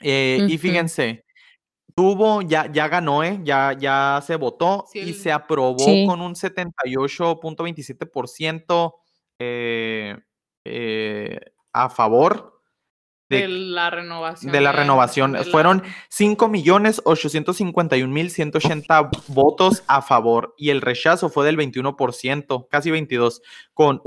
eh, 0.00 0.44
Y 0.48 0.58
fíjense, 0.58 1.24
tuvo, 1.94 2.42
ya, 2.42 2.66
ya 2.72 2.88
ganó, 2.88 3.22
¿eh? 3.22 3.38
ya, 3.44 3.72
ya 3.78 4.20
se 4.26 4.34
votó 4.34 4.84
Sí, 4.90 4.98
y 4.98 5.08
el- 5.10 5.14
se 5.14 5.30
aprobó 5.30 5.78
Sí. 5.78 6.04
con 6.08 6.20
un 6.20 6.34
78.27% 6.34 8.96
eh, 9.38 10.18
eh, 10.64 11.38
a 11.72 11.88
favor 11.88 12.60
de 13.32 13.40
de, 13.42 13.48
la 13.48 13.90
renovación. 13.90 14.52
de 14.52 14.60
la 14.60 14.72
renovación. 14.72 15.32
de 15.32 15.44
la- 15.44 15.50
Fueron 15.50 15.82
5.851.180 16.10 19.10
votos 19.28 19.82
a 19.86 20.02
favor 20.02 20.54
y 20.56 20.70
el 20.70 20.80
rechazo 20.80 21.28
fue 21.28 21.44
del 21.46 21.56
21%, 21.56 22.66
casi 22.70 22.90
22, 22.90 23.42
con 23.74 24.00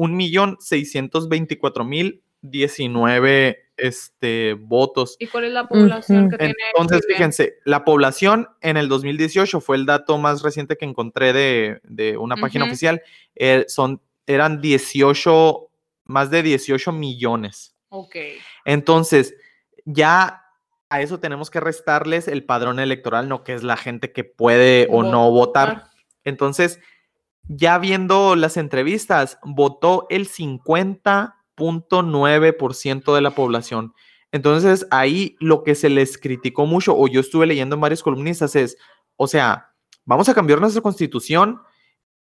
1.624.019 2.44 3.58
este, 3.78 4.54
votos. 4.54 5.16
¿Y 5.20 5.28
cuál 5.28 5.46
es 5.46 5.52
la 5.52 5.68
población 5.68 6.30
que 6.30 6.38
tiene? 6.38 6.54
Entonces, 6.74 7.06
fíjense, 7.08 7.56
la 7.66 7.84
población 7.84 8.48
en 8.62 8.78
el 8.78 8.88
2018 8.88 9.60
fue 9.60 9.76
el 9.76 9.86
dato 9.86 10.18
más 10.18 10.42
reciente 10.44 10.78
que 10.78 10.86
encontré 10.86 11.34
de, 11.34 11.82
de 11.84 12.18
una 12.18 12.38
página 12.38 12.66
oficial. 12.66 13.02
eh, 13.36 13.66
son, 13.68 14.02
eran 14.28 14.62
18, 14.62 15.70
más 16.06 16.32
de 16.32 16.42
18 16.44 16.92
millones. 16.94 17.76
Ok. 17.90 18.16
Entonces, 18.66 19.36
ya 19.86 20.42
a 20.90 21.02
eso 21.02 21.20
tenemos 21.20 21.50
que 21.50 21.60
restarles 21.60 22.28
el 22.28 22.46
padrón 22.46 22.80
electoral, 22.80 23.28
no 23.30 23.44
que 23.44 23.54
es 23.54 23.64
la 23.64 23.78
gente 23.78 24.12
que 24.12 24.24
puede 24.24 24.88
o 24.92 25.04
no 25.04 25.30
votar. 25.32 25.90
Entonces, 26.24 26.80
ya 27.48 27.78
viendo 27.78 28.36
las 28.36 28.58
entrevistas, 28.58 29.38
votó 29.44 30.08
el 30.10 30.28
50.9% 30.28 33.16
de 33.16 33.22
la 33.22 33.32
población. 33.32 33.94
Entonces, 34.32 34.88
ahí 34.92 35.38
lo 35.40 35.64
que 35.64 35.76
se 35.76 35.90
les 35.90 36.18
criticó 36.18 36.66
mucho, 36.66 36.98
o 36.98 37.08
yo 37.08 37.22
estuve 37.22 37.46
leyendo 37.46 37.76
en 37.76 37.82
varios 37.82 38.04
columnistas, 38.04 38.56
es, 38.56 38.78
o 39.16 39.28
sea, 39.28 39.74
vamos 40.04 40.28
a 40.28 40.34
cambiar 40.34 40.60
nuestra 40.60 40.82
constitución 40.82 41.62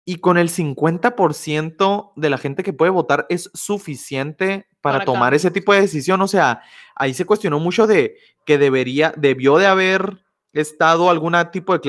y 0.06 0.18
con 0.18 0.38
el 0.38 0.50
50% 0.50 2.14
de 2.16 2.30
la 2.30 2.38
gente 2.38 2.64
que 2.64 2.72
puede 2.72 2.92
votar 2.92 3.26
es 3.30 3.52
suficiente 3.54 4.68
para, 4.82 5.00
Para 5.00 5.06
tomar 5.06 5.34
ese 5.34 5.52
tipo 5.52 5.74
de 5.74 5.82
decisión. 5.82 6.22
O 6.22 6.28
sea, 6.28 6.62
ahí 6.96 7.14
se 7.14 7.26
cuestionó 7.26 7.60
mucho 7.60 7.88
de 7.88 8.18
que 8.46 8.58
debería, 8.58 9.14
debió 9.18 9.58
de 9.58 9.68
haber 9.68 10.24
estado 10.54 11.10
algún 11.10 11.36
tipo 11.52 11.78
de 11.78 11.82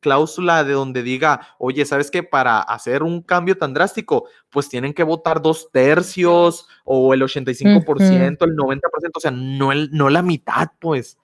cláusula 0.00 0.64
de 0.64 0.72
donde 0.72 1.02
diga, 1.02 1.48
oye, 1.58 1.84
¿sabes 1.84 2.10
qué? 2.10 2.22
Para 2.22 2.60
hacer 2.60 3.02
un 3.02 3.22
cambio 3.22 3.58
tan 3.58 3.74
drástico, 3.74 4.28
pues 4.50 4.68
tienen 4.68 4.94
que 4.94 5.02
votar 5.02 5.42
dos 5.42 5.70
tercios 5.72 6.66
o 6.84 7.12
el 7.12 7.22
85%, 7.22 8.44
el 8.44 8.56
90%, 8.56 8.80
o 9.14 9.20
sea, 9.20 9.30
no, 9.30 9.72
el, 9.72 9.90
no 9.92 10.08
la 10.08 10.22
mitad, 10.22 10.68
pues. 10.78 11.18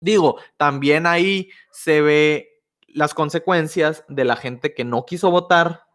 Digo, 0.00 0.40
también 0.56 1.06
ahí 1.06 1.50
se 1.70 2.00
ve 2.00 2.62
las 2.88 3.14
consecuencias 3.14 4.04
de 4.08 4.24
la 4.24 4.36
gente 4.36 4.74
que 4.74 4.84
no 4.84 5.04
quiso 5.04 5.30
votar. 5.30 5.86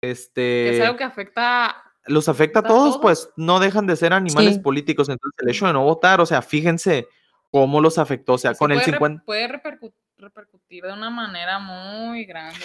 Este, 0.00 0.76
es 0.76 0.82
algo 0.82 0.96
que 0.96 1.04
afecta. 1.04 1.83
Los 2.06 2.28
afecta 2.28 2.60
a 2.60 2.62
todos, 2.62 2.98
pues 2.98 3.30
no 3.36 3.60
dejan 3.60 3.86
de 3.86 3.96
ser 3.96 4.12
animales 4.12 4.58
políticos. 4.58 5.08
Entonces, 5.08 5.38
el 5.42 5.48
hecho 5.48 5.66
de 5.66 5.72
no 5.72 5.84
votar, 5.84 6.20
o 6.20 6.26
sea, 6.26 6.42
fíjense 6.42 7.06
cómo 7.50 7.80
los 7.80 7.98
afectó. 7.98 8.34
O 8.34 8.38
sea, 8.38 8.54
con 8.54 8.72
el 8.72 8.80
50. 8.80 9.24
puede 9.24 9.48
repercutir 9.48 10.82
de 10.82 10.92
una 10.92 11.10
manera 11.10 11.58
muy 11.58 12.24
grande. 12.24 12.58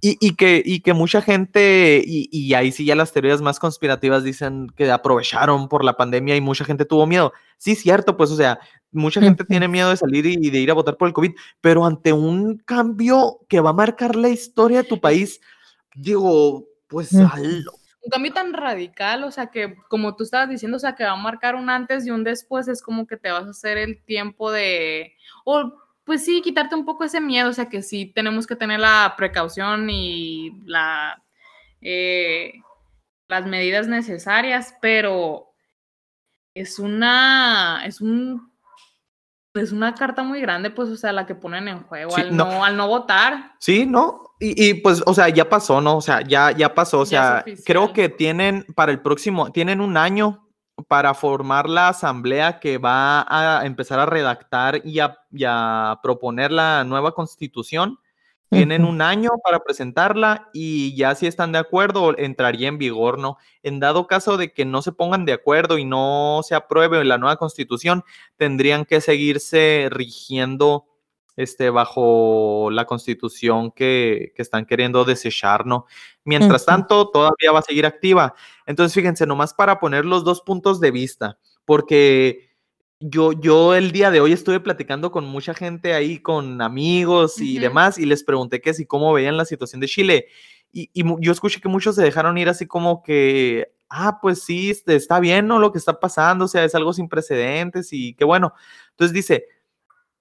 Y, 0.00 0.34
que, 0.34 0.62
y 0.64 0.80
que 0.80 0.92
mucha 0.92 1.22
gente, 1.22 2.02
y, 2.04 2.28
y, 2.32 2.54
ahí 2.54 2.72
sí 2.72 2.84
ya 2.84 2.96
las 2.96 3.12
teorías 3.12 3.40
más 3.40 3.58
conspirativas 3.58 4.24
dicen 4.24 4.68
que 4.76 4.90
aprovecharon 4.90 5.68
por 5.68 5.84
la 5.84 5.96
pandemia 5.96 6.34
y 6.36 6.40
mucha 6.40 6.64
gente 6.64 6.84
tuvo 6.84 7.06
miedo. 7.06 7.32
Sí, 7.58 7.76
cierto, 7.76 8.16
pues, 8.16 8.30
o 8.30 8.36
sea, 8.36 8.58
mucha 8.90 9.20
gente 9.20 9.44
tiene 9.44 9.68
miedo 9.68 9.90
de 9.90 9.96
salir 9.96 10.26
y, 10.26 10.50
de 10.50 10.58
ir 10.58 10.70
a 10.70 10.74
votar 10.74 10.96
por 10.96 11.08
el 11.08 11.14
COVID, 11.14 11.32
pero 11.60 11.84
ante 11.84 12.12
un 12.12 12.58
cambio 12.58 13.40
que 13.48 13.60
va 13.60 13.70
a 13.70 13.74
marcar 13.74 14.16
la 14.16 14.28
historia 14.28 14.82
de 14.82 14.88
tu 14.88 15.00
país, 15.00 15.40
digo, 15.94 16.66
pues, 16.88 17.10
un 18.02 18.10
cambio 18.10 18.32
tan 18.32 18.52
radical, 18.52 19.24
o 19.24 19.30
sea, 19.30 19.46
que 19.46 19.76
como 19.88 20.16
tú 20.16 20.24
estabas 20.24 20.48
diciendo, 20.48 20.76
o 20.76 20.80
sea, 20.80 20.94
que 20.94 21.04
va 21.04 21.12
a 21.12 21.16
marcar 21.16 21.54
un 21.54 21.70
antes 21.70 22.06
y 22.06 22.10
un 22.10 22.24
después, 22.24 22.68
es 22.68 22.82
como 22.82 23.06
que 23.06 23.16
te 23.16 23.30
vas 23.30 23.46
a 23.46 23.50
hacer 23.50 23.78
el 23.78 24.02
tiempo 24.04 24.50
de, 24.50 25.14
o 25.44 25.72
pues 26.04 26.24
sí, 26.24 26.42
quitarte 26.42 26.74
un 26.74 26.84
poco 26.84 27.04
ese 27.04 27.20
miedo, 27.20 27.50
o 27.50 27.52
sea, 27.52 27.68
que 27.68 27.82
sí 27.82 28.06
tenemos 28.06 28.46
que 28.46 28.56
tener 28.56 28.80
la 28.80 29.14
precaución 29.16 29.88
y 29.88 30.60
la, 30.64 31.22
eh, 31.80 32.54
las 33.28 33.46
medidas 33.46 33.86
necesarias, 33.86 34.76
pero 34.80 35.54
es 36.54 36.78
una, 36.78 37.82
es 37.86 38.00
un 38.00 38.52
es 39.54 39.70
una 39.70 39.94
carta 39.94 40.22
muy 40.22 40.40
grande, 40.40 40.70
pues, 40.70 40.88
o 40.88 40.96
sea, 40.96 41.12
la 41.12 41.26
que 41.26 41.34
ponen 41.34 41.68
en 41.68 41.82
juego 41.82 42.16
al, 42.16 42.34
no, 42.34 42.64
al 42.64 42.76
no 42.76 42.88
votar. 42.88 43.52
Sí, 43.58 43.84
¿no? 43.84 44.31
Y, 44.44 44.74
pues, 44.74 45.04
o 45.06 45.14
sea, 45.14 45.28
ya 45.28 45.48
pasó, 45.48 45.80
¿no? 45.80 45.98
O 45.98 46.00
sea, 46.00 46.22
ya, 46.22 46.50
ya 46.50 46.74
pasó, 46.74 46.98
o 46.98 47.06
sea, 47.06 47.44
creo 47.64 47.92
que 47.92 48.08
tienen 48.08 48.66
para 48.74 48.90
el 48.90 49.00
próximo, 49.00 49.52
tienen 49.52 49.80
un 49.80 49.96
año 49.96 50.48
para 50.88 51.14
formar 51.14 51.68
la 51.68 51.90
asamblea 51.90 52.58
que 52.58 52.78
va 52.78 53.24
a 53.28 53.64
empezar 53.64 54.00
a 54.00 54.06
redactar 54.06 54.82
y 54.84 54.98
a 54.98 56.00
proponer 56.02 56.50
la 56.50 56.82
nueva 56.82 57.12
constitución. 57.12 58.00
Tienen 58.50 58.84
un 58.84 59.00
año 59.00 59.30
para 59.42 59.60
presentarla 59.60 60.50
y 60.52 60.94
ya 60.94 61.14
si 61.14 61.26
están 61.26 61.52
de 61.52 61.58
acuerdo 61.58 62.18
entraría 62.18 62.68
en 62.68 62.76
vigor, 62.76 63.18
¿no? 63.18 63.38
En 63.62 63.80
dado 63.80 64.06
caso 64.06 64.36
de 64.36 64.52
que 64.52 64.66
no 64.66 64.82
se 64.82 64.92
pongan 64.92 65.24
de 65.24 65.32
acuerdo 65.32 65.78
y 65.78 65.86
no 65.86 66.40
se 66.42 66.54
apruebe 66.54 67.02
la 67.04 67.16
nueva 67.16 67.36
constitución, 67.36 68.04
tendrían 68.36 68.84
que 68.84 69.00
seguirse 69.00 69.88
rigiendo 69.90 70.84
este, 71.36 71.70
bajo 71.70 72.68
la 72.70 72.84
constitución 72.84 73.70
que, 73.70 74.32
están 74.36 74.66
queriendo 74.66 75.04
desechar, 75.04 75.66
¿no? 75.66 75.86
Mientras 76.24 76.66
tanto, 76.66 77.08
todavía 77.10 77.52
va 77.52 77.60
a 77.60 77.62
seguir 77.62 77.86
activa. 77.86 78.34
Entonces, 78.66 78.94
fíjense, 78.94 79.26
nomás 79.26 79.54
para 79.54 79.78
poner 79.78 80.04
los 80.04 80.24
dos 80.24 80.40
puntos 80.40 80.80
de 80.80 80.90
vista, 80.90 81.38
porque 81.64 82.50
yo, 82.98 83.32
yo 83.32 83.74
el 83.74 83.92
día 83.92 84.10
de 84.10 84.20
hoy 84.20 84.32
estuve 84.32 84.60
platicando 84.60 85.10
con 85.10 85.24
mucha 85.24 85.54
gente 85.54 85.94
ahí, 85.94 86.18
con 86.18 86.60
amigos 86.60 87.40
y 87.40 87.58
demás, 87.58 87.98
y 87.98 88.06
les 88.06 88.24
pregunté 88.24 88.60
que 88.60 88.74
si 88.74 88.86
cómo 88.86 89.12
veían 89.12 89.36
la 89.36 89.44
situación 89.44 89.80
de 89.80 89.88
Chile. 89.88 90.26
Y, 90.72 90.90
yo 91.20 91.32
escuché 91.32 91.60
que 91.60 91.68
muchos 91.68 91.96
se 91.96 92.02
dejaron 92.02 92.38
ir 92.38 92.48
así 92.48 92.66
como 92.66 93.02
que, 93.02 93.72
ah, 93.88 94.18
pues 94.22 94.42
sí, 94.42 94.70
este, 94.70 94.96
está 94.96 95.20
bien, 95.20 95.46
¿no? 95.46 95.58
Lo 95.58 95.72
que 95.72 95.78
está 95.78 95.98
pasando, 96.00 96.46
o 96.46 96.48
sea, 96.48 96.64
es 96.64 96.74
algo 96.74 96.92
sin 96.92 97.08
precedentes 97.08 97.92
y 97.92 98.14
qué 98.14 98.24
bueno. 98.24 98.54
Entonces 98.90 99.12
dice, 99.12 99.46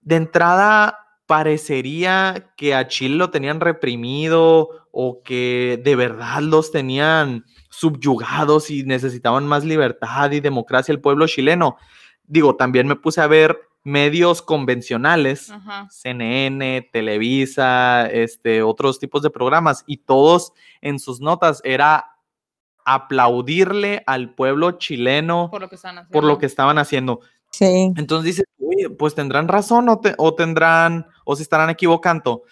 de 0.01 0.15
entrada 0.15 0.97
parecería 1.25 2.51
que 2.57 2.75
a 2.75 2.87
Chile 2.87 3.15
lo 3.15 3.29
tenían 3.29 3.61
reprimido 3.61 4.69
o 4.91 5.23
que 5.23 5.79
de 5.83 5.95
verdad 5.95 6.41
los 6.41 6.71
tenían 6.71 7.45
subyugados 7.69 8.69
y 8.69 8.83
necesitaban 8.83 9.47
más 9.47 9.63
libertad 9.63 10.31
y 10.31 10.41
democracia 10.41 10.91
el 10.91 10.99
pueblo 10.99 11.27
chileno 11.27 11.77
digo, 12.31 12.55
también 12.55 12.87
me 12.87 12.95
puse 12.95 13.19
a 13.21 13.27
ver 13.27 13.59
medios 13.83 14.41
convencionales, 14.41 15.51
CNN, 15.89 16.89
Televisa, 16.93 18.07
este, 18.07 18.63
otros 18.63 18.99
tipos 18.99 19.21
de 19.21 19.29
programas, 19.29 19.83
y 19.85 19.97
todos 19.97 20.53
en 20.81 20.99
sus 20.99 21.19
notas 21.19 21.61
era 21.65 22.15
aplaudirle 22.85 24.03
al 24.07 24.33
pueblo 24.33 24.71
chileno 24.73 25.49
por 25.51 25.61
lo 25.61 25.69
que, 25.69 25.75
estaban 25.75 25.97
haciendo. 25.97 26.11
Por 26.11 26.23
lo 26.23 26.37
que 26.37 26.45
estaban 26.45 26.77
haciendo. 26.77 27.19
Entonces 27.59 28.37
dice, 28.37 28.43
oye, 28.59 28.89
pues 28.89 29.13
tendrán 29.13 29.47
razón 29.47 29.89
o, 29.89 30.01
o, 30.17 30.35
tendrán, 30.35 31.05
o 31.25 31.35
se 31.35 31.43
estarán 31.43 31.69
equivocando. 31.69 32.43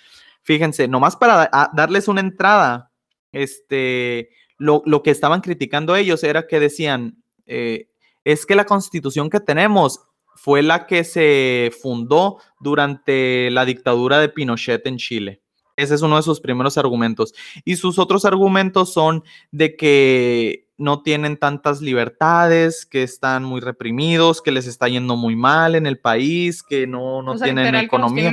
Fíjense, 0.44 0.88
nomás 0.88 1.16
para 1.16 1.50
darles 1.74 2.08
una 2.08 2.22
entrada, 2.22 2.92
este, 3.32 4.30
lo, 4.58 4.82
lo, 4.86 5.04
que 5.04 5.12
estaban 5.12 5.42
criticando 5.42 5.96
ellos 5.96 6.24
era 6.24 6.48
que 6.48 6.60
decían, 6.60 7.24
eh, 7.46 7.90
es 8.24 8.46
que 8.46 8.56
la 8.56 8.66
constitución 8.66 9.30
que 9.30 9.40
tenemos 9.40 10.02
fue 10.36 10.62
la 10.62 10.88
que 10.88 11.04
se 11.04 11.72
fundó 11.82 12.38
durante 12.60 13.52
la 13.52 13.66
dictadura 13.66 14.20
de 14.20 14.30
Pinochet 14.30 14.86
en 14.88 14.98
Chile. 14.98 15.42
Ese 15.76 15.96
es 15.96 16.02
uno 16.02 16.18
de 16.18 16.24
sus 16.24 16.42
primeros 16.42 16.78
argumentos. 16.78 17.34
Y 17.66 17.76
sus 17.76 18.00
otros 18.00 18.26
argumentos 18.26 18.94
son 18.94 19.24
de 19.52 19.76
que 19.76 20.69
no 20.80 21.04
tienen 21.04 21.36
tantas 21.36 21.82
libertades, 21.82 22.86
que 22.86 23.04
están 23.04 23.44
muy 23.44 23.60
reprimidos, 23.60 24.42
que 24.42 24.52
les 24.52 24.66
está 24.66 24.88
yendo 24.88 25.18
muy 25.18 25.36
mal 25.36 25.76
en 25.76 25.86
el 25.86 26.00
país, 26.00 26.64
que 26.64 26.88
no, 26.88 27.22
no 27.22 27.36
tienen 27.36 27.76
economía, 27.76 28.32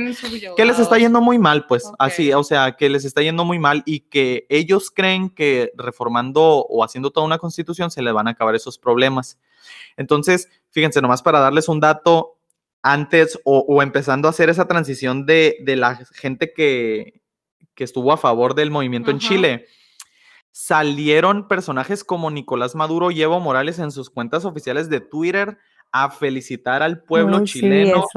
que, 0.55 0.65
les 0.65 0.79
está 0.79 0.97
yendo 0.97 1.19
muy 1.19 1.37
mal, 1.37 1.67
pues 1.67 1.91
así, 1.99 2.31
o 2.31 2.43
sea, 2.45 2.77
que 2.77 2.89
les 2.89 3.03
está 3.03 3.21
yendo 3.21 3.43
muy 3.43 3.59
mal 3.59 3.83
y 3.85 3.99
que 3.99 4.45
ellos 4.49 4.89
creen 4.89 5.29
que 5.29 5.71
reformando 5.75 6.41
o 6.41 6.85
haciendo 6.85 7.11
toda 7.11 7.25
una 7.25 7.37
constitución 7.37 7.91
se 7.91 8.01
les 8.01 8.13
van 8.13 8.29
a 8.29 8.31
acabar 8.31 8.55
esos 8.55 8.77
problemas. 8.77 9.37
Entonces, 9.97 10.47
fíjense, 10.69 11.01
nomás 11.01 11.21
para 11.21 11.39
darles 11.39 11.67
un 11.67 11.81
dato 11.81 12.37
antes 12.81 13.37
o, 13.43 13.81
empezando 13.81 14.29
a 14.29 14.31
hacer 14.31 14.49
esa 14.49 14.69
transición 14.69 15.25
de, 15.25 15.57
la 15.65 15.97
gente 16.13 16.53
que, 16.53 17.21
estuvo 17.75 18.13
a 18.13 18.17
favor 18.17 18.55
del 18.55 18.71
movimiento 18.71 19.11
en 19.11 19.19
Chile, 19.19 19.65
salieron 20.57 21.47
personajes 21.47 22.03
como 22.03 22.31
Nicolás 22.31 22.73
Maduro 22.73 23.11
y 23.11 23.21
Evo 23.21 23.39
Morales 23.39 23.77
en 23.77 23.91
sus 23.91 24.09
cuentas 24.09 24.43
oficiales 24.43 24.89
de 24.89 25.01
Twitter 25.01 25.59
a 25.91 26.09
felicitar 26.09 26.81
al 26.81 27.03
pueblo 27.03 27.45
chileno 27.45 28.07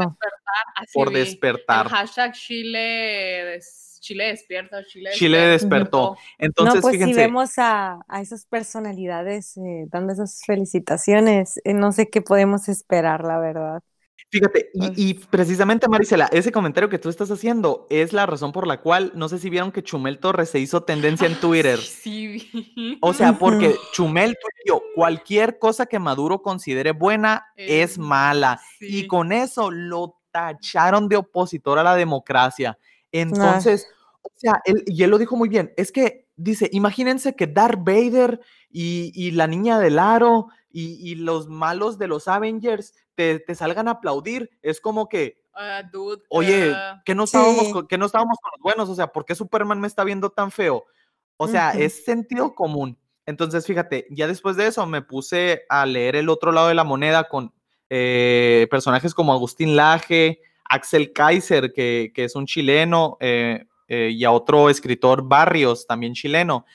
por 0.95 1.13
despertar. 1.13 1.85
El 1.85 1.93
hashtag 1.93 2.33
Chile 2.33 3.61
Chile 4.01 4.29
despierta, 4.29 4.83
Chile, 4.87 5.11
Chile 5.13 5.39
despertó. 5.49 6.17
Entonces, 6.39 6.77
no, 6.77 6.81
pues 6.81 7.03
si 7.03 7.13
vemos 7.13 7.59
a, 7.59 7.99
esas 8.23 8.47
personalidades 8.47 9.59
eh, 9.59 9.85
dando 9.89 10.15
esas 10.15 10.41
felicitaciones, 10.47 11.61
eh, 11.65 11.75
no 11.75 11.93
sé 11.93 12.09
qué 12.09 12.23
podemos 12.23 12.71
esperar, 12.71 13.23
la 13.23 13.39
verdad. 13.39 13.83
Fíjate, 14.29 14.71
y, 14.75 15.15
precisamente 15.15 15.89
Marisela, 15.89 16.27
ese 16.33 16.53
comentario 16.53 16.89
que 16.89 16.99
tú 16.99 17.09
estás 17.09 17.31
haciendo 17.31 17.87
es 17.91 18.13
la 18.13 18.27
razón 18.27 18.53
por 18.53 18.67
la 18.67 18.81
cual, 18.81 19.13
no 19.15 19.29
sé 19.29 19.39
si 19.39 19.51
vieron 19.51 19.73
que 19.73 19.83
Chumel 19.83 20.19
Torres 20.19 20.51
se 20.51 20.59
hizo 20.59 20.83
tendencia 20.83 21.27
en 21.27 21.35
Twitter. 21.41 21.79
Sí. 21.79 22.99
O 23.01 23.13
sea, 23.13 23.39
porque 23.39 23.75
Chumel 23.93 24.37
tuiteó, 24.41 24.83
cualquier 24.95 25.59
cosa 25.59 25.87
que 25.87 25.99
Maduro 25.99 26.43
considere 26.43 26.93
buena 26.93 27.47
es, 27.57 27.99
mala. 27.99 28.61
Y 28.81 29.07
con 29.07 29.33
eso 29.33 29.71
lo 29.71 30.19
tacharon 30.31 31.09
de 31.09 31.17
opositor 31.17 31.79
a 31.79 31.83
la 31.83 31.97
democracia. 31.97 32.79
Entonces, 33.13 33.89
o 34.23 34.31
sea, 34.37 34.61
él, 34.65 34.85
y 34.87 35.03
él 35.03 35.11
lo 35.11 35.19
dijo 35.19 35.37
muy 35.37 35.49
bien, 35.49 35.73
es 35.77 35.91
que 35.91 36.27
dice, 36.37 36.69
imagínense 36.73 37.35
que 37.35 37.47
Darth 37.47 37.81
Vader 37.85 38.41
y, 38.71 39.31
la 39.33 39.47
niña 39.47 39.79
del 39.79 39.99
aro 39.99 40.49
y, 40.73 41.15
los 41.17 41.49
malos 41.49 41.99
de 41.99 42.09
los 42.09 42.29
Avengers 42.29 42.95
te, 43.15 43.43
salgan 43.55 43.89
a 43.89 43.93
aplaudir, 43.93 44.51
es 44.63 44.81
como 44.81 45.09
que, 45.09 45.43
ah, 45.55 45.83
oye, 46.29 46.73
ah, 46.75 47.03
que 47.05 47.15
no, 47.15 47.25
estábamos, 47.25 47.87
que 47.89 47.99
no 47.99 48.07
estábamos 48.07 48.39
con 48.41 48.51
los 48.53 48.63
buenos, 48.63 48.89
o 48.89 48.95
sea, 48.95 49.09
¿por 49.09 49.25
qué 49.25 49.35
Superman 49.35 49.81
me 49.81 49.89
está 49.89 50.05
viendo 50.05 50.31
tan 50.31 50.51
feo? 50.51 50.85
O 51.37 51.49
sea, 51.49 51.71
es 51.73 52.05
sentido 52.05 52.55
común. 52.55 52.99
Entonces, 53.27 53.67
fíjate, 53.67 54.07
ya 54.11 54.27
después 54.27 54.57
de 54.57 54.67
eso 54.67 54.85
me 54.87 55.03
puse 55.03 55.63
a 55.69 55.87
leer 55.87 56.17
el 56.17 56.29
otro 56.29 56.53
lado 56.53 56.69
de 56.69 56.75
la 56.75 56.85
moneda 56.85 57.29
con 57.29 57.55
eh, 57.89 58.67
personajes 58.71 59.15
como 59.15 59.33
Agustín 59.33 59.75
Laje, 59.75 60.41
Axel 60.65 61.13
Kaiser, 61.13 61.73
que, 61.73 62.13
es 62.15 62.35
un 62.37 62.47
chileno, 62.47 63.17
eh, 63.21 63.65
eh, 63.89 64.11
y 64.13 64.25
a 64.25 64.31
otro 64.31 64.71
escritor 64.71 65.27
Barrios, 65.27 65.87
también 65.87 66.13
chileno. 66.13 66.67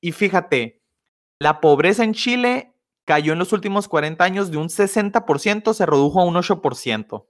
Y 0.00 0.12
fíjate, 0.12 0.80
la 1.38 1.60
pobreza 1.60 2.04
en 2.04 2.14
Chile 2.14 2.71
cayó 3.04 3.32
en 3.32 3.38
los 3.38 3.52
últimos 3.52 3.88
40 3.88 4.22
años 4.24 4.50
de 4.50 4.58
un 4.58 4.68
60%, 4.68 5.74
se 5.74 5.86
redujo 5.86 6.20
a 6.20 6.24
un 6.24 6.34
8%. 6.36 7.26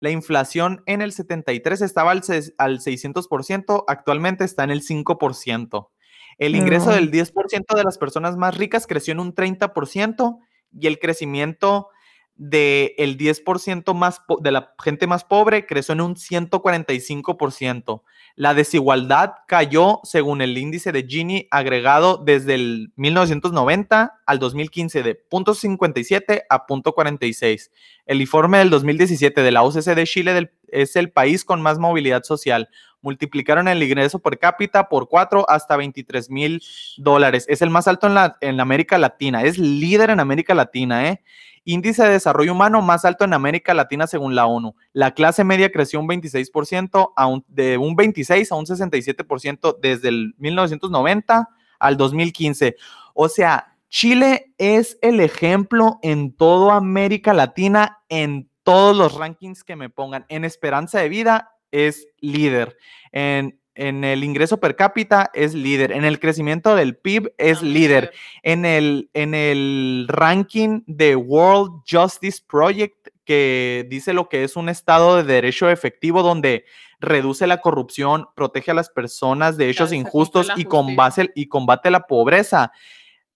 La 0.00 0.10
inflación 0.10 0.82
en 0.86 1.02
el 1.02 1.12
73 1.12 1.80
estaba 1.82 2.12
al, 2.12 2.22
ses- 2.22 2.54
al 2.56 2.78
600%, 2.80 3.84
actualmente 3.88 4.44
está 4.44 4.62
en 4.64 4.70
el 4.70 4.82
5%. 4.82 5.90
El 6.38 6.54
ingreso 6.54 6.86
No. 6.90 6.92
del 6.94 7.10
10% 7.10 7.74
de 7.74 7.82
las 7.82 7.98
personas 7.98 8.36
más 8.36 8.56
ricas 8.56 8.86
creció 8.86 9.10
en 9.12 9.18
un 9.18 9.34
30% 9.34 10.38
y 10.72 10.86
el 10.86 11.00
crecimiento 11.00 11.88
del 12.36 13.16
10% 13.18 13.94
más 13.94 14.20
de 14.40 14.52
la 14.52 14.72
gente 14.80 15.08
más 15.08 15.24
pobre 15.24 15.66
creció 15.66 15.94
en 15.94 16.00
un 16.02 16.14
145%. 16.16 18.04
La 18.38 18.54
desigualdad 18.54 19.32
cayó 19.48 19.98
según 20.04 20.42
el 20.42 20.56
índice 20.56 20.92
de 20.92 21.02
Gini 21.02 21.48
agregado 21.50 22.18
desde 22.18 22.54
el 22.54 22.92
1990 22.94 24.20
al 24.24 24.38
2015 24.38 25.02
de 25.02 25.20
0.57 25.28 26.42
a 26.48 26.64
0.46. 26.64 27.70
El 28.06 28.20
informe 28.20 28.58
del 28.58 28.70
2017 28.70 29.42
de 29.42 29.50
la 29.50 29.64
OCC 29.64 29.92
de 29.96 30.06
Chile 30.06 30.34
del- 30.34 30.52
es 30.72 30.96
el 30.96 31.10
país 31.10 31.44
con 31.44 31.60
más 31.62 31.78
movilidad 31.78 32.22
social. 32.24 32.68
Multiplicaron 33.00 33.68
el 33.68 33.82
ingreso 33.82 34.18
per 34.18 34.38
cápita 34.38 34.88
por 34.88 35.08
4 35.08 35.48
hasta 35.48 35.76
23 35.76 36.30
mil 36.30 36.62
dólares. 36.96 37.44
Es 37.48 37.62
el 37.62 37.70
más 37.70 37.86
alto 37.86 38.06
en 38.08 38.14
la, 38.14 38.36
en 38.40 38.58
América 38.60 38.98
Latina. 38.98 39.42
Es 39.44 39.56
líder 39.58 40.10
en 40.10 40.20
América 40.20 40.54
Latina, 40.54 41.08
¿eh? 41.08 41.22
Índice 41.64 42.02
de 42.02 42.10
desarrollo 42.12 42.52
humano 42.52 42.80
más 42.80 43.04
alto 43.04 43.24
en 43.24 43.34
América 43.34 43.74
Latina 43.74 44.06
según 44.06 44.34
la 44.34 44.46
ONU. 44.46 44.74
La 44.94 45.12
clase 45.12 45.44
media 45.44 45.70
creció 45.70 46.00
un 46.00 46.08
26%, 46.08 47.12
a 47.14 47.26
un- 47.26 47.44
de 47.46 47.76
un 47.76 47.94
26 47.94 48.50
a 48.50 48.54
un 48.56 48.64
67% 48.66 49.76
desde 49.80 50.08
el 50.08 50.34
1990 50.38 51.48
al 51.78 51.96
2015. 51.96 52.76
O 53.14 53.28
sea, 53.28 53.74
Chile 53.90 54.52
es 54.58 54.98
el 55.02 55.20
ejemplo 55.20 55.98
en 56.02 56.32
toda 56.34 56.76
América 56.76 57.32
Latina, 57.34 57.98
en 58.08 58.48
todos 58.68 58.94
los 58.94 59.14
rankings 59.14 59.64
que 59.64 59.76
me 59.76 59.88
pongan. 59.88 60.26
En 60.28 60.44
esperanza 60.44 61.00
de 61.00 61.08
vida 61.08 61.56
es 61.70 62.06
líder. 62.20 62.76
En, 63.12 63.58
en 63.74 64.04
el 64.04 64.24
ingreso 64.24 64.60
per 64.60 64.76
cápita 64.76 65.30
es 65.32 65.54
líder. 65.54 65.90
En 65.92 66.04
el 66.04 66.20
crecimiento 66.20 66.74
del 66.74 66.94
PIB 66.94 67.32
es 67.38 67.62
líder 67.62 68.12
en 68.42 68.66
el, 68.66 69.08
en 69.14 69.32
el 69.32 70.04
ranking 70.06 70.82
de 70.86 71.16
World 71.16 71.80
Justice 71.90 72.42
Project, 72.46 73.08
que 73.24 73.86
dice 73.88 74.12
lo 74.12 74.28
que 74.28 74.44
es 74.44 74.54
un 74.54 74.68
estado 74.68 75.16
de 75.16 75.22
derecho 75.22 75.70
efectivo 75.70 76.22
donde 76.22 76.66
reduce 77.00 77.46
la 77.46 77.62
corrupción, 77.62 78.26
protege 78.36 78.72
a 78.72 78.74
las 78.74 78.90
personas 78.90 79.56
de 79.56 79.70
hechos 79.70 79.94
injustos 79.94 80.48
y 80.56 80.66
combate, 80.66 81.32
y 81.34 81.48
combate 81.48 81.90
la 81.90 82.06
pobreza. 82.06 82.70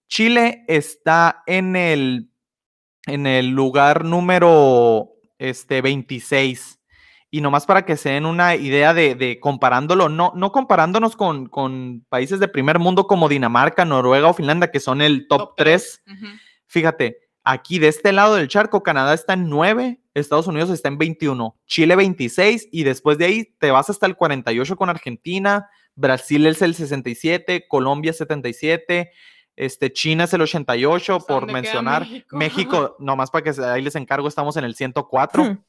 Chile 0.07 0.63
está 0.67 1.41
en 1.47 1.75
el, 1.75 2.29
en 3.07 3.25
el 3.25 3.49
lugar 3.49 4.05
número 4.05 5.12
este, 5.43 5.81
26. 5.81 6.79
Y 7.29 7.41
nomás 7.41 7.65
para 7.65 7.83
que 7.83 7.97
se 7.97 8.09
den 8.11 8.25
una 8.25 8.55
idea 8.55 8.93
de, 8.93 9.15
de 9.15 9.39
comparándolo, 9.39 10.07
no, 10.07 10.31
no 10.35 10.51
comparándonos 10.51 11.15
con, 11.15 11.47
con 11.47 12.05
países 12.07 12.39
de 12.39 12.47
primer 12.47 12.79
mundo 12.79 13.07
como 13.07 13.27
Dinamarca, 13.27 13.85
Noruega 13.85 14.27
o 14.27 14.33
Finlandia, 14.33 14.71
que 14.71 14.79
son 14.79 15.01
el 15.01 15.27
top, 15.27 15.39
Top 15.39 15.53
3. 15.57 16.03
Ujú. 16.07 16.25
Fíjate, 16.67 17.17
aquí 17.43 17.79
de 17.79 17.87
este 17.87 18.11
lado 18.13 18.35
del 18.35 18.47
charco, 18.47 18.83
Canadá 18.83 19.13
está 19.13 19.33
en 19.33 19.49
9, 19.49 19.99
Estados 20.13 20.47
Unidos 20.47 20.69
está 20.69 20.89
en 20.89 20.99
21, 20.99 21.57
Chile 21.65 21.95
26 21.95 22.69
y 22.71 22.83
después 22.83 23.17
de 23.17 23.25
ahí 23.25 23.55
te 23.57 23.71
vas 23.71 23.89
hasta 23.89 24.05
el 24.05 24.15
48 24.15 24.75
con 24.77 24.89
Argentina, 24.89 25.69
Brasil 25.95 26.45
es 26.45 26.61
el 26.61 26.75
67, 26.75 27.65
Colombia 27.67 28.13
77, 28.13 29.11
este, 29.55 29.91
China 29.93 30.23
es 30.25 30.33
el 30.33 30.41
88, 30.41 31.15
¿Hasta 31.15 31.27
por 31.33 31.51
mencionar. 31.51 32.01
México? 32.01 32.37
México, 32.37 32.95
nomás 32.99 33.29
para 33.31 33.43
que 33.43 33.61
ahí 33.61 33.81
les 33.81 33.95
encargo, 33.95 34.27
estamos 34.27 34.57
en 34.57 34.63
el 34.65 34.75
104. 34.75 35.43
Hmm. 35.43 35.63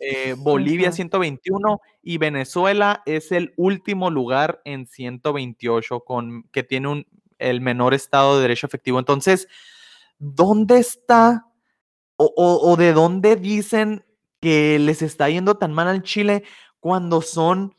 eh, 0.00 0.34
Bolivia 0.38 0.88
Ujú. 0.88 0.96
121 0.96 1.80
y 2.02 2.18
Venezuela 2.18 3.02
es 3.06 3.32
el 3.32 3.52
último 3.56 4.10
lugar 4.10 4.60
en 4.64 4.86
128 4.86 6.00
con 6.00 6.44
que 6.52 6.62
tiene 6.62 6.88
un, 6.88 7.06
el 7.38 7.60
menor 7.60 7.92
estado 7.94 8.36
de 8.36 8.42
derecho 8.42 8.66
efectivo. 8.66 8.98
Entonces, 8.98 9.46
¿dónde 10.18 10.78
está 10.78 11.46
o, 12.16 12.32
o- 12.36 12.70
o 12.72 12.76
de 12.76 12.92
dónde 12.92 13.36
dicen 13.36 14.04
que 14.40 14.78
les 14.78 15.02
está 15.02 15.28
yendo 15.28 15.56
tan 15.56 15.72
mal 15.72 15.88
al 15.88 16.02
Chile 16.02 16.44
cuando 16.78 17.20
son 17.22 17.74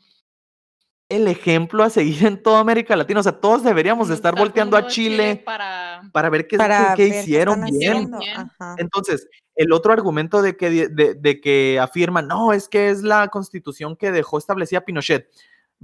el 1.12 1.28
ejemplo 1.28 1.84
a 1.84 1.90
seguir 1.90 2.26
en 2.26 2.42
toda 2.42 2.60
América 2.60 2.96
Latina? 2.96 3.20
O 3.20 3.22
sea, 3.22 3.32
todos 3.32 3.62
deberíamos 3.62 4.08
de 4.08 4.14
estar 4.14 4.34
volteando 4.36 4.76
a 4.76 4.86
Chile 4.86 5.42
para 5.44 6.02
para 6.12 6.28
ver 6.30 6.46
qué, 6.46 6.56
Para 6.56 6.94
qué- 6.96 7.04
qué 7.04 7.10
ver 7.10 7.20
hicieron 7.22 7.64
bien. 7.64 8.10
ajá. 8.14 8.74
Entonces, 8.78 9.28
el 9.54 9.72
otro 9.72 9.92
argumento 9.92 10.40
de 10.42 10.56
que, 10.56 10.88
de, 10.88 11.14
de 11.14 11.40
que 11.40 11.78
afirman, 11.80 12.26
no, 12.26 12.52
es 12.52 12.68
que 12.68 12.90
es 12.90 13.02
la 13.02 13.28
constitución 13.28 13.96
que 13.96 14.10
dejó 14.10 14.38
establecida 14.38 14.80
Pinochet. 14.84 15.28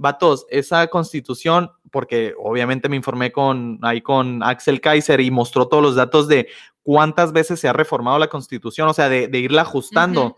Vatos, 0.01 0.45
esa 0.49 0.87
constitución, 0.87 1.71
porque 1.91 2.33
obviamente 2.41 2.87
me 2.87 2.95
informé 2.95 3.31
con, 3.33 3.79
ahí 3.81 4.01
con 4.01 4.41
Axel 4.43 4.79
Kaiser 4.79 5.19
y 5.19 5.29
mostró 5.29 5.67
todos 5.67 5.83
los 5.83 5.95
datos 5.95 6.27
de 6.29 6.47
cuántas 6.83 7.33
veces 7.33 7.59
se 7.59 7.67
ha 7.67 7.73
reformado 7.73 8.17
la 8.17 8.29
constitución, 8.29 8.87
o 8.87 8.93
sea, 8.93 9.09
de, 9.09 9.27
de 9.27 9.39
irla 9.39 9.63
ajustando. 9.63 10.37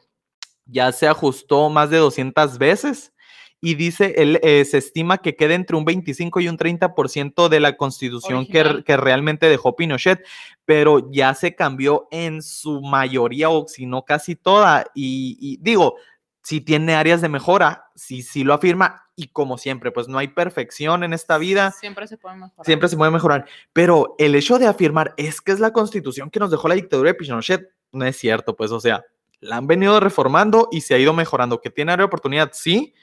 Ya 0.66 0.92
se 0.92 1.08
ajustó 1.08 1.70
más 1.70 1.90
de 1.92 1.98
200 1.98 2.58
veces 2.58 3.14
y 3.62 3.76
dice, 3.76 4.16
él, 4.18 4.40
eh, 4.42 4.66
se 4.66 4.80
estima 4.80 5.20
que 5.20 5.36
queda 5.36 5.54
entre 5.54 5.78
un 5.78 5.86
25 5.86 6.40
y 6.40 6.48
un 6.48 6.58
30% 6.58 7.48
de 7.48 7.60
la 7.60 7.78
constitución 7.78 8.48
que, 8.48 8.84
que 8.84 8.98
realmente 8.98 9.48
dejó 9.48 9.76
Pinochet, 9.76 10.26
pero 10.66 11.12
ya 11.12 11.36
se 11.36 11.56
cambió 11.56 12.08
en 12.10 12.42
su 12.42 12.82
mayoría 12.82 13.50
o 13.50 13.68
si 13.68 13.86
no 13.86 14.04
casi 14.04 14.36
toda. 14.36 14.86
Y, 14.96 15.38
y 15.40 15.58
digo, 15.62 15.96
si 16.42 16.60
tiene 16.60 16.96
áreas 16.96 17.22
de 17.22 17.30
mejora, 17.30 17.86
sí, 17.96 18.24
sí 18.24 18.44
lo 18.44 18.56
afirma 18.56 19.08
y 19.16 19.28
como 19.28 19.60
siempre, 19.60 19.92
pues 19.92 20.08
no 20.08 20.18
hay 20.18 20.30
perfección 20.30 21.04
en 21.04 21.14
esta 21.14 21.38
vida. 21.38 21.72
Siempre 21.72 22.08
se 22.08 22.18
puede 22.18 22.36
mejorar. 22.38 22.66
Siempre 22.66 22.90
se 22.90 22.98
puede 22.98 23.12
mejorar, 23.12 23.46
pero 23.74 24.16
el 24.18 24.34
hecho 24.34 24.58
de 24.58 24.66
afirmar 24.66 25.14
es 25.18 25.40
que 25.40 25.52
es 25.52 25.60
la 25.60 25.72
constitución 25.72 26.32
que 26.32 26.40
nos 26.40 26.50
dejó 26.50 26.68
la 26.68 26.76
dictadura 26.76 27.12
de 27.12 27.14
Pinochet, 27.14 27.70
no 27.92 28.06
es 28.06 28.18
cierto, 28.18 28.56
pues, 28.56 28.72
o 28.72 28.80
sea, 28.80 29.06
la 29.40 29.58
han 29.58 29.68
venido 29.68 30.00
reformando 30.00 30.70
y 30.72 30.82
se 30.82 30.96
ha 30.96 30.98
ido 30.98 31.14
mejorando. 31.14 31.62
Que 31.62 31.70
tiene 31.70 31.92
área 31.92 32.04
de 32.04 32.08
oportunidad, 32.08 32.52
sí, 32.54 32.94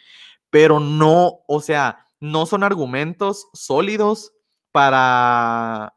pero 0.50 0.80
no, 0.80 1.40
o 1.46 1.60
sea, 1.60 2.06
no 2.20 2.46
son 2.46 2.64
argumentos 2.64 3.48
sólidos 3.52 4.32
para 4.72 5.94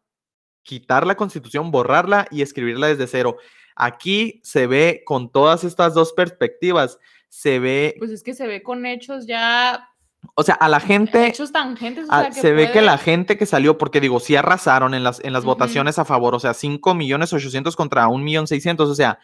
quitar 0.63 1.05
la 1.05 1.15
constitución, 1.15 1.71
borrarla 1.71 2.27
y 2.31 2.41
escribirla 2.41 2.87
desde 2.87 3.07
cero. 3.07 3.37
Aquí 3.75 4.41
se 4.43 4.67
ve 4.67 5.03
con 5.05 5.31
todas 5.31 5.63
estas 5.63 5.93
dos 5.93 6.13
perspectivas, 6.13 6.99
se 7.29 7.59
ve, 7.59 7.95
Pues 7.97 8.11
es 8.11 8.23
que 8.23 8.33
se 8.33 8.45
ve 8.45 8.61
con 8.61 8.85
hechos 8.85 9.25
ya, 9.25 9.87
o 10.35 10.43
sea, 10.43 10.55
a 10.55 10.69
la 10.69 10.79
gente... 10.79 11.27
hechos 11.27 11.51
tangentes. 11.51 12.05
o 12.05 12.07
sea, 12.07 12.29
que 12.29 12.39
se 12.39 12.51
ve 12.51 12.71
que 12.71 12.81
la 12.81 12.97
gente 12.97 13.37
que 13.37 13.45
salió, 13.45 13.77
porque 13.77 14.01
digo, 14.01 14.19
sí 14.19 14.35
arrasaron 14.35 14.93
en 14.93 15.03
las, 15.03 15.23
en 15.23 15.33
las 15.33 15.45
votaciones 15.45 15.97
a 15.97 16.05
favor, 16.05 16.35
o 16.35 16.39
sea, 16.39 16.53
5 16.53 16.93
millones 16.93 17.33
800 17.33 17.75
contra 17.75 18.07
1 18.07 18.23
millón 18.23 18.47
600, 18.47 18.89
o 18.89 18.95
sea, 18.95 19.19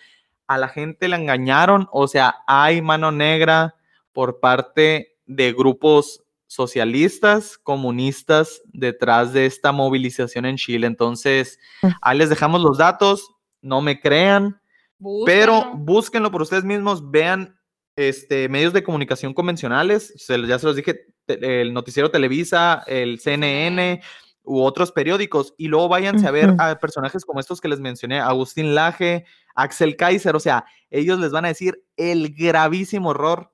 a 0.47 0.57
la 0.57 0.69
gente 0.69 1.07
la 1.07 1.17
engañaron, 1.17 1.88
o 1.91 2.07
sea, 2.07 2.38
hay 2.47 2.82
mano 2.82 3.11
negra 3.11 3.75
por 4.13 4.39
parte 4.39 5.16
de 5.28 5.53
grupos 5.53 6.23
socialistas, 6.47 7.57
comunistas 7.57 8.61
detrás 8.65 9.34
de 9.34 9.45
esta 9.45 9.71
movilización 9.71 10.45
en 10.45 10.57
Chile. 10.57 10.88
Entonces, 10.88 11.59
Mm. 11.82 11.88
ahí 12.01 12.17
les 12.17 12.30
dejamos 12.30 12.61
los 12.61 12.78
datos, 12.78 13.30
no 13.61 13.82
me 13.82 13.99
crean, 13.99 14.59
pero 15.25 15.71
Búsquenlo. 15.75 16.32
por 16.32 16.41
ustedes 16.41 16.63
mismos, 16.63 17.11
vean 17.11 17.53
este, 17.99 18.47
medios 18.47 18.73
de 18.73 18.84
comunicación 18.84 19.34
convencionales, 19.34 20.13
se 20.17 20.38
los- 20.38 20.47
ya 20.47 20.59
se 20.59 20.67
los 20.67 20.75
dije, 20.75 21.07
te- 21.25 21.61
el 21.61 21.73
noticiero 21.73 22.11
Televisa, 22.11 22.84
el 22.86 23.19
CNN 23.19 24.01
u 24.43 24.61
otros 24.61 24.91
periódicos, 24.91 25.55
y 25.57 25.67
luego 25.67 25.89
váyanse 25.89 26.28
a 26.28 26.32
ver 26.32 26.53
a 26.59 26.78
personajes 26.80 27.25
como 27.25 27.39
estos 27.39 27.59
que 27.59 27.67
les 27.67 27.80
mencioné, 27.80 28.19
Agustín 28.19 28.75
Laje, 28.75 29.25
Axel 29.55 29.95
Kaiser, 29.97 30.36
o 30.36 30.39
sea, 30.39 30.63
ellos 30.91 31.17
les 31.19 31.32
van 31.32 31.45
a 31.45 31.47
decir 31.47 31.84
el 31.97 32.36
gravísimo 32.36 33.11
error 33.11 33.51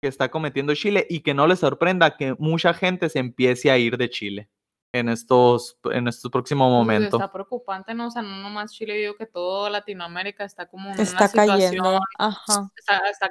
que 0.00 0.08
está 0.08 0.30
cometiendo 0.30 0.74
Chile 0.74 1.06
y 1.08 1.20
que 1.20 1.34
no 1.34 1.46
les 1.46 1.58
sorprenda 1.60 2.16
que 2.16 2.34
mucha 2.38 2.72
gente 2.74 3.08
se 3.08 3.18
empiece 3.18 3.70
a 3.70 3.78
ir 3.78 3.96
de 3.96 4.08
Chile 4.10 4.48
en 4.92 5.08
estos, 5.08 5.78
en 5.92 6.08
estos 6.08 6.30
próximos 6.30 6.66
Pues, 6.68 6.74
momentos. 6.78 7.20
Está 7.20 7.32
preocupante, 7.32 7.94
¿no? 7.94 8.08
O 8.08 8.10
sea, 8.10 8.22
no 8.22 8.36
nomás 8.42 8.72
Chile, 8.72 8.94
digo 8.94 9.14
que 9.16 9.26
toda 9.26 9.70
Latinoamérica 9.70 10.44
está 10.44 10.66
como 10.66 10.90
en 10.92 10.98
Está 11.00 11.16
una 11.18 11.28
situación, 11.28 11.58
cayendo. 11.60 12.00
Ajá. 12.18 12.70
está, 12.76 12.98
está- 13.10 13.30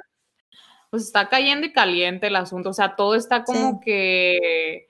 pues 0.90 1.04
está 1.04 1.28
cayendo 1.28 1.66
y 1.66 1.72
caliente 1.72 2.26
el 2.26 2.34
asunto, 2.36 2.70
o 2.70 2.72
sea, 2.72 2.96
todo 2.96 3.14
está 3.14 3.44
como 3.44 3.80
que, 3.80 4.88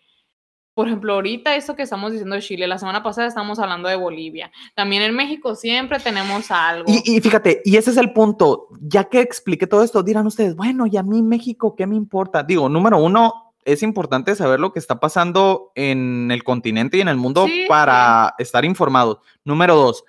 por 0.75 0.87
ejemplo, 0.87 1.14
ahorita 1.14 1.57
eso 1.57 1.75
que 1.77 1.83
estamos 1.83 2.12
diciendo 2.12 2.37
de 2.37 2.43
Chile, 2.43 2.66
la 2.66 2.79
semana 2.79 3.03
pasada 3.03 3.27
estamos 3.27 3.59
hablando 3.59 3.89
de 3.89 3.97
Bolivia, 3.97 4.51
también 4.75 5.03
en 5.03 5.14
México 5.14 5.55
siempre 5.55 5.99
tenemos 5.99 6.51
algo. 6.51 6.85
Y, 6.89 7.16
y 7.16 7.21
fíjate, 7.21 7.61
y 7.64 7.77
ese 7.77 7.91
es 7.91 7.97
el 7.97 8.12
punto. 8.12 8.68
Ya 8.81 9.05
que 9.05 9.21
expliqué 9.21 9.66
todo 9.66 9.83
esto, 9.83 10.03
dirán 10.03 10.27
ustedes, 10.27 10.57
bueno, 10.57 10.87
y 10.87 10.97
a 10.97 11.03
mí 11.03 11.23
México, 11.23 11.75
¿qué 11.77 11.87
me 11.87 11.97
importa? 11.97 12.43
Digo, 12.43 12.68
número 12.68 12.99
uno, 12.99 13.55
es 13.64 13.83
importante 13.83 14.35
saber 14.35 14.61
lo 14.61 14.73
que 14.73 14.79
está 14.79 15.01
pasando 15.01 15.73
en 15.75 16.31
el 16.31 16.45
continente 16.45 16.97
y 16.97 17.01
en 17.01 17.09
el 17.09 17.16
mundo 17.16 17.47
Sí, 17.47 17.66
para 17.68 18.35
estar 18.39 18.64
informados. 18.64 19.18
Número 19.45 19.75
dos, 19.75 20.05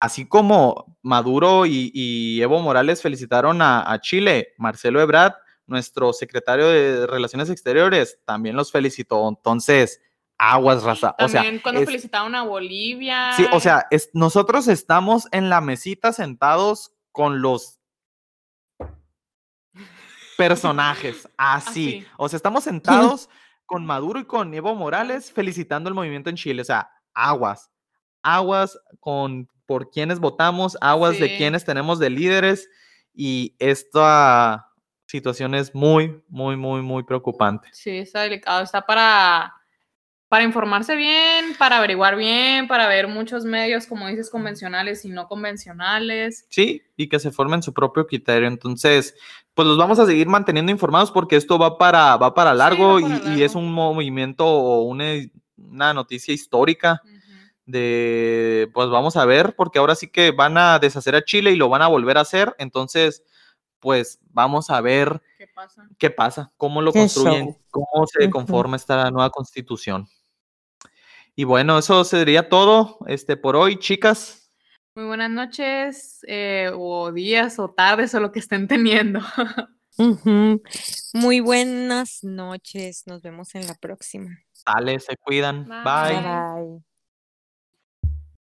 así 0.00 0.26
como 0.26 0.96
Maduro 1.02 1.66
y, 1.66 1.90
y 1.92 2.40
Evo 2.40 2.60
Morales 2.60 3.02
felicitaron 3.02 3.62
a, 3.62 3.90
a 3.90 4.00
Chile, 4.00 4.48
Marcelo 4.58 5.00
Ebrard, 5.00 5.34
nuestro 5.66 6.12
secretario 6.12 6.68
de 6.68 7.06
Relaciones 7.06 7.50
Exteriores, 7.50 8.18
también 8.24 8.56
los 8.56 8.70
felicitó. 8.72 9.28
Entonces, 9.28 10.00
aguas, 10.38 10.82
raza. 10.82 11.14
O 11.18 11.28
sea, 11.28 11.42
También 11.42 11.62
cuando 11.62 11.80
es- 11.80 11.86
felicitaron 11.86 12.34
a 12.34 12.42
Bolivia. 12.42 13.32
Sí, 13.36 13.46
o 13.52 13.60
sea, 13.60 13.86
es- 13.90 14.10
nosotros 14.12 14.68
estamos 14.68 15.26
en 15.32 15.48
la 15.48 15.60
mesita 15.60 16.12
sentados 16.12 16.92
con 17.12 17.40
los 17.40 17.80
personajes, 20.36 21.28
así. 21.36 21.98
Así. 22.00 22.06
O 22.16 22.28
sea, 22.28 22.36
estamos 22.36 22.64
sentados 22.64 23.28
con 23.66 23.86
Maduro 23.86 24.20
y 24.20 24.24
con 24.24 24.52
Evo 24.54 24.74
Morales 24.74 25.32
felicitando 25.32 25.88
el 25.88 25.94
movimiento 25.94 26.30
en 26.30 26.36
Chile. 26.36 26.62
O 26.62 26.64
sea, 26.64 26.90
aguas, 27.14 27.70
aguas 28.22 28.78
con 29.00 29.48
por 29.66 29.90
quienes 29.90 30.18
votamos, 30.20 30.76
aguas 30.82 31.18
de 31.18 31.38
quienes 31.38 31.64
tenemos 31.64 31.98
de 31.98 32.10
líderes 32.10 32.68
y 33.14 33.56
esta 33.58 34.66
situación 35.18 35.54
es 35.54 35.72
muy, 35.74 36.20
muy, 36.28 36.56
muy, 36.56 36.82
muy 36.82 37.04
preocupante. 37.04 37.68
Sí, 37.72 37.90
está 37.98 38.22
delicado. 38.22 38.64
Está 38.64 38.84
para, 38.84 39.54
para 40.28 40.42
informarse 40.42 40.96
bien, 40.96 41.54
para 41.56 41.78
averiguar 41.78 42.16
bien, 42.16 42.66
para 42.66 42.88
ver 42.88 43.06
muchos 43.06 43.44
medios, 43.44 43.86
como 43.86 44.08
dices, 44.08 44.28
convencionales 44.28 45.04
y 45.04 45.10
no 45.10 45.28
convencionales. 45.28 46.46
Sí, 46.48 46.82
y 46.96 47.08
que 47.08 47.20
se 47.20 47.30
formen 47.30 47.62
su 47.62 47.72
propio 47.72 48.08
criterio. 48.08 48.48
Entonces, 48.48 49.14
pues 49.54 49.68
los 49.68 49.78
vamos 49.78 50.00
a 50.00 50.06
seguir 50.06 50.26
manteniendo 50.26 50.72
informados 50.72 51.12
porque 51.12 51.36
esto 51.36 51.58
va 51.60 51.78
para, 51.78 52.16
va 52.16 52.34
para 52.34 52.50
Sí, 52.50 52.58
largo, 52.58 52.94
va 53.00 53.08
para 53.08 53.34
y, 53.34 53.38
y 53.38 53.42
es 53.44 53.54
largo. 53.54 53.60
un 53.68 53.72
movimiento 53.72 54.44
o 54.44 54.82
una, 54.82 55.04
una 55.56 55.94
noticia 55.94 56.34
histórica 56.34 57.00
de, 57.66 58.68
pues 58.74 58.88
vamos 58.88 59.16
a 59.16 59.24
ver, 59.24 59.54
porque 59.56 59.78
ahora 59.78 59.94
sí 59.94 60.08
que 60.08 60.32
van 60.32 60.58
a 60.58 60.80
deshacer 60.80 61.14
a 61.14 61.24
Chile 61.24 61.52
y 61.52 61.56
lo 61.56 61.68
van 61.68 61.82
a 61.82 61.86
volver 61.86 62.18
a 62.18 62.22
hacer. 62.22 62.54
Entonces, 62.58 63.22
pues 63.84 64.18
vamos 64.30 64.70
a 64.70 64.80
ver 64.80 65.22
¿Qué 65.36 65.46
pasa? 65.46 65.86
qué 65.98 66.10
pasa, 66.10 66.50
cómo 66.56 66.80
lo 66.80 66.90
Qué 66.90 67.00
construyen, 67.00 67.44
show. 67.48 67.58
cómo 67.70 68.06
se 68.06 68.30
conforma 68.30 68.76
esta 68.76 69.10
nueva 69.10 69.28
constitución. 69.28 70.08
Y 71.36 71.44
bueno, 71.44 71.76
eso 71.78 72.02
sería 72.04 72.48
todo 72.48 72.96
este, 73.06 73.36
por 73.36 73.56
hoy, 73.56 73.78
chicas. 73.78 74.50
Muy 74.94 75.04
buenas 75.04 75.30
noches, 75.30 76.20
eh, 76.26 76.70
o 76.72 77.12
días, 77.12 77.58
o 77.58 77.68
tardes, 77.70 78.14
o 78.14 78.20
lo 78.20 78.32
que 78.32 78.38
estén 78.38 78.66
teniendo. 78.68 79.20
Muy 81.12 81.40
buenas 81.40 82.24
noches. 82.24 83.02
Nos 83.06 83.20
vemos 83.20 83.54
en 83.54 83.66
la 83.66 83.74
próxima. 83.74 84.30
Sale, 84.52 84.98
se 84.98 85.16
cuidan. 85.18 85.66
Bye. 85.66 85.82
Bye. 85.84 86.22
Bye. 86.22 86.93